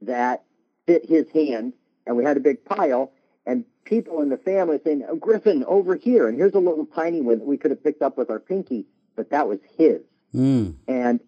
that 0.02 0.44
fit 0.86 1.06
his 1.08 1.30
hand, 1.30 1.74
and 2.06 2.18
we 2.18 2.24
had 2.24 2.38
a 2.38 2.42
big 2.42 2.64
pile. 2.66 3.12
And 3.46 3.66
people 3.84 4.22
in 4.22 4.30
the 4.30 4.38
family 4.38 4.80
saying, 4.84 5.06
oh, 5.08 5.16
Griffin, 5.16 5.64
over 5.66 5.96
here. 5.96 6.28
And 6.28 6.38
here's 6.38 6.54
a 6.54 6.60
little 6.60 6.86
tiny 6.86 7.22
one 7.22 7.40
that 7.40 7.48
we 7.48 7.58
could 7.58 7.72
have 7.72 7.84
picked 7.84 8.02
up 8.02 8.18
with 8.18 8.30
our 8.30 8.40
pinky, 8.40 8.86
but 9.16 9.30
that 9.32 9.48
was 9.48 9.60
his. 9.78 10.02
Mm. 10.34 10.76
And 10.88 11.20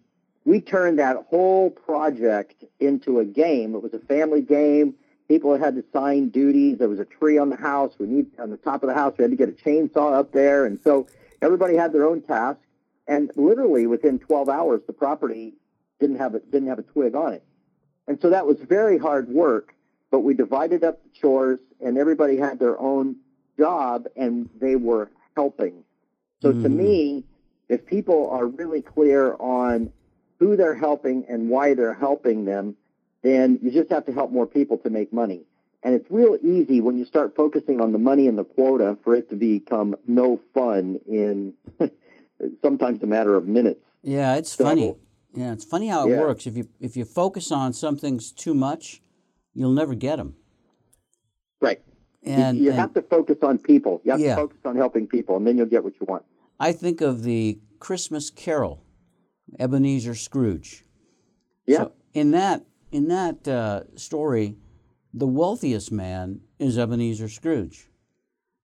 we 0.44 0.60
turned 0.60 0.98
that 0.98 1.26
whole 1.28 1.70
project 1.70 2.64
into 2.80 3.18
a 3.18 3.24
game. 3.24 3.74
It 3.74 3.82
was 3.82 3.92
a 3.94 3.98
family 3.98 4.40
game. 4.40 4.94
People 5.28 5.58
had 5.58 5.74
to 5.74 5.84
sign 5.92 6.28
duties. 6.28 6.78
There 6.78 6.88
was 6.88 7.00
a 7.00 7.04
tree 7.04 7.36
on 7.36 7.50
the 7.50 7.56
house. 7.56 7.94
We 7.98 8.06
need 8.06 8.26
on 8.38 8.50
the 8.50 8.56
top 8.56 8.82
of 8.82 8.88
the 8.88 8.94
house. 8.94 9.14
We 9.18 9.22
had 9.22 9.32
to 9.32 9.36
get 9.36 9.48
a 9.48 9.52
chainsaw 9.52 10.14
up 10.14 10.32
there, 10.32 10.64
and 10.64 10.78
so 10.82 11.08
everybody 11.42 11.74
had 11.76 11.92
their 11.92 12.06
own 12.06 12.22
task. 12.22 12.60
And 13.08 13.30
literally 13.36 13.86
within 13.86 14.18
12 14.18 14.48
hours, 14.48 14.82
the 14.86 14.92
property 14.92 15.54
didn't 16.00 16.16
have 16.16 16.34
a, 16.34 16.40
didn't 16.40 16.68
have 16.68 16.78
a 16.78 16.82
twig 16.82 17.14
on 17.14 17.34
it. 17.34 17.44
And 18.08 18.20
so 18.20 18.30
that 18.30 18.46
was 18.46 18.58
very 18.60 18.98
hard 18.98 19.28
work. 19.28 19.74
But 20.10 20.20
we 20.20 20.34
divided 20.34 20.84
up 20.84 21.02
the 21.02 21.10
chores, 21.20 21.58
and 21.80 21.98
everybody 21.98 22.36
had 22.36 22.58
their 22.58 22.78
own 22.78 23.16
job, 23.58 24.06
and 24.16 24.48
they 24.60 24.76
were 24.76 25.10
helping. 25.34 25.84
So 26.42 26.52
to 26.52 26.58
mm. 26.68 26.70
me, 26.70 27.24
if 27.68 27.86
people 27.86 28.30
are 28.30 28.46
really 28.46 28.82
clear 28.82 29.34
on 29.34 29.92
who 30.38 30.56
they're 30.56 30.74
helping 30.74 31.24
and 31.28 31.48
why 31.48 31.74
they're 31.74 31.94
helping 31.94 32.44
them, 32.44 32.76
then 33.22 33.58
you 33.62 33.70
just 33.70 33.90
have 33.90 34.06
to 34.06 34.12
help 34.12 34.30
more 34.30 34.46
people 34.46 34.78
to 34.78 34.90
make 34.90 35.12
money. 35.12 35.42
And 35.82 35.94
it's 35.94 36.10
real 36.10 36.36
easy 36.42 36.80
when 36.80 36.98
you 36.98 37.04
start 37.04 37.34
focusing 37.36 37.80
on 37.80 37.92
the 37.92 37.98
money 37.98 38.28
and 38.28 38.36
the 38.36 38.44
quota 38.44 38.96
for 39.02 39.14
it 39.14 39.30
to 39.30 39.36
become 39.36 39.96
no 40.06 40.40
fun 40.54 41.00
in 41.06 41.54
sometimes 42.62 43.02
a 43.02 43.06
matter 43.06 43.34
of 43.34 43.46
minutes. 43.46 43.80
Yeah, 44.02 44.36
it's 44.36 44.52
So- 44.52 44.64
funny. 44.64 44.96
Yeah, 45.36 45.52
it's 45.52 45.64
funny 45.64 45.88
how 45.88 46.06
it 46.06 46.10
Yeah. 46.12 46.20
works. 46.20 46.46
If 46.46 46.56
you 46.56 46.68
if 46.80 46.96
you 46.96 47.04
focus 47.04 47.52
on 47.52 47.72
some 47.72 47.96
things 47.96 48.32
too 48.32 48.54
much, 48.54 49.02
you'll 49.54 49.72
never 49.72 49.94
get 49.94 50.16
them. 50.16 50.34
Right. 51.60 51.80
You- 52.22 52.32
And, 52.32 52.58
you 52.58 52.70
and 52.70 52.78
have 52.78 52.94
to 52.94 53.02
focus 53.02 53.36
on 53.42 53.58
people. 53.58 54.00
You 54.04 54.12
have 54.12 54.20
Yeah. 54.20 54.34
to 54.36 54.40
focus 54.42 54.58
on 54.64 54.76
helping 54.76 55.06
people, 55.06 55.36
and 55.36 55.46
then 55.46 55.56
you'll 55.56 55.66
get 55.66 55.84
what 55.84 55.94
you 56.00 56.06
want. 56.08 56.24
I 56.58 56.72
think 56.72 57.00
of 57.00 57.22
the 57.22 57.60
Christmas 57.78 58.30
Carol, 58.30 58.82
Ebenezer 59.58 60.14
Scrooge. 60.14 60.84
Yeah. 61.66 61.76
So 61.84 61.92
in 62.14 62.30
that 62.32 62.64
in 62.90 63.08
that 63.08 63.46
uh, 63.46 63.82
story, 63.96 64.56
the 65.12 65.26
wealthiest 65.26 65.92
man 65.92 66.40
is 66.58 66.78
Ebenezer 66.78 67.28
Scrooge. 67.28 67.90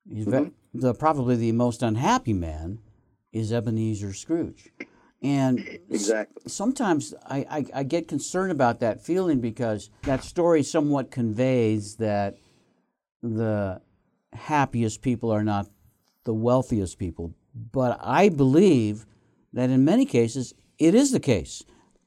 He's 0.09 0.25
ve- 0.25 0.53
the 0.73 0.95
probably 0.95 1.37
the 1.37 1.53
most 1.53 1.83
unhappy 1.83 2.33
man 2.33 2.79
is 3.33 3.53
Ebenezer 3.53 4.13
Scrooge, 4.15 4.73
and 5.23 5.59
Exactly. 5.91 6.43
sometimes 6.47 7.15
I, 7.27 7.39
I, 7.51 7.67
I 7.75 7.83
get 7.85 8.09
concerned 8.09 8.53
about 8.53 8.81
that 8.81 9.05
feeling 9.05 9.41
because 9.41 9.91
that 10.03 10.25
story 10.25 10.63
somewhat 10.63 11.11
conveys 11.11 11.97
that 11.97 12.39
the 13.23 13.81
happiest 14.33 15.03
people 15.03 15.31
are 15.31 15.45
not 15.45 15.69
the 16.25 16.35
wealthiest 16.35 16.99
people. 16.99 17.35
But 17.55 17.99
I 18.03 18.29
believe 18.29 19.07
that 19.53 19.71
in 19.71 19.85
many 19.85 20.07
cases 20.07 20.55
it 20.79 20.95
is 20.95 21.13
the 21.13 21.21
case. 21.21 21.63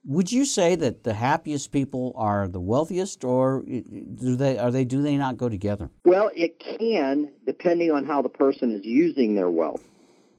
Would 0.08 0.32
you 0.32 0.45
say 0.45 0.75
that 0.75 1.04
the 1.04 1.13
happiest 1.15 1.71
people 1.71 2.13
are 2.15 2.47
the 2.47 2.60
wealthiest, 2.60 3.23
or 3.23 3.63
do 3.63 4.36
they 4.36 4.58
are 4.58 4.69
they 4.69 4.86
do 4.86 5.01
they 5.01 5.17
not 5.17 5.38
go 5.38 5.49
together? 5.49 5.89
Well, 6.04 6.30
it 6.36 6.60
can, 6.60 7.32
depending 7.45 7.89
on 7.89 8.06
how 8.06 8.21
the 8.21 8.30
person 8.30 8.71
is 8.71 8.86
using 8.86 9.34
their 9.34 9.49
wealth. 9.49 9.84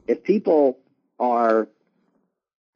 If 0.06 0.22
people 0.22 0.78
are, 1.18 1.68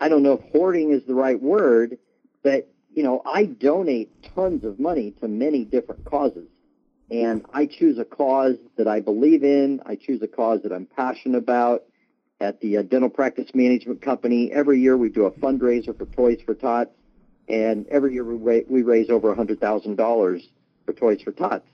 I 0.00 0.08
don't 0.08 0.22
know 0.22 0.32
if 0.32 0.40
hoarding 0.52 0.90
is 0.92 1.04
the 1.04 1.14
right 1.14 1.40
word, 1.40 1.98
but, 2.42 2.68
you 2.94 3.02
know, 3.02 3.22
I 3.26 3.44
donate 3.44 4.10
tons 4.34 4.64
of 4.64 4.80
money 4.80 5.12
to 5.20 5.28
many 5.28 5.64
different 5.64 6.04
causes. 6.04 6.48
And 7.10 7.44
I 7.52 7.66
choose 7.66 7.98
a 7.98 8.04
cause 8.04 8.56
that 8.76 8.86
I 8.88 9.00
believe 9.00 9.42
in. 9.44 9.80
I 9.84 9.96
choose 9.96 10.22
a 10.22 10.28
cause 10.28 10.62
that 10.62 10.72
I'm 10.72 10.86
passionate 10.86 11.38
about. 11.38 11.82
At 12.40 12.60
the 12.62 12.78
uh, 12.78 12.82
dental 12.82 13.10
practice 13.10 13.50
management 13.54 14.00
company, 14.00 14.50
every 14.50 14.80
year 14.80 14.96
we 14.96 15.10
do 15.10 15.26
a 15.26 15.30
fundraiser 15.30 15.96
for 15.96 16.06
Toys 16.06 16.38
for 16.46 16.54
Tots. 16.54 16.90
and 17.48 17.86
every 17.88 18.14
year 18.14 18.24
we, 18.24 18.34
ra- 18.36 18.64
we 18.68 18.82
raise 18.82 19.10
over 19.10 19.34
$100,000 19.34 20.48
for 20.86 20.92
Toys 20.94 21.20
for 21.20 21.32
Tots. 21.32 21.66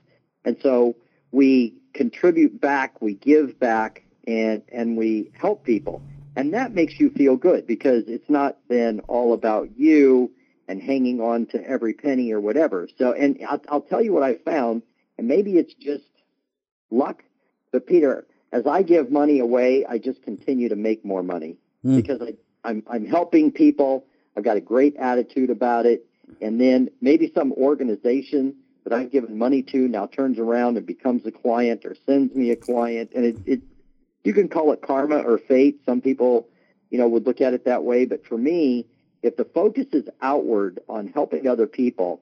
And 0.43 0.57
so 0.61 0.97
we 1.31 1.75
contribute 1.93 2.59
back, 2.59 3.01
we 3.01 3.13
give 3.13 3.57
back, 3.59 4.03
and, 4.27 4.61
and 4.71 4.97
we 4.97 5.31
help 5.39 5.63
people. 5.63 6.01
And 6.37 6.53
that 6.53 6.73
makes 6.73 6.99
you 6.99 7.09
feel 7.09 7.35
good 7.35 7.67
because 7.67 8.03
it's 8.07 8.29
not 8.29 8.57
then 8.69 9.01
all 9.07 9.33
about 9.33 9.77
you 9.77 10.31
and 10.67 10.81
hanging 10.81 11.19
on 11.21 11.45
to 11.47 11.67
every 11.67 11.93
penny 11.93 12.31
or 12.31 12.39
whatever. 12.39 12.87
So, 12.97 13.13
and 13.13 13.39
I'll, 13.47 13.61
I'll 13.69 13.81
tell 13.81 14.01
you 14.01 14.13
what 14.13 14.23
I 14.23 14.35
found, 14.35 14.83
and 15.17 15.27
maybe 15.27 15.57
it's 15.57 15.73
just 15.73 16.03
luck, 16.91 17.23
but 17.71 17.87
Peter, 17.87 18.27
as 18.51 18.65
I 18.67 18.83
give 18.83 19.11
money 19.11 19.39
away, 19.39 19.85
I 19.85 19.97
just 19.97 20.21
continue 20.23 20.69
to 20.69 20.75
make 20.75 21.03
more 21.03 21.23
money 21.23 21.57
Mm. 21.85 21.95
because 21.95 22.21
I, 22.21 22.33
I'm, 22.67 22.83
I'm 22.89 23.05
helping 23.05 23.51
people. 23.51 24.05
I've 24.35 24.43
got 24.43 24.57
a 24.57 24.61
great 24.61 24.95
attitude 24.97 25.49
about 25.49 25.85
it. 25.85 26.05
And 26.41 26.59
then 26.59 26.89
maybe 27.01 27.31
some 27.33 27.53
organization 27.53 28.55
that 28.83 28.93
I've 28.93 29.11
given 29.11 29.37
money 29.37 29.61
to 29.63 29.87
now 29.87 30.07
turns 30.07 30.39
around 30.39 30.77
and 30.77 30.85
becomes 30.85 31.25
a 31.25 31.31
client 31.31 31.85
or 31.85 31.95
sends 32.05 32.35
me 32.35 32.51
a 32.51 32.55
client. 32.55 33.11
And 33.15 33.25
it, 33.25 33.37
it 33.45 33.61
you 34.27 34.33
can 34.33 34.49
call 34.49 34.73
it 34.73 34.81
karma 34.81 35.19
or 35.19 35.37
fate. 35.37 35.79
Some 35.85 36.01
people, 36.01 36.49
you 36.89 36.97
know, 36.97 37.07
would 37.07 37.25
look 37.25 37.39
at 37.39 37.53
it 37.53 37.63
that 37.63 37.85
way. 37.85 38.03
But 38.03 38.25
for 38.25 38.37
me, 38.37 38.85
if 39.23 39.37
the 39.37 39.45
focus 39.45 39.85
is 39.93 40.09
outward 40.21 40.79
on 40.89 41.07
helping 41.07 41.47
other 41.47 41.65
people 41.65 42.21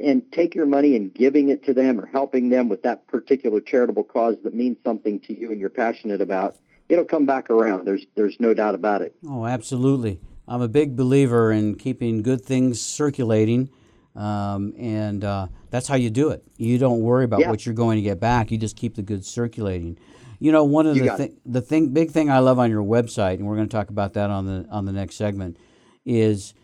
and 0.00 0.22
take 0.30 0.54
your 0.54 0.66
money 0.66 0.94
and 0.94 1.12
giving 1.12 1.48
it 1.48 1.64
to 1.64 1.74
them 1.74 2.00
or 2.00 2.06
helping 2.06 2.48
them 2.50 2.68
with 2.68 2.84
that 2.84 3.08
particular 3.08 3.60
charitable 3.60 4.04
cause 4.04 4.36
that 4.44 4.54
means 4.54 4.76
something 4.84 5.18
to 5.18 5.36
you 5.36 5.50
and 5.50 5.58
you're 5.58 5.68
passionate 5.68 6.20
about, 6.20 6.54
it'll 6.88 7.04
come 7.04 7.26
back 7.26 7.50
around. 7.50 7.86
There's 7.88 8.06
there's 8.14 8.38
no 8.38 8.54
doubt 8.54 8.76
about 8.76 9.02
it. 9.02 9.16
Oh, 9.28 9.46
absolutely. 9.46 10.20
I'm 10.46 10.62
a 10.62 10.68
big 10.68 10.94
believer 10.94 11.50
in 11.50 11.74
keeping 11.74 12.22
good 12.22 12.40
things 12.40 12.80
circulating, 12.80 13.68
um, 14.14 14.74
and 14.78 15.24
uh, 15.24 15.48
that's 15.70 15.88
how 15.88 15.96
you 15.96 16.08
do 16.08 16.28
it. 16.30 16.44
You 16.56 16.78
don't 16.78 17.00
worry 17.00 17.24
about 17.24 17.40
Yeah. 17.40 17.50
what 17.50 17.66
you're 17.66 17.74
going 17.74 17.96
to 17.96 18.02
get 18.02 18.20
back. 18.20 18.52
You 18.52 18.58
just 18.58 18.76
keep 18.76 18.94
the 18.94 19.02
goods 19.02 19.26
circulating. 19.26 19.98
You 20.38 20.52
know, 20.52 20.64
one 20.64 20.86
of 20.86 20.96
You 20.96 21.02
the 21.02 21.06
got 21.08 21.18
thi- 21.18 21.36
the 21.44 21.60
thing, 21.62 21.90
big 21.92 22.10
thing 22.10 22.30
I 22.30 22.38
love 22.40 22.58
on 22.58 22.70
your 22.70 22.82
website, 22.82 23.34
and 23.34 23.46
we're 23.46 23.56
going 23.56 23.68
to 23.68 23.76
talk 23.76 23.90
about 23.90 24.14
that 24.14 24.30
on 24.30 24.46
the 24.46 24.66
on 24.70 24.84
the 24.84 24.92
next 24.92 25.16
segment, 25.16 25.56
is 26.04 26.54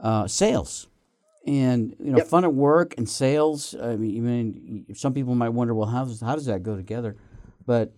uh, 0.00 0.26
sales. 0.26 0.88
And 1.46 1.94
you 2.00 2.10
know, 2.10 2.18
Yep. 2.18 2.26
fun 2.26 2.44
at 2.44 2.54
work 2.54 2.94
and 2.98 3.08
sales. 3.08 3.74
I 3.80 3.96
mean, 3.96 4.10
even 4.16 4.86
some 4.94 5.14
people 5.14 5.34
might 5.34 5.50
wonder, 5.50 5.74
well, 5.74 5.88
how 5.88 6.04
does 6.04 6.20
how 6.20 6.34
does 6.34 6.46
that 6.46 6.62
go 6.62 6.76
together? 6.76 7.16
But 7.64 7.92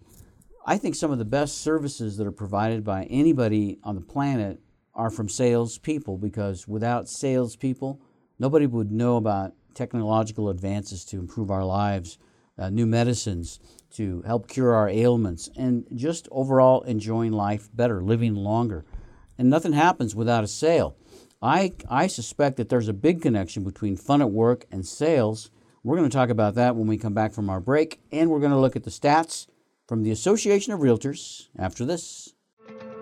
I 0.67 0.77
think 0.79 0.95
some 0.95 1.11
of 1.11 1.19
the 1.19 1.25
best 1.25 1.59
services 1.59 2.17
that 2.19 2.27
are 2.27 2.33
provided 2.33 2.85
by 2.85 3.05
anybody 3.05 3.79
on 3.85 3.95
the 3.95 4.01
planet 4.03 4.61
are 4.95 5.11
from 5.11 5.29
salespeople 5.29 6.19
because 6.19 6.67
without 6.69 7.09
salespeople, 7.09 8.01
nobody 8.39 8.67
would 8.67 8.91
know 8.93 9.17
about 9.17 9.53
technological 9.75 10.49
advances 10.51 11.05
to 11.07 11.19
improve 11.19 11.51
our 11.51 11.65
lives, 11.65 12.19
uh, 12.59 12.69
new 12.69 12.85
medicines 12.87 13.61
to 13.95 14.23
help 14.27 14.49
cure 14.49 14.75
our 14.75 14.89
ailments, 14.89 15.49
and 15.57 15.87
just 15.95 16.29
overall 16.31 16.83
enjoying 16.83 17.33
life 17.33 17.69
better, 17.73 18.03
living 18.03 18.35
longer. 18.35 18.85
And 19.39 19.49
nothing 19.49 19.73
happens 19.73 20.15
without 20.15 20.45
a 20.45 20.49
sale. 20.49 20.97
I, 21.41 21.75
I 21.89 22.09
suspect 22.09 22.57
that 22.57 22.69
there's 22.69 22.89
a 22.89 22.93
big 22.93 23.23
connection 23.23 23.63
between 23.65 23.97
fun 23.97 24.21
at 24.21 24.31
work 24.31 24.67
and 24.71 24.87
sales. 24.87 25.51
We're 25.85 25.97
going 25.97 26.11
to 26.11 26.17
talk 26.17 26.31
about 26.31 26.55
that 26.57 26.75
when 26.77 26.89
we 26.89 26.99
come 26.99 27.15
back 27.15 27.33
from 27.33 27.49
our 27.49 27.61
break, 27.61 28.01
and 28.11 28.31
we're 28.31 28.41
going 28.41 28.53
to 28.53 28.59
look 28.59 28.77
at 28.77 28.85
the 28.85 28.91
stats 28.91 29.47
from 29.87 30.03
the 30.03 30.11
Association 30.11 30.73
of 30.73 30.81
Realtors 30.81 31.49
after 31.57 31.85
this. 31.85 32.35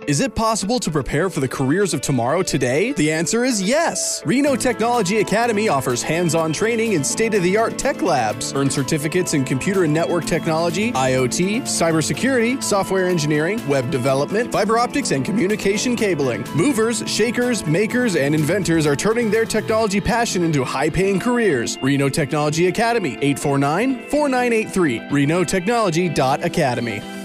Is 0.06 0.20
it 0.20 0.36
possible 0.36 0.78
to 0.78 0.88
prepare 0.88 1.28
for 1.28 1.40
the 1.40 1.48
careers 1.48 1.92
of 1.92 2.00
tomorrow 2.00 2.40
today? 2.40 2.92
The 2.92 3.10
answer 3.10 3.44
is 3.44 3.60
yes. 3.60 4.22
Reno 4.24 4.54
Technology 4.54 5.18
Academy 5.18 5.68
offers 5.68 6.00
hands 6.00 6.36
on 6.36 6.52
training 6.52 6.92
in 6.92 7.02
state 7.02 7.34
of 7.34 7.42
the 7.42 7.56
art 7.56 7.76
tech 7.76 8.02
labs. 8.02 8.52
Earn 8.54 8.70
certificates 8.70 9.34
in 9.34 9.44
computer 9.44 9.82
and 9.82 9.92
network 9.92 10.24
technology, 10.24 10.92
IoT, 10.92 11.62
cybersecurity, 11.62 12.62
software 12.62 13.08
engineering, 13.08 13.66
web 13.66 13.90
development, 13.90 14.52
fiber 14.52 14.78
optics, 14.78 15.10
and 15.10 15.24
communication 15.24 15.96
cabling. 15.96 16.44
Movers, 16.54 17.02
shakers, 17.10 17.66
makers, 17.66 18.14
and 18.14 18.32
inventors 18.32 18.86
are 18.86 18.94
turning 18.94 19.28
their 19.28 19.44
technology 19.44 20.00
passion 20.00 20.44
into 20.44 20.62
high 20.62 20.88
paying 20.88 21.18
careers. 21.18 21.78
Reno 21.82 22.08
Technology 22.08 22.68
Academy, 22.68 23.18
849 23.22 24.08
4983, 24.08 25.00
renotechnology.academy. 25.10 27.15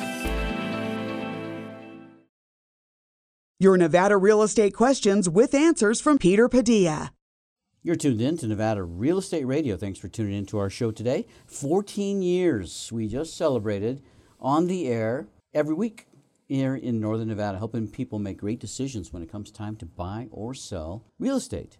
Your 3.61 3.77
Nevada 3.77 4.17
real 4.17 4.41
estate 4.41 4.73
questions 4.73 5.29
with 5.29 5.53
answers 5.53 6.01
from 6.01 6.17
Peter 6.17 6.49
Padilla. 6.49 7.13
You're 7.83 7.95
tuned 7.95 8.19
in 8.19 8.35
to 8.37 8.47
Nevada 8.47 8.81
Real 8.81 9.19
Estate 9.19 9.45
Radio. 9.45 9.77
Thanks 9.77 9.99
for 9.99 10.07
tuning 10.07 10.33
in 10.33 10.47
to 10.47 10.57
our 10.57 10.71
show 10.71 10.89
today. 10.89 11.27
14 11.45 12.23
years 12.23 12.89
we 12.91 13.07
just 13.07 13.37
celebrated 13.37 14.01
on 14.39 14.65
the 14.65 14.87
air 14.87 15.27
every 15.53 15.75
week 15.75 16.07
here 16.47 16.75
in 16.75 16.99
Northern 16.99 17.27
Nevada, 17.27 17.59
helping 17.59 17.87
people 17.87 18.17
make 18.17 18.39
great 18.39 18.59
decisions 18.59 19.13
when 19.13 19.21
it 19.21 19.31
comes 19.31 19.51
time 19.51 19.75
to 19.75 19.85
buy 19.85 20.27
or 20.31 20.55
sell 20.55 21.05
real 21.19 21.35
estate. 21.35 21.77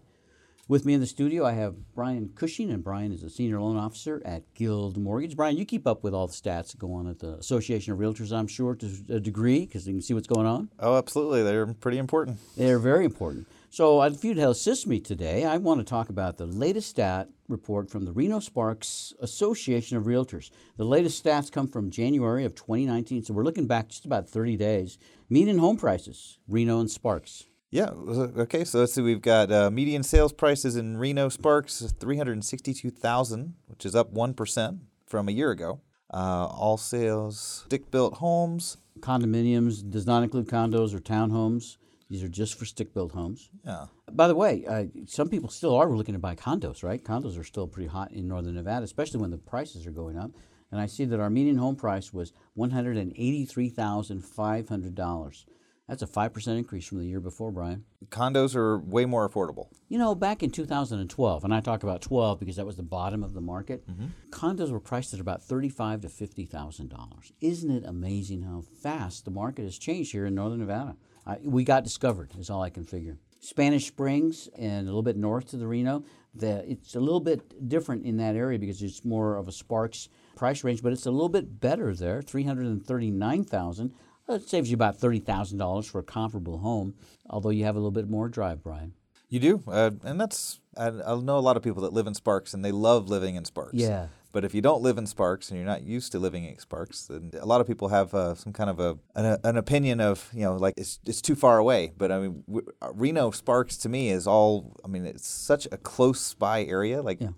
With 0.68 0.86
me 0.86 0.94
in 0.94 1.00
the 1.00 1.08
studio, 1.08 1.44
I 1.44 1.52
have 1.54 1.92
Brian 1.92 2.30
Cushing, 2.36 2.70
and 2.70 2.84
Brian 2.84 3.10
is 3.10 3.24
a 3.24 3.28
senior 3.28 3.60
loan 3.60 3.76
officer 3.76 4.22
at 4.24 4.54
Guild 4.54 4.96
Mortgage. 4.96 5.34
Brian, 5.34 5.56
you 5.56 5.64
keep 5.64 5.88
up 5.88 6.04
with 6.04 6.14
all 6.14 6.28
the 6.28 6.32
stats 6.32 6.70
that 6.70 6.78
go 6.78 6.92
on 6.92 7.08
at 7.08 7.18
the 7.18 7.34
Association 7.34 7.92
of 7.92 7.98
Realtors, 7.98 8.32
I'm 8.32 8.46
sure, 8.46 8.76
to 8.76 8.86
a 9.08 9.18
degree, 9.18 9.66
because 9.66 9.88
you 9.88 9.92
can 9.92 10.00
see 10.00 10.14
what's 10.14 10.28
going 10.28 10.46
on. 10.46 10.70
Oh, 10.78 10.96
absolutely. 10.96 11.42
They're 11.42 11.66
pretty 11.66 11.98
important. 11.98 12.38
They're 12.56 12.78
very 12.78 13.04
important. 13.04 13.48
So, 13.70 14.00
if 14.02 14.22
you'd 14.22 14.38
help 14.38 14.52
assist 14.52 14.86
me 14.86 15.00
today, 15.00 15.44
I 15.44 15.56
want 15.56 15.80
to 15.80 15.84
talk 15.84 16.08
about 16.08 16.36
the 16.36 16.46
latest 16.46 16.90
stat 16.90 17.28
report 17.48 17.90
from 17.90 18.04
the 18.04 18.12
Reno 18.12 18.38
Sparks 18.38 19.12
Association 19.20 19.96
of 19.96 20.04
Realtors. 20.04 20.50
The 20.76 20.84
latest 20.84 21.22
stats 21.24 21.50
come 21.50 21.66
from 21.66 21.90
January 21.90 22.44
of 22.44 22.54
2019, 22.54 23.24
so 23.24 23.34
we're 23.34 23.42
looking 23.42 23.66
back 23.66 23.88
just 23.88 24.04
about 24.04 24.28
30 24.28 24.56
days. 24.56 24.96
Median 25.28 25.58
home 25.58 25.76
prices, 25.76 26.38
Reno 26.46 26.78
and 26.78 26.90
Sparks. 26.90 27.46
Yeah. 27.72 27.88
Okay. 27.88 28.64
So 28.64 28.78
let's 28.80 28.92
see. 28.92 29.00
We've 29.00 29.22
got 29.22 29.50
uh, 29.50 29.70
median 29.70 30.02
sales 30.02 30.32
prices 30.32 30.76
in 30.76 30.98
Reno 30.98 31.30
Sparks, 31.30 31.80
three 31.98 32.18
hundred 32.18 32.44
sixty-two 32.44 32.90
thousand, 32.90 33.54
which 33.66 33.86
is 33.86 33.96
up 33.96 34.12
one 34.12 34.34
percent 34.34 34.80
from 35.06 35.26
a 35.28 35.32
year 35.32 35.50
ago. 35.50 35.80
Uh, 36.12 36.46
all 36.46 36.76
sales, 36.76 37.64
stick-built 37.66 38.18
homes. 38.18 38.76
Condominiums 39.00 39.90
does 39.90 40.06
not 40.06 40.22
include 40.22 40.46
condos 40.46 40.94
or 40.94 41.00
townhomes. 41.00 41.78
These 42.10 42.22
are 42.22 42.28
just 42.28 42.58
for 42.58 42.66
stick-built 42.66 43.12
homes. 43.12 43.48
Yeah. 43.64 43.86
By 44.12 44.28
the 44.28 44.34
way, 44.34 44.66
uh, 44.68 44.84
some 45.06 45.30
people 45.30 45.48
still 45.48 45.74
are 45.74 45.88
looking 45.88 46.12
to 46.12 46.18
buy 46.18 46.34
condos, 46.34 46.84
right? 46.84 47.02
Condos 47.02 47.40
are 47.40 47.44
still 47.44 47.66
pretty 47.66 47.88
hot 47.88 48.12
in 48.12 48.28
northern 48.28 48.56
Nevada, 48.56 48.84
especially 48.84 49.22
when 49.22 49.30
the 49.30 49.38
prices 49.38 49.86
are 49.86 49.92
going 49.92 50.18
up. 50.18 50.32
And 50.70 50.78
I 50.78 50.84
see 50.84 51.06
that 51.06 51.20
our 51.20 51.30
median 51.30 51.56
home 51.56 51.76
price 51.76 52.12
was 52.12 52.34
$183,500. 52.58 55.44
That's 55.88 56.02
a 56.02 56.06
5% 56.06 56.58
increase 56.58 56.86
from 56.86 56.98
the 56.98 57.06
year 57.06 57.20
before, 57.20 57.50
Brian. 57.50 57.84
Condos 58.08 58.54
are 58.54 58.78
way 58.78 59.04
more 59.04 59.28
affordable. 59.28 59.66
You 59.88 59.98
know, 59.98 60.14
back 60.14 60.42
in 60.42 60.50
2012, 60.50 61.44
and 61.44 61.52
I 61.52 61.60
talk 61.60 61.82
about 61.82 62.00
12 62.00 62.38
because 62.38 62.56
that 62.56 62.66
was 62.66 62.76
the 62.76 62.82
bottom 62.82 63.22
of 63.22 63.34
the 63.34 63.40
market, 63.40 63.86
mm-hmm. 63.88 64.06
condos 64.30 64.70
were 64.70 64.80
priced 64.80 65.12
at 65.12 65.20
about 65.20 65.42
35 65.42 66.02
to 66.02 66.08
$50,000. 66.08 67.32
Isn't 67.40 67.70
it 67.70 67.84
amazing 67.84 68.42
how 68.42 68.62
fast 68.82 69.24
the 69.24 69.30
market 69.30 69.64
has 69.64 69.76
changed 69.76 70.12
here 70.12 70.24
in 70.24 70.34
northern 70.34 70.60
Nevada? 70.60 70.96
I, 71.26 71.38
we 71.42 71.64
got 71.64 71.84
discovered, 71.84 72.32
is 72.38 72.48
all 72.48 72.62
I 72.62 72.70
can 72.70 72.84
figure. 72.84 73.18
Spanish 73.40 73.88
Springs 73.88 74.48
and 74.56 74.86
a 74.86 74.90
little 74.90 75.02
bit 75.02 75.16
north 75.16 75.48
to 75.50 75.56
the 75.56 75.66
Reno, 75.66 76.04
the, 76.32 76.64
it's 76.70 76.94
a 76.94 77.00
little 77.00 77.20
bit 77.20 77.68
different 77.68 78.06
in 78.06 78.16
that 78.18 78.36
area 78.36 78.58
because 78.58 78.80
it's 78.82 79.04
more 79.04 79.36
of 79.36 79.48
a 79.48 79.52
Sparks 79.52 80.08
price 80.36 80.62
range, 80.62 80.80
but 80.80 80.92
it's 80.92 81.06
a 81.06 81.10
little 81.10 81.28
bit 81.28 81.60
better 81.60 81.92
there, 81.92 82.22
339000 82.22 83.92
It 84.34 84.48
saves 84.48 84.70
you 84.70 84.74
about 84.74 84.98
$30,000 84.98 85.86
for 85.90 85.98
a 85.98 86.02
comparable 86.02 86.58
home, 86.58 86.94
although 87.28 87.50
you 87.50 87.64
have 87.64 87.76
a 87.76 87.78
little 87.78 87.90
bit 87.90 88.08
more 88.08 88.28
drive, 88.28 88.62
Brian. 88.62 88.94
You 89.28 89.40
do, 89.40 89.62
uh, 89.66 89.92
and 90.04 90.20
that's 90.20 90.60
I, 90.76 90.88
I 90.88 91.16
know 91.16 91.38
a 91.38 91.40
lot 91.40 91.56
of 91.56 91.62
people 91.62 91.82
that 91.82 91.92
live 91.92 92.06
in 92.06 92.12
Sparks 92.14 92.52
and 92.52 92.62
they 92.64 92.72
love 92.72 93.08
living 93.08 93.34
in 93.34 93.44
Sparks. 93.46 93.74
Yeah. 93.74 94.08
But 94.30 94.44
if 94.44 94.54
you 94.54 94.62
don't 94.62 94.82
live 94.82 94.96
in 94.98 95.06
Sparks 95.06 95.50
and 95.50 95.58
you're 95.58 95.66
not 95.66 95.82
used 95.82 96.12
to 96.12 96.18
living 96.18 96.44
in 96.44 96.58
Sparks, 96.58 97.06
then 97.06 97.32
a 97.38 97.44
lot 97.44 97.60
of 97.60 97.66
people 97.66 97.88
have 97.88 98.14
uh, 98.14 98.34
some 98.34 98.52
kind 98.52 98.68
of 98.70 98.80
a 98.80 98.98
an, 99.14 99.38
an 99.44 99.56
opinion 99.56 100.00
of 100.00 100.28
you 100.34 100.42
know 100.42 100.56
like 100.56 100.74
it's 100.76 101.00
it's 101.06 101.20
too 101.22 101.34
far 101.34 101.58
away. 101.58 101.92
But 101.96 102.12
I 102.12 102.18
mean, 102.20 102.44
w- 102.46 102.66
uh, 102.80 102.92
Reno 102.94 103.30
Sparks 103.30 103.76
to 103.78 103.88
me 103.88 104.10
is 104.10 104.26
all. 104.26 104.74
I 104.84 104.88
mean, 104.88 105.04
it's 105.06 105.26
such 105.26 105.66
a 105.72 105.76
close 105.76 106.34
by 106.34 106.64
area. 106.64 107.02
Like 107.02 107.20
Yeah. 107.20 107.30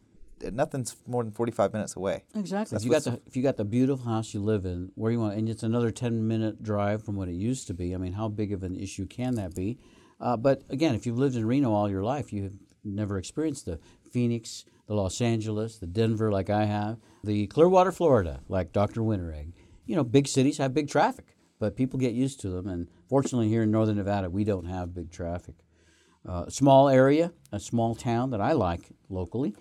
Nothing's 0.53 0.97
more 1.07 1.23
than 1.23 1.33
45 1.33 1.73
minutes 1.73 1.97
away. 1.97 2.25
Exactly. 2.35 2.75
That's 2.75 2.85
If 2.85 2.87
you 2.87 2.91
got 2.91 3.05
the 3.05 3.21
if 3.27 3.37
you 3.37 3.43
got 3.43 3.57
the 3.57 3.65
beautiful 3.65 4.07
house 4.07 4.35
you 4.35 4.41
live 4.41 4.65
in, 4.65 4.91
where 4.95 5.11
you 5.13 5.21
want, 5.21 5.37
and 5.37 5.49
it's 5.49 5.63
another 5.63 5.91
ten 5.91 6.27
minute 6.27 6.63
drive 6.63 7.05
from 7.05 7.17
what 7.17 7.29
it 7.29 7.35
used 7.35 7.67
to 7.69 7.75
be. 7.75 7.95
I 7.95 7.99
mean, 7.99 8.13
how 8.13 8.29
big 8.29 8.53
of 8.53 8.63
an 8.63 8.77
issue 8.77 9.07
can 9.07 9.35
that 9.37 9.55
be? 9.55 9.79
Uh, 10.21 10.37
but 10.37 10.63
again, 10.71 10.95
if 10.95 11.07
you've 11.07 11.19
lived 11.19 11.37
in 11.37 11.47
Reno 11.47 11.73
all 11.73 11.91
your 11.91 12.03
life, 12.05 12.33
you 12.33 12.45
have 12.45 12.53
never 12.85 13.19
experienced 13.19 13.67
the 13.67 13.79
Phoenix, 14.11 14.65
the 14.87 14.95
Los 14.95 15.21
Angeles, 15.21 15.79
the 15.79 15.87
Denver, 15.87 16.31
like 16.31 16.51
I 16.51 16.65
have, 16.65 16.99
the 17.23 17.47
Clearwater, 17.47 17.93
Florida, 17.93 18.41
like 18.49 18.73
Dr. 18.73 19.01
Winteregg. 19.01 19.53
You 19.87 19.97
know, 19.97 20.05
big 20.05 20.29
cities 20.29 20.59
have 20.59 20.73
big 20.73 20.89
traffic, 20.89 21.37
but 21.59 21.77
people 21.77 21.99
get 21.99 22.13
used 22.13 22.41
to 22.41 22.49
them. 22.51 22.69
And 22.69 22.89
fortunately, 23.09 23.49
here 23.49 23.63
in 23.63 23.71
Northern 23.71 23.97
Nevada, 23.97 24.31
we 24.31 24.45
don't 24.45 24.67
have 24.67 24.95
big 24.95 25.11
traffic. 25.11 25.57
Uh, 26.27 26.49
small 26.49 26.89
area, 26.89 27.33
a 27.53 27.61
small 27.61 27.95
town 27.95 28.31
that 28.31 28.41
I 28.41 28.53
like 28.53 28.89
locally, 29.11 29.55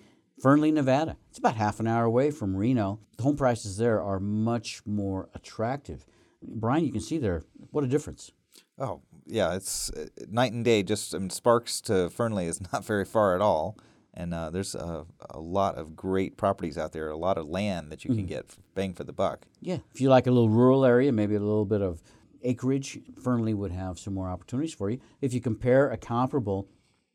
Fernley, 0.44 0.70
Nevada. 0.70 1.16
It's 1.30 1.38
about 1.38 1.56
half 1.56 1.80
an 1.80 1.86
hour 1.86 2.04
away 2.04 2.30
from 2.30 2.54
Reno. 2.54 3.00
The 3.16 3.22
home 3.22 3.34
prices 3.34 3.78
there 3.78 4.02
are 4.02 4.20
much 4.20 4.82
more 4.84 5.30
attractive. 5.32 6.04
Brian, 6.42 6.84
you 6.84 6.92
can 6.92 7.00
see 7.00 7.16
there 7.16 7.44
what 7.70 7.82
a 7.82 7.86
difference. 7.86 8.30
Oh, 8.78 9.00
yeah, 9.24 9.54
it's 9.54 9.88
uh, 9.92 10.04
night 10.28 10.52
and 10.52 10.62
day. 10.62 10.82
Just 10.82 11.14
I 11.14 11.18
mean, 11.18 11.30
Sparks 11.30 11.80
to 11.80 12.10
Fernley 12.10 12.44
is 12.44 12.60
not 12.74 12.84
very 12.84 13.06
far 13.06 13.34
at 13.34 13.40
all, 13.40 13.78
and 14.12 14.34
uh, 14.34 14.50
there's 14.50 14.74
a, 14.74 15.06
a 15.30 15.40
lot 15.40 15.76
of 15.76 15.96
great 15.96 16.36
properties 16.36 16.76
out 16.76 16.92
there. 16.92 17.08
A 17.08 17.16
lot 17.16 17.38
of 17.38 17.48
land 17.48 17.90
that 17.90 18.04
you 18.04 18.14
can 18.14 18.26
get 18.26 18.46
for 18.46 18.60
bang 18.74 18.92
for 18.92 19.04
the 19.04 19.14
buck. 19.14 19.46
Yeah, 19.62 19.78
if 19.94 20.00
you 20.02 20.10
like 20.10 20.26
a 20.26 20.30
little 20.30 20.50
rural 20.50 20.84
area, 20.84 21.10
maybe 21.10 21.36
a 21.36 21.40
little 21.40 21.64
bit 21.64 21.80
of 21.80 22.02
acreage, 22.42 22.98
Fernley 23.18 23.54
would 23.54 23.72
have 23.72 23.98
some 23.98 24.12
more 24.12 24.28
opportunities 24.28 24.74
for 24.74 24.90
you. 24.90 25.00
If 25.22 25.32
you 25.32 25.40
compare 25.40 25.90
a 25.90 25.96
comparable 25.96 26.68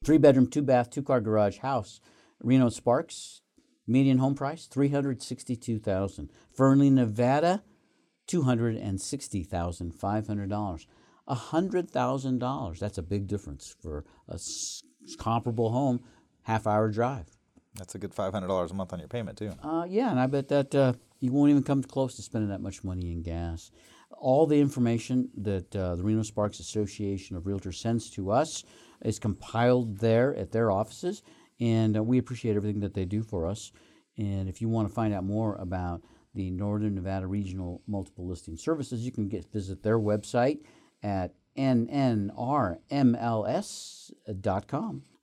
three 0.03 0.17
bedroom, 0.17 0.47
two 0.47 0.63
bath, 0.63 0.89
two 0.89 1.03
car 1.03 1.21
garage 1.21 1.59
house, 1.59 2.01
Reno 2.41 2.69
Sparks, 2.69 3.41
median 3.87 4.17
home 4.19 4.35
price 4.35 4.65
three 4.65 4.89
hundred 4.89 5.21
sixty 5.21 5.55
two 5.55 5.79
thousand. 5.79 6.31
Fernley, 6.55 6.89
Nevada, 6.89 7.63
two 8.27 8.43
hundred 8.43 8.75
and 8.77 8.99
sixty 9.01 9.43
thousand 9.43 9.93
five 9.93 10.27
hundred 10.27 10.49
dollars. 10.49 10.87
hundred 11.27 11.89
thousand 11.91 12.39
dollars. 12.39 12.79
That's 12.79 12.97
a 12.97 13.03
big 13.03 13.27
difference 13.27 13.75
for 13.81 14.05
a 14.27 14.35
s- 14.35 14.81
comparable 15.17 15.71
home, 15.71 16.01
half 16.43 16.65
hour 16.67 16.89
drive. 16.89 17.27
That's 17.75 17.95
a 17.95 17.99
good 17.99 18.13
five 18.13 18.33
hundred 18.33 18.47
dollars 18.47 18.71
a 18.71 18.73
month 18.73 18.93
on 18.93 18.99
your 18.99 19.07
payment 19.07 19.37
too. 19.37 19.51
Uh, 19.63 19.85
yeah, 19.87 20.09
and 20.11 20.19
I 20.19 20.27
bet 20.27 20.47
that 20.49 20.73
uh, 20.75 20.93
you 21.19 21.31
won't 21.31 21.51
even 21.51 21.63
come 21.63 21.83
close 21.83 22.15
to 22.15 22.21
spending 22.21 22.49
that 22.49 22.61
much 22.61 22.83
money 22.83 23.11
in 23.11 23.21
gas. 23.21 23.71
All 24.11 24.47
the 24.47 24.59
information 24.59 25.29
that 25.37 25.73
uh, 25.75 25.95
the 25.95 26.03
Reno 26.03 26.23
Sparks 26.23 26.59
Association 26.59 27.37
of 27.37 27.43
Realtors 27.43 27.75
sends 27.75 28.09
to 28.11 28.31
us 28.31 28.63
is 29.03 29.17
compiled 29.19 29.99
there 29.99 30.35
at 30.35 30.51
their 30.51 30.71
offices, 30.71 31.21
and 31.59 31.97
uh, 31.97 32.03
we 32.03 32.17
appreciate 32.17 32.55
everything 32.55 32.81
that 32.81 32.93
they 32.93 33.05
do 33.05 33.21
for 33.21 33.45
us. 33.45 33.71
And 34.17 34.49
if 34.49 34.61
you 34.61 34.69
want 34.69 34.87
to 34.87 34.93
find 34.93 35.13
out 35.13 35.23
more 35.23 35.55
about 35.55 36.01
the 36.33 36.51
Northern 36.51 36.95
Nevada 36.95 37.27
Regional 37.27 37.81
Multiple 37.87 38.27
Listing 38.27 38.57
Services, 38.57 39.05
you 39.05 39.11
can 39.11 39.27
get 39.27 39.51
visit 39.51 39.83
their 39.83 39.99
website 39.99 40.59
at 41.01 41.33
nnrmls.com. 41.57 42.33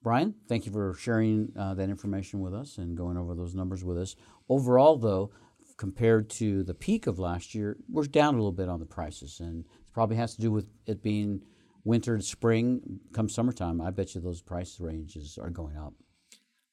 Brian, 0.03 0.35
thank 0.49 0.67
you 0.67 0.73
for 0.73 0.95
sharing 0.95 1.53
uh, 1.59 1.75
that 1.75 1.89
information 1.89 2.41
with 2.41 2.55
us 2.55 2.79
and 2.79 2.97
going 2.97 3.17
over 3.17 3.35
those 3.35 3.55
numbers 3.55 3.83
with 3.83 3.99
us. 3.99 4.15
Overall, 4.49 4.97
though, 4.97 5.33
compared 5.77 6.31
to 6.31 6.63
the 6.63 6.75
peak 6.75 7.07
of 7.07 7.19
last 7.19 7.55
year, 7.55 7.77
we're 7.89 8.05
down 8.05 8.35
a 8.35 8.37
little 8.37 8.53
bit 8.53 8.69
on 8.69 8.79
the 8.79 8.87
prices, 8.87 9.41
and 9.41 9.65
it 9.65 9.93
probably 9.93 10.17
has 10.17 10.35
to 10.37 10.41
do 10.41 10.53
with 10.53 10.69
it 10.87 11.03
being 11.03 11.43
winter 11.85 12.17
to 12.17 12.23
spring. 12.23 13.01
Come 13.13 13.29
summertime, 13.29 13.81
I 13.81 13.91
bet 13.91 14.15
you 14.15 14.21
those 14.21 14.43
price 14.43 14.79
ranges 14.81 15.39
are 15.43 15.51
going 15.51 15.77
up. 15.77 15.95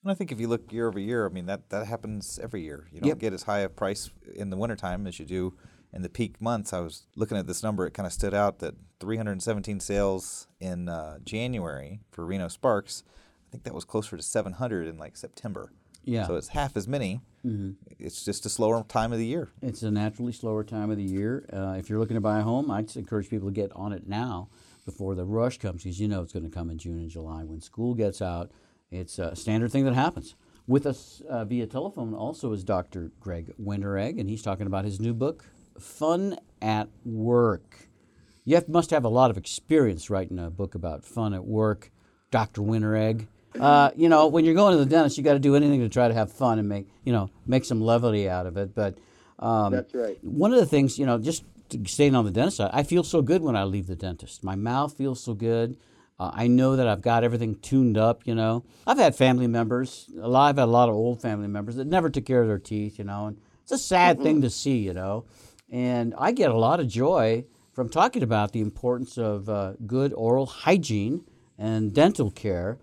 And 0.03 0.11
I 0.11 0.15
think 0.15 0.31
if 0.31 0.39
you 0.39 0.47
look 0.47 0.71
year 0.71 0.87
over 0.87 0.99
year, 0.99 1.25
I 1.25 1.29
mean 1.29 1.45
that 1.45 1.69
that 1.69 1.87
happens 1.87 2.39
every 2.41 2.61
year. 2.63 2.87
You 2.91 2.99
don't 3.01 3.07
Yep. 3.09 3.19
get 3.19 3.33
as 3.33 3.43
high 3.43 3.59
a 3.59 3.69
price 3.69 4.09
in 4.35 4.49
the 4.49 4.57
wintertime 4.57 5.07
as 5.07 5.17
you 5.19 5.25
do 5.25 5.53
in 5.93 6.01
the 6.01 6.09
peak 6.09 6.41
months. 6.41 6.73
I 6.73 6.79
was 6.81 7.03
looking 7.15 7.37
at 7.37 7.47
this 7.47 7.63
number; 7.63 7.85
it 7.87 7.93
kind 7.93 8.05
of 8.07 8.13
stood 8.13 8.33
out 8.33 8.59
that 8.59 8.75
317 8.99 9.79
sales 9.79 10.47
in 10.59 10.89
uh, 10.89 11.19
January 11.23 12.01
for 12.11 12.25
Reno 12.25 12.47
Sparks. 12.49 13.03
I 13.47 13.51
think 13.51 13.63
that 13.63 13.73
was 13.73 13.85
closer 13.85 14.17
to 14.17 14.23
700 14.23 14.87
in 14.87 14.97
like 14.97 15.15
September. 15.15 15.71
Yeah. 16.03 16.27
So 16.27 16.35
it's 16.35 16.49
half 16.49 16.75
as 16.75 16.87
many. 16.87 17.21
It's 17.99 18.23
just 18.25 18.45
a 18.45 18.49
slower 18.49 18.83
time 18.87 19.11
of 19.13 19.19
the 19.19 19.25
year. 19.25 19.51
It's 19.61 19.83
a 19.83 19.91
naturally 19.91 20.31
slower 20.31 20.63
time 20.63 20.89
of 20.91 20.97
the 20.97 21.03
year. 21.03 21.45
Uh, 21.51 21.75
if 21.77 21.89
you're 21.89 21.99
looking 21.99 22.15
to 22.15 22.21
buy 22.21 22.39
a 22.39 22.41
home, 22.41 22.71
I'd 22.71 22.93
encourage 22.95 23.29
people 23.29 23.49
to 23.49 23.53
get 23.53 23.71
on 23.73 23.91
it 23.93 24.07
now 24.07 24.47
before 24.85 25.13
the 25.15 25.25
rush 25.25 25.57
comes, 25.59 25.83
because 25.83 25.99
you 25.99 26.07
know 26.09 26.21
it's 26.21 26.31
going 26.33 26.43
to 26.43 26.49
come 26.49 26.69
in 26.69 26.77
June 26.77 26.99
and 26.99 27.09
July 27.09 27.43
when 27.43 27.59
school 27.61 27.93
gets 27.95 28.21
out. 28.21 28.51
It's 28.93 29.17
a 29.19 29.35
standard 29.35 29.71
thing 29.71 29.85
that 29.85 29.95
happens. 29.95 30.35
With 30.67 30.85
us 30.85 31.21
uh, 31.27 31.43
via 31.45 31.67
telephone 31.67 32.13
also 32.13 32.53
is 32.53 32.63
Dr. 32.63 33.11
Greg 33.19 33.53
Winteregg, 33.61 34.19
and 34.19 34.29
he's 34.29 34.41
talking 34.41 34.67
about 34.67 34.85
his 34.85 34.99
new 34.99 35.13
book, 35.13 35.45
Fun 35.79 36.37
at 36.61 36.87
Work. 37.03 37.89
You 38.45 38.55
have, 38.55 38.69
must 38.69 38.91
have 38.91 39.03
a 39.03 39.09
lot 39.09 39.31
of 39.31 39.37
experience 39.37 40.09
writing 40.09 40.39
a 40.39 40.49
book 40.49 40.75
about 40.75 41.03
fun 41.03 41.33
at 41.33 41.45
work, 41.45 41.91
Dr. 42.31 42.61
Winteregg. 42.61 43.27
Uh, 43.59 43.91
you 43.95 44.09
know, 44.09 44.27
when 44.27 44.45
you're 44.45 44.53
going 44.53 44.73
to 44.73 44.83
the 44.83 44.89
dentist, 44.89 45.17
you 45.17 45.23
got 45.23 45.33
to 45.33 45.39
do 45.39 45.55
anything 45.55 45.79
to 45.81 45.89
try 45.89 46.07
to 46.07 46.13
have 46.13 46.31
fun 46.31 46.59
and 46.59 46.67
make 46.67 46.87
you 47.03 47.13
know 47.13 47.29
make 47.45 47.65
some 47.65 47.81
levity 47.81 48.27
out 48.27 48.45
of 48.45 48.57
it. 48.57 48.73
But 48.73 48.97
um, 49.39 49.73
That's 49.73 49.93
right. 49.93 50.17
one 50.23 50.53
of 50.53 50.59
the 50.59 50.65
things, 50.65 50.97
you 50.97 51.05
know, 51.05 51.19
just 51.19 51.43
staying 51.85 52.15
on 52.15 52.25
the 52.25 52.31
dentist 52.31 52.57
side, 52.57 52.71
I 52.73 52.83
feel 52.83 53.03
so 53.03 53.21
good 53.21 53.41
when 53.41 53.55
I 53.55 53.63
leave 53.63 53.87
the 53.87 53.95
dentist. 53.95 54.43
My 54.43 54.55
mouth 54.55 54.97
feels 54.97 55.21
so 55.21 55.33
good. 55.33 55.77
Uh, 56.19 56.31
I 56.33 56.47
know 56.47 56.75
that 56.75 56.87
I've 56.87 57.01
got 57.01 57.23
everything 57.23 57.55
tuned 57.55 57.97
up. 57.97 58.25
You 58.25 58.35
know, 58.35 58.63
I've 58.85 58.97
had 58.97 59.15
family 59.15 59.47
members. 59.47 60.09
A 60.19 60.27
lot. 60.27 60.49
I've 60.49 60.57
had 60.57 60.65
a 60.65 60.71
lot 60.71 60.89
of 60.89 60.95
old 60.95 61.21
family 61.21 61.47
members 61.47 61.75
that 61.75 61.87
never 61.87 62.09
took 62.09 62.25
care 62.25 62.41
of 62.41 62.47
their 62.47 62.59
teeth. 62.59 62.97
You 62.99 63.05
know, 63.05 63.27
and 63.27 63.37
it's 63.63 63.71
a 63.71 63.77
sad 63.77 64.21
thing 64.21 64.41
to 64.41 64.49
see. 64.49 64.77
You 64.77 64.93
know, 64.93 65.25
and 65.69 66.13
I 66.17 66.31
get 66.31 66.51
a 66.51 66.57
lot 66.57 66.79
of 66.79 66.87
joy 66.87 67.45
from 67.73 67.89
talking 67.89 68.23
about 68.23 68.51
the 68.51 68.61
importance 68.61 69.17
of 69.17 69.49
uh, 69.49 69.73
good 69.87 70.13
oral 70.13 70.45
hygiene 70.45 71.25
and 71.57 71.93
dental 71.93 72.29
care. 72.29 72.77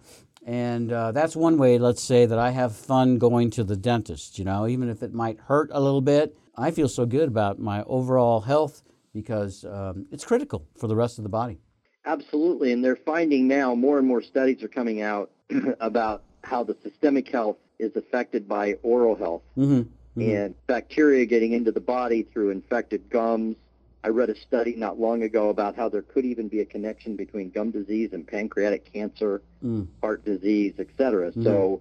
And 0.45 0.91
uh, 0.91 1.13
that's 1.13 1.37
one 1.37 1.59
way, 1.59 1.79
let's 1.79 2.03
say, 2.03 2.27
that 2.27 2.39
I 2.39 2.51
have 2.51 2.75
fun 2.75 3.19
going 3.19 3.51
to 3.51 3.65
the 3.65 3.77
dentist. 3.77 4.39
You 4.39 4.45
know, 4.45 4.67
even 4.67 4.89
if 4.89 5.03
it 5.03 5.13
might 5.13 5.39
hurt 5.39 5.71
a 5.73 5.81
little 5.81 6.01
bit, 6.01 6.37
I 6.57 6.71
feel 6.71 6.89
so 6.89 7.07
good 7.07 7.29
about 7.29 7.59
my 7.59 7.83
overall 7.85 8.41
health 8.41 8.83
because 9.13 9.65
um, 9.65 10.07
it's 10.11 10.25
critical 10.25 10.67
for 10.77 10.87
the 10.87 10.97
rest 10.97 11.19
of 11.19 11.25
the 11.25 11.31
body. 11.31 11.61
Absolutely, 12.05 12.73
and 12.73 12.85
they're 12.85 12.97
finding 12.97 13.47
now 13.47 13.75
more 13.75 13.99
and 13.99 14.07
more 14.07 14.23
studies 14.23 14.63
are 14.63 14.69
coming 14.69 15.03
out 15.03 15.31
about 15.81 16.23
how 16.43 16.65
the 16.65 16.77
systemic 16.83 17.29
health 17.29 17.59
is 17.79 17.95
affected 17.97 18.49
by 18.49 18.75
oral 18.83 19.15
health 19.17 19.43
hmm 19.55 19.83
and 20.17 20.55
bacteria 20.67 21.25
getting 21.25 21.53
into 21.53 21.73
the 21.73 21.81
body 21.81 22.23
through 22.23 22.51
infected 22.51 23.09
gums. 23.09 23.57
I 24.05 24.09
read 24.09 24.29
a 24.29 24.35
study 24.37 24.75
not 24.77 25.01
long 25.01 25.23
ago 25.23 25.49
about 25.49 25.77
how 25.77 25.89
there 25.89 26.03
could 26.03 26.25
even 26.27 26.49
be 26.49 26.61
a 26.61 26.65
connection 26.65 27.17
between 27.17 27.49
gum 27.51 27.71
disease 27.71 28.11
and 28.13 28.27
pancreatic 28.27 28.93
cancer, 28.93 29.41
Mm. 29.65 29.87
heart 30.03 30.25
disease, 30.25 30.75
etc. 30.79 31.33
So, 31.43 31.81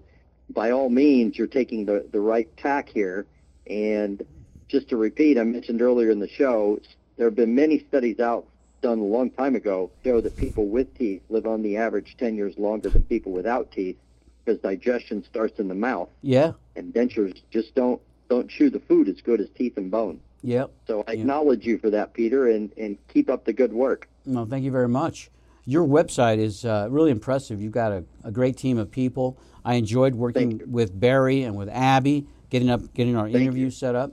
by 0.52 0.72
all 0.72 0.90
means, 0.90 1.38
you're 1.38 1.48
taking 1.48 1.86
the, 1.86 2.08
the 2.12 2.20
right 2.20 2.48
tack 2.58 2.88
here. 2.90 3.26
And 3.68 4.26
just 4.70 4.90
to 4.90 4.98
repeat, 4.98 5.38
I 5.38 5.44
mentioned 5.44 5.82
earlier 5.82 6.12
in 6.12 6.20
the 6.20 6.30
show, 6.30 6.80
there 7.18 7.28
have 7.28 7.36
been 7.36 7.56
many 7.56 7.80
studies 7.90 8.20
out 8.20 8.46
done 8.82 9.00
a 9.00 9.04
long 9.04 9.30
time 9.32 9.56
ago 9.56 9.92
show 10.04 10.22
that 10.22 10.36
people 10.38 10.68
with 10.68 10.98
teeth 10.98 11.22
live 11.30 11.46
on 11.46 11.62
the 11.62 11.78
average 11.78 12.16
10 12.18 12.36
years 12.36 12.58
longer 12.58 12.90
than 12.90 13.04
people 13.04 13.32
without 13.32 13.72
teeth 13.72 13.98
because 14.46 14.60
digestion 14.62 15.24
starts 15.24 15.60
in 15.60 15.68
the 15.68 15.76
mouth 15.76 16.10
Yeah, 16.22 16.54
and 16.76 16.94
dentures 16.94 17.42
just 17.52 17.76
don't 17.76 18.02
don't 18.30 18.48
chew 18.48 18.70
the 18.70 18.80
food 18.80 19.10
as 19.10 19.22
good 19.22 19.42
as 19.42 19.50
teeth 19.58 19.76
and 19.78 19.90
bone. 19.90 20.20
yep. 20.44 20.70
So 20.86 21.04
I 21.08 21.14
acknowledge 21.14 21.66
you 21.66 21.80
for 21.80 21.90
that, 21.90 22.14
Peter, 22.14 22.48
and, 22.48 22.72
and 22.78 22.96
keep 23.08 23.28
up 23.28 23.44
the 23.46 23.54
good 23.54 23.74
work. 23.74 24.08
No, 24.24 24.46
thank 24.46 24.64
you 24.64 24.70
very 24.72 24.88
much. 24.88 25.32
Your 25.66 25.84
website 25.88 26.38
is 26.38 26.64
uh, 26.64 26.88
really 26.92 27.10
impressive. 27.10 27.60
You've 27.60 27.72
got 27.74 27.92
a, 27.92 28.04
a 28.24 28.32
great 28.32 28.56
team 28.56 28.78
of 28.78 28.92
people. 28.92 29.40
I 29.66 29.76
enjoyed 29.76 30.14
working 30.14 30.62
with 30.68 30.98
Barry 31.00 31.42
and 31.42 31.56
with 31.56 31.70
Abby, 31.70 32.28
getting 32.52 32.70
up, 32.70 32.94
getting 32.94 33.16
our 33.16 33.28
interview 33.28 33.72
set 33.72 33.96
up. 33.96 34.12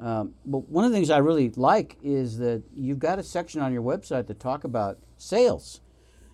Um, 0.00 0.34
but 0.46 0.68
one 0.68 0.84
of 0.84 0.90
the 0.90 0.96
things 0.96 1.10
I 1.10 1.18
really 1.18 1.50
like 1.50 1.98
is 2.02 2.38
that 2.38 2.62
you've 2.74 2.98
got 2.98 3.18
a 3.18 3.22
section 3.22 3.60
on 3.60 3.72
your 3.72 3.82
website 3.82 4.26
to 4.28 4.34
talk 4.34 4.64
about 4.64 4.98
sales. 5.18 5.80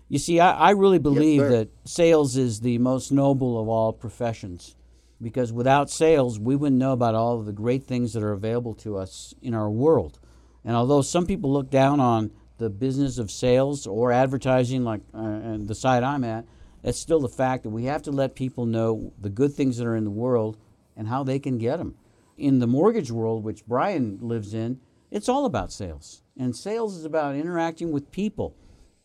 You 0.07 0.19
see, 0.19 0.39
I, 0.39 0.51
I 0.51 0.69
really 0.71 0.99
believe 0.99 1.41
that 1.41 1.69
sales 1.83 2.37
is 2.37 2.61
the 2.61 2.77
most 2.77 3.11
noble 3.11 3.59
of 3.59 3.67
all 3.67 3.91
professions 3.91 4.77
because 5.21 5.51
without 5.51 5.89
sales, 5.89 6.39
we 6.39 6.55
wouldn't 6.55 6.79
know 6.79 6.93
about 6.93 7.15
all 7.15 7.39
of 7.39 7.45
the 7.45 7.51
great 7.51 7.83
things 7.83 8.13
that 8.13 8.23
are 8.23 8.31
available 8.31 8.73
to 8.75 8.97
us 8.97 9.33
in 9.41 9.53
our 9.53 9.69
world. 9.69 10.19
And 10.63 10.75
although 10.75 11.01
some 11.01 11.25
people 11.25 11.51
look 11.51 11.69
down 11.69 11.99
on 11.99 12.31
the 12.57 12.69
business 12.69 13.17
of 13.17 13.31
sales 13.31 13.85
or 13.85 14.11
advertising, 14.11 14.83
like 14.83 15.01
uh, 15.13 15.17
and 15.17 15.67
the 15.67 15.75
side 15.75 16.03
I'm 16.03 16.23
at, 16.23 16.45
it's 16.83 16.99
still 16.99 17.19
the 17.19 17.29
fact 17.29 17.63
that 17.63 17.69
we 17.69 17.85
have 17.85 18.03
to 18.03 18.11
let 18.11 18.35
people 18.35 18.65
know 18.65 19.11
the 19.19 19.29
good 19.29 19.53
things 19.53 19.77
that 19.77 19.87
are 19.87 19.95
in 19.95 20.05
the 20.05 20.11
world 20.11 20.57
and 20.95 21.07
how 21.07 21.23
they 21.23 21.39
can 21.39 21.57
get 21.57 21.77
them. 21.77 21.95
In 22.37 22.59
the 22.59 22.67
mortgage 22.67 23.11
world, 23.11 23.43
which 23.43 23.65
Brian 23.65 24.19
lives 24.21 24.53
in, 24.53 24.79
it's 25.09 25.27
all 25.27 25.45
about 25.45 25.71
sales. 25.71 26.21
And 26.37 26.55
sales 26.55 26.95
is 26.95 27.05
about 27.05 27.35
interacting 27.35 27.91
with 27.91 28.11
people. 28.11 28.55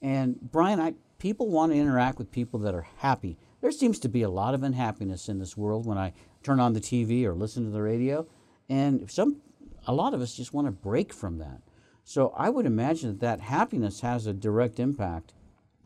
And 0.03 0.39
Brian, 0.41 0.81
I, 0.81 0.95
people 1.19 1.49
want 1.49 1.73
to 1.73 1.79
interact 1.79 2.19
with 2.19 2.31
people 2.31 2.61
that 2.61 2.75
are 2.75 2.87
happy. 2.99 3.39
There 3.61 3.71
seems 3.71 3.99
to 4.01 4.09
be 4.09 4.23
a 4.23 4.29
lot 4.29 4.55
of 4.55 4.63
unhappiness 4.63 5.29
in 5.29 5.39
this 5.39 5.57
world 5.57 5.87
when 5.87 5.97
I 5.97 6.13
turn 6.43 6.61
on 6.61 6.73
the 6.73 6.81
TV 6.81 7.25
or 7.25 7.35
listen 7.35 7.65
to 7.65 7.71
the 7.71 7.83
radio, 7.83 8.27
and 8.69 9.09
some, 9.11 9.41
a 9.87 9.95
lot 9.95 10.15
of 10.15 10.21
us 10.21 10.35
just 10.35 10.53
want 10.53 10.67
to 10.67 10.73
break 10.73 11.13
from 11.13 11.39
that. 11.39 11.63
So 12.05 12.35
I 12.37 12.51
would 12.51 12.67
imagine 12.67 13.11
that 13.11 13.21
that 13.21 13.41
happiness 13.41 14.01
has 14.01 14.27
a 14.27 14.33
direct 14.33 14.81
impact 14.81 15.35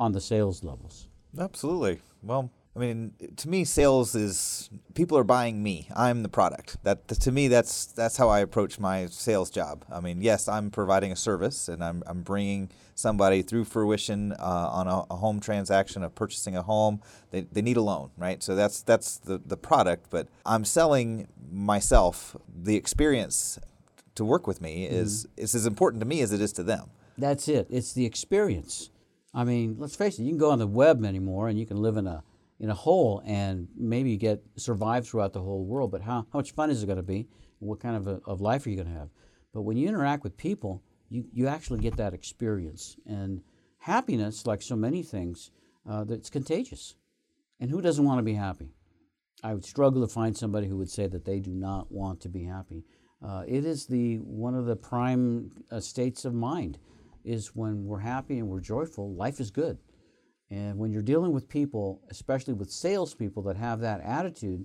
on 0.01 0.12
the 0.12 0.20
sales 0.20 0.64
levels. 0.64 1.09
Absolutely. 1.38 2.01
Well, 2.22 2.51
I 2.76 2.78
mean, 2.78 3.14
to 3.36 3.48
me, 3.48 3.64
sales 3.64 4.14
is 4.14 4.68
people 4.94 5.16
are 5.16 5.24
buying 5.24 5.62
me. 5.62 5.88
I'm 5.96 6.22
the 6.22 6.28
product. 6.28 6.76
That 6.84 7.08
to 7.08 7.32
me, 7.32 7.48
that's 7.48 7.86
that's 7.86 8.18
how 8.18 8.28
I 8.28 8.40
approach 8.40 8.78
my 8.78 9.06
sales 9.06 9.48
job. 9.50 9.86
I 9.90 10.00
mean, 10.00 10.20
yes, 10.20 10.46
I'm 10.46 10.70
providing 10.70 11.10
a 11.10 11.16
service, 11.16 11.70
and 11.70 11.82
I'm 11.82 12.02
I'm 12.06 12.20
bringing 12.20 12.68
somebody 12.94 13.40
through 13.40 13.64
fruition 13.64 14.32
uh, 14.32 14.68
on 14.72 14.88
a, 14.88 15.04
a, 15.10 15.16
home 15.16 15.40
transaction 15.40 16.02
of 16.02 16.14
purchasing 16.14 16.56
a 16.56 16.62
home. 16.62 17.00
They, 17.30 17.42
they 17.52 17.62
need 17.62 17.76
a 17.76 17.82
loan, 17.82 18.10
right? 18.18 18.42
So 18.42 18.54
that's 18.54 18.82
that's 18.82 19.16
the 19.16 19.38
the 19.38 19.56
product. 19.56 20.10
But 20.10 20.28
I'm 20.44 20.66
selling 20.66 21.28
myself 21.50 22.36
the 22.54 22.76
experience 22.76 23.58
to 24.16 24.24
work 24.24 24.46
with 24.46 24.60
me 24.60 24.84
is 24.84 25.24
mm-hmm. 25.24 25.44
is 25.44 25.54
as 25.54 25.64
important 25.64 26.02
to 26.02 26.06
me 26.06 26.20
as 26.20 26.30
it 26.30 26.42
is 26.42 26.52
to 26.54 26.62
them. 26.62 26.90
That's 27.16 27.48
it. 27.48 27.68
It's 27.70 27.94
the 27.94 28.04
experience. 28.04 28.90
I 29.32 29.44
mean, 29.44 29.76
let's 29.78 29.96
face 29.96 30.18
it. 30.18 30.24
You 30.24 30.30
can 30.30 30.38
go 30.38 30.50
on 30.50 30.58
the 30.58 30.66
web 30.66 31.06
anymore, 31.06 31.48
and 31.48 31.58
you 31.58 31.64
can 31.64 31.78
live 31.78 31.96
in 31.96 32.06
a 32.06 32.22
in 32.59 32.70
a 32.70 32.74
hole 32.74 33.22
and 33.26 33.68
maybe 33.76 34.16
get 34.16 34.42
survive 34.57 35.07
throughout 35.07 35.32
the 35.32 35.42
whole 35.42 35.64
world. 35.64 35.90
But 35.90 36.02
how, 36.02 36.26
how 36.32 36.38
much 36.38 36.52
fun 36.52 36.70
is 36.70 36.82
it 36.82 36.86
going 36.86 36.96
to 36.96 37.02
be? 37.02 37.28
What 37.59 37.80
kind 37.80 37.96
of, 37.96 38.07
a, 38.07 38.20
of 38.24 38.40
life 38.40 38.66
are 38.66 38.70
you 38.70 38.76
going 38.76 38.88
to 38.88 38.98
have? 38.98 39.11
But 39.52 39.62
when 39.62 39.76
you 39.76 39.88
interact 39.88 40.24
with 40.24 40.36
people, 40.36 40.82
you, 41.09 41.24
you 41.32 41.46
actually 41.46 41.80
get 41.80 41.96
that 41.96 42.14
experience. 42.14 42.96
And 43.07 43.42
happiness, 43.78 44.46
like 44.46 44.62
so 44.62 44.76
many 44.76 45.02
things, 45.02 45.50
uh, 45.88 46.04
that's 46.04 46.30
contagious. 46.30 46.94
And 47.61 47.70
who 47.70 47.80
doesn't 47.80 48.04
want 48.04 48.18
to 48.18 48.22
be 48.22 48.34
happy? 48.34 48.72
I 49.42 49.54
would 49.54 49.64
struggle 49.64 50.07
to 50.07 50.12
find 50.12 50.36
somebody 50.36 50.66
who 50.66 50.76
would 50.76 50.90
say 50.90 51.07
that 51.07 51.24
they 51.24 51.40
do 51.40 51.52
not 51.52 51.92
want 51.92 52.20
to 52.22 52.28
be 52.28 52.44
happy. 52.44 52.84
Uh, 53.24 53.44
it 53.46 53.64
is 53.64 53.86
the 53.86 54.16
one 54.16 54.54
of 54.54 54.66
the 54.66 54.76
prime 54.76 55.50
uh, 55.70 55.80
states 55.80 56.24
of 56.24 56.34
mind 56.34 56.78
is 57.24 57.54
when 57.54 57.84
we're 57.84 58.00
happy 58.00 58.38
and 58.38 58.48
we're 58.48 58.61
joyful, 58.61 59.14
life 59.14 59.40
is 59.40 59.50
good. 59.50 59.78
And 60.51 60.78
when 60.78 60.92
you're 60.92 61.03
dealing 61.03 61.32
with 61.32 61.49
people, 61.49 62.01
especially 62.09 62.55
with 62.55 62.70
salespeople 62.70 63.42
that 63.44 63.57
have 63.57 63.80
that 63.80 64.01
attitude, 64.03 64.64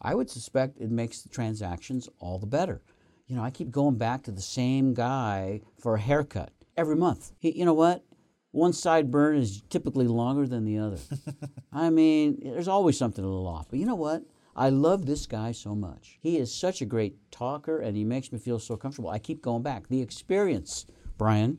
I 0.00 0.14
would 0.14 0.30
suspect 0.30 0.80
it 0.80 0.90
makes 0.90 1.22
the 1.22 1.28
transactions 1.28 2.08
all 2.18 2.38
the 2.38 2.46
better. 2.46 2.80
You 3.26 3.36
know, 3.36 3.42
I 3.42 3.50
keep 3.50 3.70
going 3.70 3.96
back 3.96 4.22
to 4.22 4.32
the 4.32 4.40
same 4.40 4.94
guy 4.94 5.60
for 5.78 5.96
a 5.96 6.00
haircut 6.00 6.52
every 6.76 6.96
month. 6.96 7.32
He, 7.38 7.58
you 7.58 7.64
know 7.64 7.74
what? 7.74 8.04
One 8.52 8.72
sideburn 8.72 9.38
is 9.38 9.62
typically 9.68 10.06
longer 10.06 10.46
than 10.46 10.64
the 10.64 10.78
other. 10.78 10.98
I 11.72 11.90
mean, 11.90 12.38
there's 12.42 12.68
always 12.68 12.96
something 12.96 13.22
a 13.22 13.28
little 13.28 13.46
off. 13.46 13.66
But 13.68 13.78
you 13.78 13.86
know 13.86 13.94
what? 13.94 14.22
I 14.56 14.70
love 14.70 15.04
this 15.04 15.26
guy 15.26 15.52
so 15.52 15.74
much. 15.74 16.18
He 16.20 16.38
is 16.38 16.52
such 16.52 16.80
a 16.80 16.86
great 16.86 17.30
talker 17.30 17.78
and 17.80 17.96
he 17.96 18.04
makes 18.04 18.32
me 18.32 18.38
feel 18.38 18.58
so 18.58 18.76
comfortable. 18.76 19.10
I 19.10 19.18
keep 19.18 19.42
going 19.42 19.62
back. 19.62 19.88
The 19.88 20.00
experience, 20.00 20.86
Brian, 21.18 21.58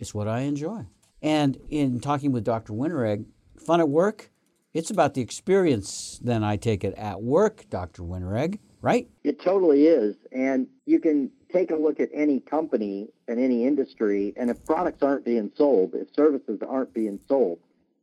is 0.00 0.14
what 0.14 0.26
I 0.26 0.40
enjoy. 0.40 0.86
And 1.24 1.58
in 1.70 2.00
talking 2.00 2.32
with 2.32 2.44
Dr. 2.44 2.74
Winteregg, 2.74 3.24
fun 3.56 3.80
at 3.80 3.88
work, 3.88 4.30
it's 4.74 4.90
about 4.90 5.14
the 5.14 5.22
experience, 5.22 6.20
then 6.22 6.44
I 6.44 6.56
take 6.56 6.84
it 6.84 6.94
at 6.98 7.22
work, 7.22 7.64
Dr. 7.70 8.02
Winteregg, 8.02 8.58
right? 8.82 9.08
It 9.24 9.40
totally 9.40 9.86
is. 9.86 10.16
And 10.32 10.66
you 10.84 11.00
can 11.00 11.30
take 11.50 11.70
a 11.70 11.76
look 11.76 11.98
at 11.98 12.10
any 12.12 12.40
company 12.40 13.08
and 13.26 13.40
any 13.40 13.64
industry, 13.66 14.34
and 14.36 14.50
if 14.50 14.62
products 14.66 15.02
aren't 15.02 15.24
being 15.24 15.50
sold, 15.56 15.94
if 15.94 16.12
services 16.14 16.60
aren't 16.68 16.92
being 16.92 17.18
sold, 17.26 17.58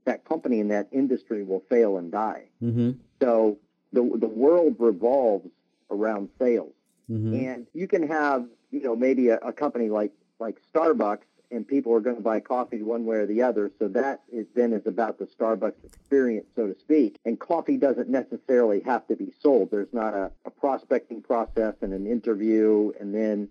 that 0.05 0.25
company 0.25 0.59
and 0.59 0.71
that 0.71 0.87
industry 0.91 1.43
will 1.43 1.63
fail 1.69 1.97
and 1.97 2.11
die. 2.11 2.45
Mm-hmm. 2.63 2.91
So 3.21 3.59
the, 3.93 4.01
the 4.19 4.27
world 4.27 4.77
revolves 4.79 5.47
around 5.91 6.29
sales. 6.39 6.73
Mm-hmm. 7.07 7.33
And 7.35 7.67
you 7.73 7.87
can 7.87 8.07
have, 8.07 8.47
you 8.71 8.81
know, 8.81 8.95
maybe 8.95 9.27
a, 9.27 9.37
a 9.37 9.53
company 9.53 9.89
like, 9.89 10.11
like 10.39 10.57
Starbucks 10.73 11.19
and 11.51 11.67
people 11.67 11.93
are 11.93 11.99
going 11.99 12.15
to 12.15 12.21
buy 12.21 12.39
coffee 12.39 12.81
one 12.81 13.05
way 13.05 13.17
or 13.17 13.25
the 13.25 13.41
other. 13.41 13.71
So 13.79 13.87
that 13.89 14.21
is 14.31 14.47
then 14.55 14.73
is 14.73 14.87
about 14.87 15.19
the 15.19 15.25
Starbucks 15.25 15.83
experience, 15.83 16.47
so 16.55 16.67
to 16.67 16.79
speak. 16.79 17.17
And 17.25 17.39
coffee 17.39 17.77
doesn't 17.77 18.09
necessarily 18.09 18.81
have 18.81 19.07
to 19.07 19.15
be 19.15 19.33
sold. 19.41 19.71
There's 19.71 19.93
not 19.93 20.13
a, 20.13 20.31
a 20.45 20.49
prospecting 20.49 21.21
process 21.21 21.75
and 21.81 21.93
an 21.93 22.07
interview 22.07 22.91
and 22.99 23.13
then 23.13 23.49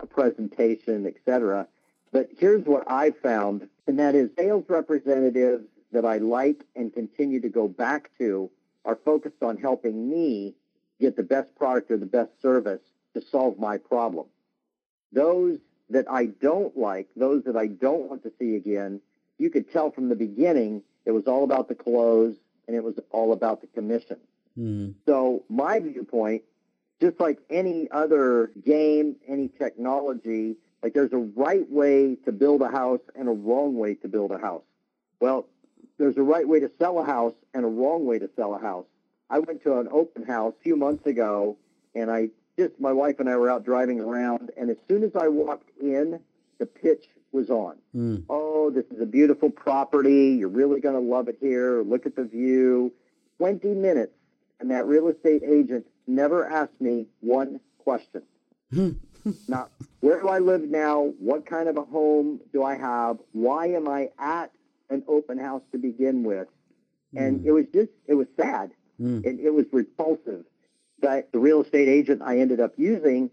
a 0.00 0.06
presentation, 0.06 1.06
etc. 1.06 1.68
But 2.12 2.30
here's 2.38 2.64
what 2.64 2.90
I 2.90 3.10
found, 3.10 3.68
and 3.86 3.98
that 3.98 4.14
is 4.14 4.30
sales 4.38 4.64
representatives 4.68 5.64
that 5.92 6.04
I 6.04 6.18
like 6.18 6.64
and 6.74 6.92
continue 6.92 7.40
to 7.40 7.48
go 7.48 7.68
back 7.68 8.10
to 8.18 8.50
are 8.84 8.98
focused 9.04 9.42
on 9.42 9.56
helping 9.56 10.10
me 10.10 10.54
get 11.00 11.16
the 11.16 11.22
best 11.22 11.54
product 11.56 11.90
or 11.90 11.96
the 11.96 12.06
best 12.06 12.30
service 12.40 12.82
to 13.14 13.22
solve 13.22 13.58
my 13.58 13.78
problem. 13.78 14.26
Those 15.12 15.58
that 15.90 16.06
I 16.10 16.26
don't 16.26 16.76
like, 16.76 17.08
those 17.16 17.44
that 17.44 17.56
I 17.56 17.66
don't 17.66 18.08
want 18.08 18.22
to 18.22 18.32
see 18.38 18.56
again, 18.56 19.00
you 19.38 19.50
could 19.50 19.70
tell 19.72 19.90
from 19.90 20.08
the 20.08 20.16
beginning 20.16 20.82
it 21.04 21.10
was 21.10 21.24
all 21.26 21.44
about 21.44 21.68
the 21.68 21.74
close 21.74 22.34
and 22.66 22.76
it 22.76 22.82
was 22.82 22.98
all 23.10 23.32
about 23.32 23.60
the 23.60 23.66
commission. 23.68 24.18
Mm-hmm. 24.58 24.92
So 25.06 25.44
my 25.48 25.80
viewpoint, 25.80 26.42
just 27.00 27.20
like 27.20 27.38
any 27.50 27.88
other 27.90 28.50
game, 28.64 29.16
any 29.28 29.48
technology, 29.48 30.56
like 30.82 30.94
there's 30.94 31.12
a 31.12 31.18
right 31.18 31.68
way 31.70 32.16
to 32.24 32.32
build 32.32 32.62
a 32.62 32.68
house 32.68 33.00
and 33.14 33.28
a 33.28 33.32
wrong 33.32 33.76
way 33.76 33.94
to 33.96 34.08
build 34.08 34.30
a 34.30 34.38
house. 34.38 34.62
Well, 35.20 35.48
there's 35.98 36.16
a 36.16 36.22
right 36.22 36.46
way 36.46 36.60
to 36.60 36.70
sell 36.78 36.98
a 36.98 37.04
house 37.04 37.34
and 37.52 37.64
a 37.64 37.68
wrong 37.68 38.06
way 38.06 38.18
to 38.18 38.30
sell 38.36 38.54
a 38.54 38.58
house. 38.58 38.86
I 39.28 39.38
went 39.38 39.62
to 39.64 39.78
an 39.78 39.88
open 39.90 40.24
house 40.24 40.54
a 40.58 40.62
few 40.62 40.76
months 40.76 41.06
ago 41.06 41.56
and 41.94 42.10
I 42.10 42.30
just 42.56 42.78
my 42.80 42.92
wife 42.92 43.20
and 43.20 43.28
I 43.28 43.36
were 43.36 43.50
out 43.50 43.64
driving 43.64 44.00
around, 44.00 44.50
and 44.56 44.70
as 44.70 44.76
soon 44.88 45.02
as 45.02 45.12
I 45.16 45.28
walked 45.28 45.70
in, 45.80 46.20
the 46.58 46.66
pitch 46.66 47.06
was 47.32 47.50
on. 47.50 47.76
Mm. 47.94 48.24
Oh, 48.30 48.70
this 48.70 48.84
is 48.90 49.00
a 49.00 49.06
beautiful 49.06 49.50
property. 49.50 50.36
You're 50.38 50.48
really 50.48 50.80
going 50.80 50.94
to 50.94 51.00
love 51.00 51.28
it 51.28 51.38
here. 51.40 51.82
Look 51.82 52.06
at 52.06 52.16
the 52.16 52.24
view. 52.24 52.92
20 53.38 53.68
minutes, 53.74 54.12
and 54.60 54.70
that 54.70 54.86
real 54.86 55.08
estate 55.08 55.42
agent 55.44 55.84
never 56.06 56.48
asked 56.48 56.80
me 56.80 57.06
one 57.20 57.58
question. 57.78 58.22
now, 59.48 59.68
where 60.00 60.20
do 60.20 60.28
I 60.28 60.38
live 60.38 60.62
now? 60.62 61.12
What 61.18 61.46
kind 61.46 61.68
of 61.68 61.76
a 61.76 61.82
home 61.82 62.40
do 62.52 62.62
I 62.62 62.76
have? 62.76 63.18
Why 63.32 63.66
am 63.68 63.88
I 63.88 64.10
at 64.18 64.52
an 64.90 65.02
open 65.08 65.38
house 65.38 65.62
to 65.72 65.78
begin 65.78 66.22
with? 66.22 66.46
And 67.16 67.40
mm. 67.40 67.46
it 67.46 67.52
was 67.52 67.64
just, 67.72 67.90
it 68.06 68.14
was 68.14 68.26
sad. 68.36 68.70
Mm. 69.00 69.26
And 69.26 69.40
it 69.40 69.52
was 69.52 69.66
repulsive 69.72 70.44
that 71.04 71.32
the 71.32 71.38
real 71.38 71.62
estate 71.62 71.88
agent 71.88 72.22
I 72.24 72.38
ended 72.38 72.60
up 72.60 72.72
using 72.76 73.30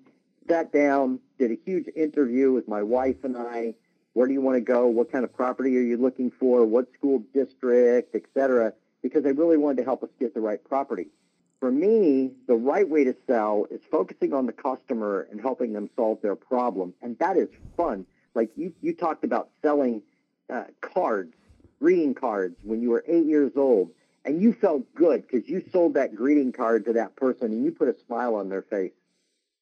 sat 0.47 0.73
down, 0.73 1.19
did 1.39 1.51
a 1.51 1.57
huge 1.65 1.87
interview 1.95 2.51
with 2.51 2.67
my 2.67 2.83
wife 2.83 3.23
and 3.23 3.37
I. 3.37 3.75
Where 4.13 4.27
do 4.27 4.33
you 4.33 4.41
want 4.41 4.57
to 4.57 4.61
go? 4.61 4.87
What 4.87 5.11
kind 5.11 5.23
of 5.23 5.33
property 5.33 5.77
are 5.77 5.81
you 5.81 5.95
looking 5.95 6.31
for? 6.31 6.65
What 6.65 6.91
school 6.93 7.23
district, 7.33 8.13
et 8.13 8.23
cetera? 8.33 8.73
Because 9.01 9.23
they 9.23 9.31
really 9.31 9.55
wanted 9.57 9.77
to 9.77 9.83
help 9.85 10.03
us 10.03 10.09
get 10.19 10.33
the 10.33 10.41
right 10.41 10.61
property. 10.63 11.07
For 11.61 11.71
me, 11.71 12.31
the 12.47 12.55
right 12.55 12.87
way 12.89 13.05
to 13.05 13.15
sell 13.25 13.67
is 13.71 13.79
focusing 13.89 14.33
on 14.33 14.47
the 14.47 14.51
customer 14.51 15.27
and 15.31 15.39
helping 15.39 15.71
them 15.71 15.89
solve 15.95 16.21
their 16.21 16.35
problem. 16.35 16.93
And 17.01 17.17
that 17.19 17.37
is 17.37 17.47
fun. 17.77 18.05
Like 18.35 18.49
you, 18.57 18.73
you 18.81 18.93
talked 18.93 19.23
about 19.23 19.49
selling 19.61 20.01
uh, 20.49 20.65
cards, 20.81 21.33
greeting 21.79 22.15
cards 22.15 22.57
when 22.63 22.81
you 22.81 22.89
were 22.89 23.05
eight 23.07 23.25
years 23.25 23.53
old 23.55 23.91
and 24.25 24.41
you 24.41 24.53
felt 24.53 24.93
good 24.93 25.25
because 25.27 25.49
you 25.49 25.63
sold 25.71 25.95
that 25.95 26.15
greeting 26.15 26.51
card 26.51 26.85
to 26.85 26.93
that 26.93 27.15
person 27.15 27.51
and 27.51 27.65
you 27.65 27.71
put 27.71 27.87
a 27.87 27.95
smile 28.05 28.35
on 28.35 28.49
their 28.49 28.61
face. 28.61 28.91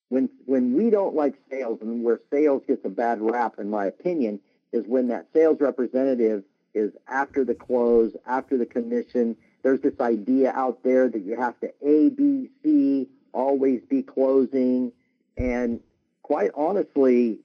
When 0.09 0.29
when 0.45 0.73
we 0.73 0.89
don't 0.89 1.15
like 1.15 1.35
sales 1.49 1.79
and 1.81 2.03
where 2.03 2.19
sales 2.31 2.63
gets 2.67 2.83
a 2.83 2.89
bad 2.89 3.21
rap, 3.21 3.55
in 3.59 3.69
my 3.69 3.85
opinion, 3.85 4.39
is 4.71 4.85
when 4.87 5.07
that 5.09 5.27
sales 5.33 5.59
representative 5.59 6.43
is 6.73 6.91
after 7.07 7.43
the 7.43 7.55
close, 7.55 8.15
after 8.25 8.57
the 8.57 8.65
commission. 8.65 9.35
There's 9.61 9.81
this 9.81 9.99
idea 9.99 10.51
out 10.51 10.83
there 10.83 11.09
that 11.09 11.21
you 11.21 11.35
have 11.35 11.59
to 11.59 11.71
A, 11.81 12.09
B, 12.09 12.49
C, 12.63 13.07
always 13.33 13.81
be 13.89 14.01
closing. 14.01 14.91
And 15.37 15.79
quite 16.21 16.51
honestly, 16.55 17.39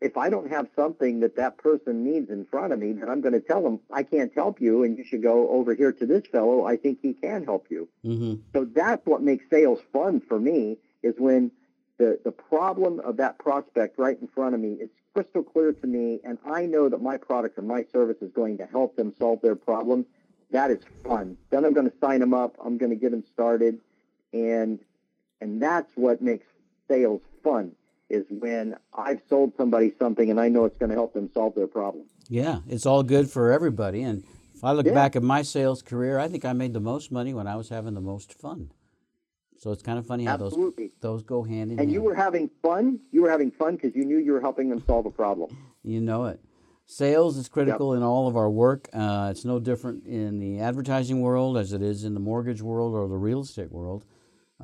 if 0.00 0.16
I 0.16 0.28
don't 0.28 0.50
have 0.50 0.68
something 0.76 1.20
that 1.20 1.36
that 1.36 1.56
person 1.56 2.04
needs 2.04 2.28
in 2.30 2.44
front 2.46 2.72
of 2.72 2.78
me, 2.78 2.92
then 2.92 3.08
I'm 3.08 3.22
going 3.22 3.32
to 3.32 3.40
tell 3.40 3.62
them 3.62 3.80
I 3.92 4.02
can't 4.02 4.32
help 4.34 4.60
you, 4.60 4.82
and 4.82 4.98
you 4.98 5.04
should 5.04 5.22
go 5.22 5.48
over 5.50 5.74
here 5.74 5.92
to 5.92 6.06
this 6.06 6.26
fellow. 6.26 6.64
I 6.66 6.76
think 6.76 6.98
he 7.00 7.14
can 7.14 7.44
help 7.44 7.66
you. 7.70 7.88
Mm-hmm. 8.04 8.34
So 8.52 8.66
that's 8.66 9.04
what 9.06 9.22
makes 9.22 9.48
sales 9.48 9.80
fun 9.92 10.20
for 10.20 10.38
me 10.38 10.76
is 11.02 11.14
when 11.18 11.50
the 11.98 12.20
the 12.24 12.32
problem 12.32 13.00
of 13.00 13.16
that 13.16 13.38
prospect 13.38 13.98
right 13.98 14.18
in 14.20 14.28
front 14.28 14.54
of 14.54 14.60
me 14.60 14.72
is 14.72 14.90
crystal 15.14 15.42
clear 15.42 15.72
to 15.72 15.86
me, 15.86 16.20
and 16.24 16.36
I 16.44 16.66
know 16.66 16.90
that 16.90 17.00
my 17.00 17.16
product 17.16 17.58
or 17.58 17.62
my 17.62 17.86
service 17.90 18.18
is 18.20 18.30
going 18.32 18.58
to 18.58 18.66
help 18.66 18.96
them 18.96 19.14
solve 19.18 19.40
their 19.40 19.56
problem. 19.56 20.04
That 20.50 20.70
is 20.70 20.80
fun. 21.04 21.38
Then 21.48 21.64
I'm 21.64 21.72
going 21.72 21.90
to 21.90 21.96
sign 22.02 22.20
them 22.20 22.34
up. 22.34 22.54
I'm 22.62 22.76
going 22.76 22.90
to 22.90 22.96
get 22.96 23.12
them 23.12 23.24
started, 23.32 23.80
and 24.34 24.78
and 25.40 25.62
that's 25.62 25.90
what 25.94 26.20
makes 26.20 26.46
sales 26.86 27.22
fun 27.42 27.72
is 28.08 28.24
when 28.30 28.76
I've 28.94 29.20
sold 29.28 29.52
somebody 29.56 29.92
something 29.98 30.30
and 30.30 30.40
I 30.40 30.48
know 30.48 30.64
it's 30.64 30.78
going 30.78 30.90
to 30.90 30.94
help 30.94 31.14
them 31.14 31.30
solve 31.34 31.54
their 31.54 31.66
problem. 31.66 32.04
Yeah, 32.28 32.60
it's 32.68 32.86
all 32.86 33.02
good 33.02 33.30
for 33.30 33.52
everybody. 33.52 34.02
And 34.02 34.24
if 34.54 34.64
I 34.64 34.72
look 34.72 34.86
yeah. 34.86 34.94
back 34.94 35.16
at 35.16 35.22
my 35.22 35.42
sales 35.42 35.82
career, 35.82 36.18
I 36.18 36.28
think 36.28 36.44
I 36.44 36.52
made 36.52 36.72
the 36.72 36.80
most 36.80 37.10
money 37.12 37.34
when 37.34 37.46
I 37.46 37.56
was 37.56 37.68
having 37.68 37.94
the 37.94 38.00
most 38.00 38.32
fun. 38.32 38.70
So 39.58 39.72
it's 39.72 39.82
kind 39.82 39.98
of 39.98 40.06
funny 40.06 40.24
how 40.24 40.34
Absolutely. 40.34 40.92
those 41.00 41.20
those 41.20 41.22
go 41.22 41.42
hand 41.42 41.54
in 41.54 41.62
and 41.62 41.70
hand. 41.70 41.80
And 41.80 41.92
you 41.92 42.02
were 42.02 42.14
having 42.14 42.50
fun. 42.62 43.00
You 43.10 43.22
were 43.22 43.30
having 43.30 43.50
fun 43.50 43.76
because 43.76 43.96
you 43.96 44.04
knew 44.04 44.18
you 44.18 44.32
were 44.32 44.40
helping 44.40 44.68
them 44.68 44.82
solve 44.86 45.06
a 45.06 45.10
problem. 45.10 45.56
You 45.82 46.00
know 46.00 46.26
it. 46.26 46.40
Sales 46.84 47.36
is 47.36 47.48
critical 47.48 47.94
in 47.94 48.02
all 48.02 48.28
of 48.28 48.36
our 48.36 48.48
work. 48.48 48.88
Uh, 48.92 49.28
it's 49.32 49.44
no 49.44 49.58
different 49.58 50.06
in 50.06 50.38
the 50.38 50.60
advertising 50.60 51.20
world 51.20 51.58
as 51.58 51.72
it 51.72 51.82
is 51.82 52.04
in 52.04 52.14
the 52.14 52.20
mortgage 52.20 52.62
world 52.62 52.94
or 52.94 53.08
the 53.08 53.16
real 53.16 53.40
estate 53.40 53.72
world. 53.72 54.04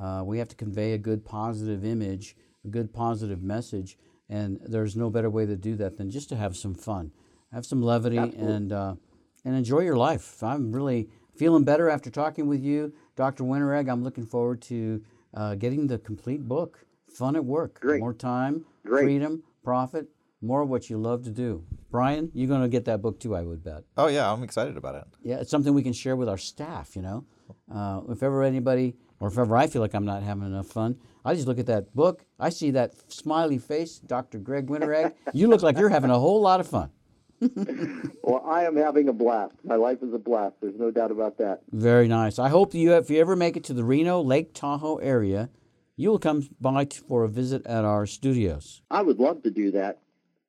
Uh, 0.01 0.22
we 0.24 0.38
have 0.38 0.49
to 0.49 0.55
convey 0.55 0.93
a 0.93 0.99
good 0.99 1.24
positive 1.24 1.84
image, 1.84 2.36
a 2.64 2.68
good 2.68 2.92
positive 2.92 3.42
message, 3.42 3.96
and 4.28 4.58
there's 4.64 4.96
no 4.96 5.10
better 5.10 5.30
way 5.30 5.46
to 5.46 5.56
do 5.56 5.76
that 5.76 5.98
than 5.98 6.10
just 6.10 6.28
to 6.30 6.36
have 6.36 6.56
some 6.56 6.74
fun, 6.74 7.12
have 7.52 7.66
some 7.66 7.82
levity, 7.82 8.16
and 8.18 8.72
uh, 8.72 8.94
and 9.44 9.56
enjoy 9.56 9.80
your 9.80 9.96
life. 9.96 10.42
I'm 10.42 10.72
really 10.72 11.08
feeling 11.36 11.64
better 11.64 11.88
after 11.90 12.10
talking 12.10 12.46
with 12.46 12.62
you, 12.62 12.92
Dr. 13.16 13.44
Winteregg. 13.44 13.90
I'm 13.90 14.02
looking 14.04 14.26
forward 14.26 14.62
to 14.62 15.02
uh, 15.34 15.54
getting 15.56 15.86
the 15.86 15.98
complete 15.98 16.46
book. 16.46 16.84
Fun 17.08 17.36
at 17.36 17.44
work, 17.44 17.78
Great. 17.80 18.00
more 18.00 18.14
time, 18.14 18.64
Great. 18.86 19.02
freedom, 19.04 19.42
profit, 19.62 20.08
more 20.40 20.62
of 20.62 20.70
what 20.70 20.88
you 20.88 20.96
love 20.96 21.24
to 21.24 21.30
do. 21.30 21.62
Brian, 21.90 22.30
you're 22.32 22.48
going 22.48 22.62
to 22.62 22.68
get 22.68 22.86
that 22.86 23.02
book 23.02 23.20
too, 23.20 23.36
I 23.36 23.42
would 23.42 23.62
bet. 23.62 23.84
Oh 23.98 24.06
yeah, 24.06 24.32
I'm 24.32 24.42
excited 24.42 24.78
about 24.78 24.94
it. 24.94 25.04
Yeah, 25.22 25.36
it's 25.40 25.50
something 25.50 25.74
we 25.74 25.82
can 25.82 25.92
share 25.92 26.16
with 26.16 26.28
our 26.30 26.38
staff. 26.38 26.96
You 26.96 27.02
know, 27.02 27.24
uh, 27.70 28.00
if 28.08 28.22
ever 28.22 28.42
anybody, 28.42 28.94
or 29.23 29.29
if 29.29 29.39
ever 29.39 29.57
I 29.57 29.68
feel 29.68 29.81
like 29.81 29.95
I'm 29.95 30.05
not 30.05 30.25
having 30.25 30.43
enough 30.43 30.66
fun, 30.66 30.99
I 31.25 31.35
just 31.37 31.47
look 31.47 31.61
at 31.61 31.66
that 31.66 31.95
book. 31.95 32.25
I 32.41 32.51
see 32.51 32.73
that 32.73 32.93
smiley 33.07 33.57
face, 33.57 34.01
Dr. 34.01 34.41
Greg 34.41 34.66
Winteregg. 34.66 35.14
you 35.33 35.47
look 35.47 35.62
like 35.62 35.79
you're 35.79 35.91
having 35.91 36.11
a 36.11 36.18
whole 36.18 36.41
lot 36.41 36.59
of 36.59 36.66
fun. 36.66 36.91
Well, 38.25 38.45
I 38.47 38.64
am 38.64 38.77
having 38.77 39.09
a 39.09 39.12
blast. 39.12 39.55
My 39.64 39.75
life 39.75 39.99
is 40.03 40.12
a 40.14 40.18
blast. 40.18 40.57
There's 40.61 40.79
no 40.79 40.93
doubt 40.93 41.11
about 41.11 41.39
that. 41.39 41.62
Very 41.73 42.07
nice. 42.07 42.39
I 42.39 42.49
hope 42.49 42.73
you, 42.73 42.95
if 42.95 43.11
you 43.11 43.20
ever 43.20 43.35
make 43.35 43.57
it 43.57 43.64
to 43.64 43.75
the 43.75 43.83
Reno 43.85 44.20
Lake 44.20 44.55
Tahoe 44.55 44.97
area, 44.99 45.51
you 45.97 46.11
will 46.11 46.20
come 46.20 46.49
by 46.61 46.87
for 47.09 47.25
a 47.25 47.29
visit 47.29 47.66
at 47.66 47.85
our 47.85 48.07
studios. 48.07 48.83
I 48.91 49.03
would 49.03 49.18
love 49.18 49.43
to 49.43 49.51
do 49.51 49.73
that. 49.73 50.01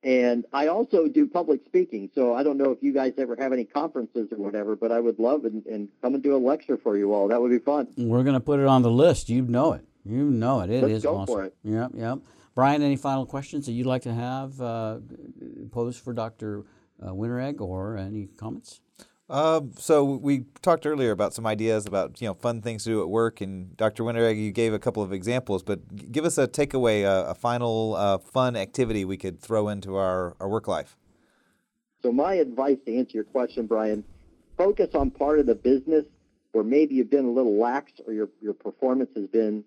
And 0.04 0.44
I 0.52 0.66
also 0.66 1.08
do 1.08 1.26
public 1.26 1.64
speaking. 1.64 2.10
So 2.14 2.34
I 2.34 2.42
don't 2.42 2.58
know 2.58 2.70
if 2.70 2.82
you 2.82 2.92
guys 2.92 3.14
ever 3.16 3.36
have 3.36 3.54
any 3.54 3.64
conferences 3.64 4.28
or 4.30 4.36
whatever, 4.36 4.76
but 4.76 4.92
I 4.92 5.00
would 5.00 5.18
love 5.18 5.46
and, 5.46 5.64
and 5.64 5.88
come 6.02 6.14
and 6.14 6.22
do 6.22 6.36
a 6.36 6.38
lecture 6.38 6.76
for 6.76 6.96
you 6.98 7.14
all. 7.14 7.28
That 7.28 7.40
would 7.40 7.50
be 7.50 7.58
fun. 7.58 7.88
We're 7.96 8.22
going 8.22 8.34
to 8.34 8.40
put 8.40 8.60
it 8.60 8.66
on 8.66 8.82
the 8.82 8.90
list. 8.90 9.30
You 9.30 9.42
know 9.42 9.72
it. 9.72 9.86
You 10.04 10.24
know 10.24 10.60
it. 10.60 10.68
It 10.68 10.82
Let's 10.82 10.94
is 10.96 11.02
go 11.04 11.16
awesome. 11.16 11.34
for 11.34 11.44
it. 11.44 11.56
Yep, 11.64 11.92
yep. 11.94 12.18
Brian, 12.54 12.82
any 12.82 12.96
final 12.96 13.24
questions 13.24 13.64
that 13.64 13.72
you'd 13.72 13.86
like 13.86 14.02
to 14.02 14.12
have 14.12 14.60
uh, 14.60 14.98
posed 15.72 16.00
for 16.00 16.12
Dr. 16.12 16.64
Uh, 17.02 17.08
Winteregg 17.08 17.60
or 17.62 17.96
any 17.96 18.26
comments? 18.26 18.80
Uh, 19.28 19.62
so 19.78 20.04
we 20.04 20.44
talked 20.60 20.84
earlier 20.84 21.10
about 21.10 21.32
some 21.32 21.46
ideas 21.46 21.86
about 21.86 22.20
you 22.20 22.28
know 22.28 22.34
fun 22.34 22.60
things 22.60 22.84
to 22.84 22.90
do 22.90 23.02
at 23.02 23.08
work, 23.08 23.40
and 23.40 23.74
Dr. 23.76 24.02
Winteregg, 24.04 24.36
you 24.36 24.52
gave 24.52 24.74
a 24.74 24.78
couple 24.78 25.02
of 25.02 25.12
examples, 25.12 25.62
but 25.62 26.12
give 26.12 26.26
us 26.26 26.36
a 26.36 26.46
takeaway, 26.46 27.04
a, 27.04 27.30
a 27.30 27.34
final 27.34 27.94
uh, 27.96 28.18
fun 28.18 28.54
activity 28.54 29.04
we 29.04 29.16
could 29.16 29.40
throw 29.40 29.68
into 29.68 29.96
our, 29.96 30.36
our 30.40 30.48
work 30.48 30.68
life. 30.68 30.96
So 32.02 32.12
my 32.12 32.34
advice 32.34 32.76
to 32.84 32.94
answer 32.98 33.12
your 33.14 33.24
question, 33.24 33.66
Brian, 33.66 34.04
focus 34.58 34.94
on 34.94 35.10
part 35.10 35.38
of 35.38 35.46
the 35.46 35.54
business 35.54 36.04
where 36.52 36.62
maybe 36.62 36.96
you've 36.96 37.10
been 37.10 37.24
a 37.24 37.30
little 37.30 37.58
lax 37.58 37.92
or 38.06 38.12
your, 38.12 38.28
your 38.42 38.52
performance 38.52 39.10
has 39.16 39.26
been 39.26 39.64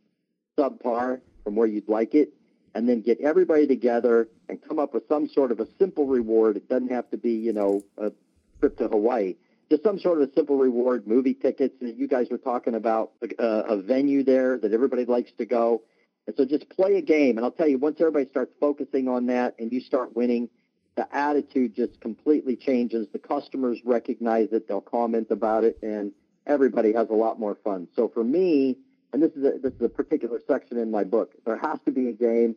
subpar 0.58 1.20
from 1.44 1.56
where 1.56 1.68
you'd 1.68 1.90
like 1.90 2.14
it, 2.14 2.32
and 2.76 2.88
then 2.88 3.02
get 3.02 3.20
everybody 3.22 3.66
together 3.66 4.28
and 4.50 4.62
come 4.68 4.78
up 4.78 4.94
with 4.94 5.08
some 5.10 5.28
sort 5.28 5.52
of 5.52 5.60
a 5.60 5.68
simple 5.80 6.06
reward. 6.06 6.58
It 6.58 6.70
doesn't 6.70 6.92
have 6.92 7.10
to 7.10 7.18
be, 7.18 7.32
you 7.32 7.54
know, 7.54 7.82
a 7.98 8.12
trip 8.60 8.78
to 8.78 8.88
Hawaii. 8.88 9.36
Just 9.70 9.84
some 9.84 10.00
sort 10.00 10.22
of 10.22 10.30
a 10.30 10.34
simple 10.34 10.58
reward, 10.58 11.08
movie 11.08 11.34
tickets. 11.34 11.76
You 11.82 12.08
guys 12.08 12.28
were 12.30 12.38
talking 12.38 12.76
about 12.76 13.12
a, 13.38 13.44
a 13.44 13.78
venue 13.78 14.24
there 14.24 14.58
that 14.58 14.72
everybody 14.72 15.06
likes 15.06 15.32
to 15.38 15.46
go. 15.46 15.84
And 16.26 16.36
so 16.36 16.46
just 16.46 16.70
play 16.70 16.96
a 16.98 17.02
game. 17.02 17.38
And 17.38 17.46
I'll 17.46 17.52
tell 17.52 17.68
you, 17.68 17.78
once 17.78 18.00
everybody 18.00 18.30
starts 18.30 18.54
focusing 18.60 19.08
on 19.08 19.28
that 19.28 19.56
and 19.60 19.72
you 19.72 19.82
start 19.82 20.16
winning, 20.16 20.50
the 20.96 21.08
attitude 21.16 21.76
just 21.76 22.00
completely 22.02 22.56
changes. 22.56 23.08
The 23.14 23.20
customers 23.20 23.80
recognize 23.86 24.50
it, 24.52 24.68
they'll 24.68 24.82
comment 24.82 25.28
about 25.32 25.64
it, 25.64 25.78
and 25.82 26.12
everybody 26.46 26.94
has 26.94 27.10
a 27.10 27.14
lot 27.14 27.40
more 27.40 27.56
fun. 27.64 27.88
So 27.96 28.10
for 28.10 28.24
me, 28.24 28.78
and 29.14 29.22
this 29.22 29.32
is 29.34 29.46
a, 29.46 29.60
this 29.60 29.74
is 29.74 29.82
a 29.82 29.90
particular 29.90 30.42
section 30.48 30.78
in 30.78 30.92
my 30.92 31.04
book, 31.04 31.34
there 31.46 31.58
has 31.58 31.80
to 31.86 31.92
be 31.92 32.10
a 32.10 32.14
game 32.14 32.56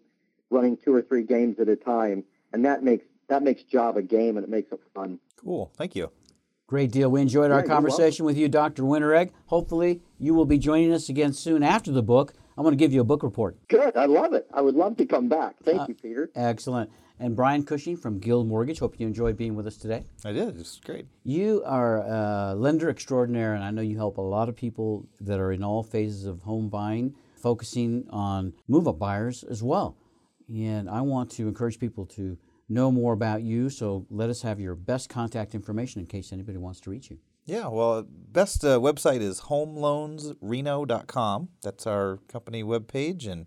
running 0.49 0.77
two 0.77 0.95
or 0.95 1.03
three 1.03 1.23
games 1.23 1.61
at 1.61 1.69
a 1.69 1.77
time, 1.77 2.25
and 2.53 2.65
that 2.65 2.83
makes 2.83 3.05
that 3.29 3.43
makes 3.43 3.63
job 3.63 3.97
a 3.97 4.03
game 4.03 4.37
and 4.37 4.45
it 4.45 4.51
makes 4.51 4.73
it 4.73 4.81
fun. 4.95 5.21
Cool, 5.37 5.71
thank 5.77 5.95
you. 5.95 6.11
Great 6.71 6.93
deal. 6.93 7.11
We 7.11 7.21
enjoyed 7.21 7.51
our 7.51 7.59
Yeah, 7.59 7.64
you're 7.64 7.75
conversation 7.75 8.25
with 8.25 8.37
you, 8.37 8.49
Dr. 8.49 8.85
Winteregg. 8.85 9.33
Hopefully, 9.47 10.03
you 10.21 10.35
will 10.35 10.45
be 10.45 10.57
joining 10.57 10.93
us 10.93 11.09
again 11.09 11.33
soon 11.33 11.64
after 11.64 11.91
the 11.91 12.01
book. 12.01 12.33
I'm 12.57 12.62
going 12.62 12.71
to 12.71 12.77
give 12.77 12.93
you 12.93 13.01
a 13.01 13.05
book 13.05 13.25
report. 13.25 13.57
Good, 13.66 13.97
I 13.97 14.05
love 14.05 14.35
it. 14.35 14.47
I 14.55 14.61
would 14.61 14.77
love 14.77 14.97
to 14.99 15.05
come 15.05 15.29
back. 15.29 15.57
Thank 15.64 15.81
uh, 15.81 15.87
you, 15.89 15.95
Peter. 15.95 16.31
Excellent. 16.37 16.89
And 17.18 17.35
Brian 17.35 17.64
Cushing 17.64 17.97
from 17.97 18.21
Guild 18.21 18.47
Mortgage. 18.47 18.79
Hope 18.79 19.01
you 19.01 19.07
enjoyed 19.09 19.37
being 19.37 19.57
with 19.57 19.66
us 19.66 19.79
today. 19.79 20.05
I 20.25 20.31
did. 20.31 20.61
It's 20.61 20.79
great. 20.79 21.07
You 21.25 21.64
are 21.66 22.03
a 22.07 22.55
lender 22.55 22.89
extraordinaire, 22.89 23.55
and 23.55 23.64
I 23.64 23.73
know 23.73 23.83
you 23.83 23.97
help 23.97 24.18
a 24.18 24.23
lot 24.23 24.49
of 24.49 24.55
people 24.55 25.09
that 25.21 25.41
are 25.41 25.51
in 25.51 25.64
all 25.64 25.83
phases 25.83 26.25
of 26.25 26.43
home 26.43 26.68
buying, 26.68 27.16
focusing 27.35 28.07
on 28.11 28.53
move 28.68 28.87
up 28.87 29.01
buyers 29.01 29.43
as 29.43 29.61
well. 29.61 29.97
And 30.49 30.89
I 30.89 31.01
want 31.01 31.33
to 31.33 31.49
encourage 31.49 31.81
people 31.81 32.07
to 32.07 32.39
know 32.71 32.91
more 32.91 33.12
about 33.12 33.43
you, 33.43 33.68
so 33.68 34.07
let 34.11 34.31
us 34.31 34.43
have 34.43 34.61
your 34.61 34.75
best 34.75 35.09
contact 35.09 35.55
information 35.55 36.01
in 36.01 36.07
case 36.07 36.33
anybody 36.33 36.59
wants 36.59 36.81
to 36.81 36.91
reach 36.91 37.11
you. 37.11 37.18
Yeah, 37.45 37.68
well, 37.68 38.07
best 38.09 38.64
uh, 38.64 38.79
website 38.79 39.21
is 39.21 39.43
homeloansreno.com. 39.43 41.49
That's 41.62 41.87
our 41.87 42.18
company 42.29 42.62
webpage, 42.62 43.27
and 43.27 43.47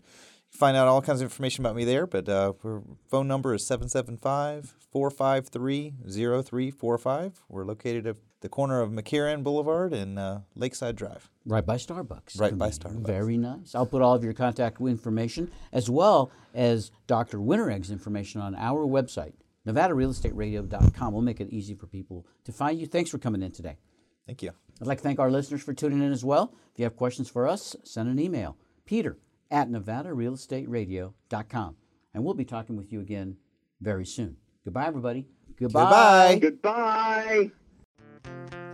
find 0.50 0.76
out 0.76 0.88
all 0.88 1.02
kinds 1.02 1.22
of 1.22 1.26
information 1.26 1.64
about 1.64 1.76
me 1.76 1.86
there. 1.86 2.06
But 2.06 2.28
uh, 2.28 2.54
our 2.64 2.84
phone 3.10 3.28
number 3.28 3.54
is 3.54 3.66
775 3.66 4.76
453 4.92 5.94
0345. 6.06 7.42
We're 7.48 7.66
located 7.66 8.08
at 8.08 8.18
the 8.44 8.50
corner 8.50 8.82
of 8.82 8.92
McCarran 8.92 9.42
Boulevard 9.42 9.94
and 9.94 10.20
uh, 10.20 10.40
Lakeside 10.54 10.98
Drive. 10.98 11.32
Right 11.46 11.66
by 11.66 11.78
Starbucks. 11.78 12.40
Right 12.40 12.58
by 12.58 12.70
Starbucks. 12.70 13.08
Very 13.08 13.38
nice. 13.38 13.74
I'll 13.74 13.86
put 13.86 14.02
all 14.02 14.14
of 14.14 14.24
your 14.24 14.34
contact 14.34 14.82
information 14.82 15.50
as 15.72 15.90
well 15.90 16.30
as 16.54 16.92
Dr. 17.08 17.40
Winteregg's 17.40 17.90
information 17.90 18.42
on 18.42 18.54
our 18.56 18.86
website, 18.86 19.32
NevadaRealEstateRadio.com. 19.66 21.14
We'll 21.14 21.22
make 21.22 21.40
it 21.40 21.50
easy 21.52 21.74
for 21.74 21.88
people 21.88 22.28
to 22.44 22.52
find 22.52 22.78
you. 22.80 22.86
Thanks 22.86 23.10
for 23.10 23.18
coming 23.18 23.42
in 23.42 23.52
today. 23.52 23.78
Thank 24.28 24.44
you. 24.44 24.52
I'd 24.82 24.88
like 24.88 24.98
to 24.98 25.04
thank 25.04 25.20
our 25.20 25.32
listeners 25.32 25.64
for 25.64 25.74
tuning 25.74 26.04
in 26.04 26.12
as 26.12 26.26
well. 26.26 26.54
If 26.74 26.80
you 26.80 26.84
have 26.84 26.98
questions 26.98 27.30
for 27.30 27.48
us, 27.48 27.78
send 27.86 28.10
an 28.10 28.20
email. 28.20 28.58
Peter 28.86 29.18
at 29.50 29.70
NevadaRealEstateRadio.com. 29.70 31.76
And 32.14 32.26
we'll 32.26 32.34
be 32.34 32.46
talking 32.46 32.76
with 32.76 32.92
you 32.92 33.00
again 33.00 33.38
very 33.80 34.06
soon. 34.06 34.36
Goodbye, 34.66 34.88
everybody. 34.88 35.28
Goodbye. 35.58 36.40
Goodbye. 36.42 36.42
Goodbye. 36.42 37.52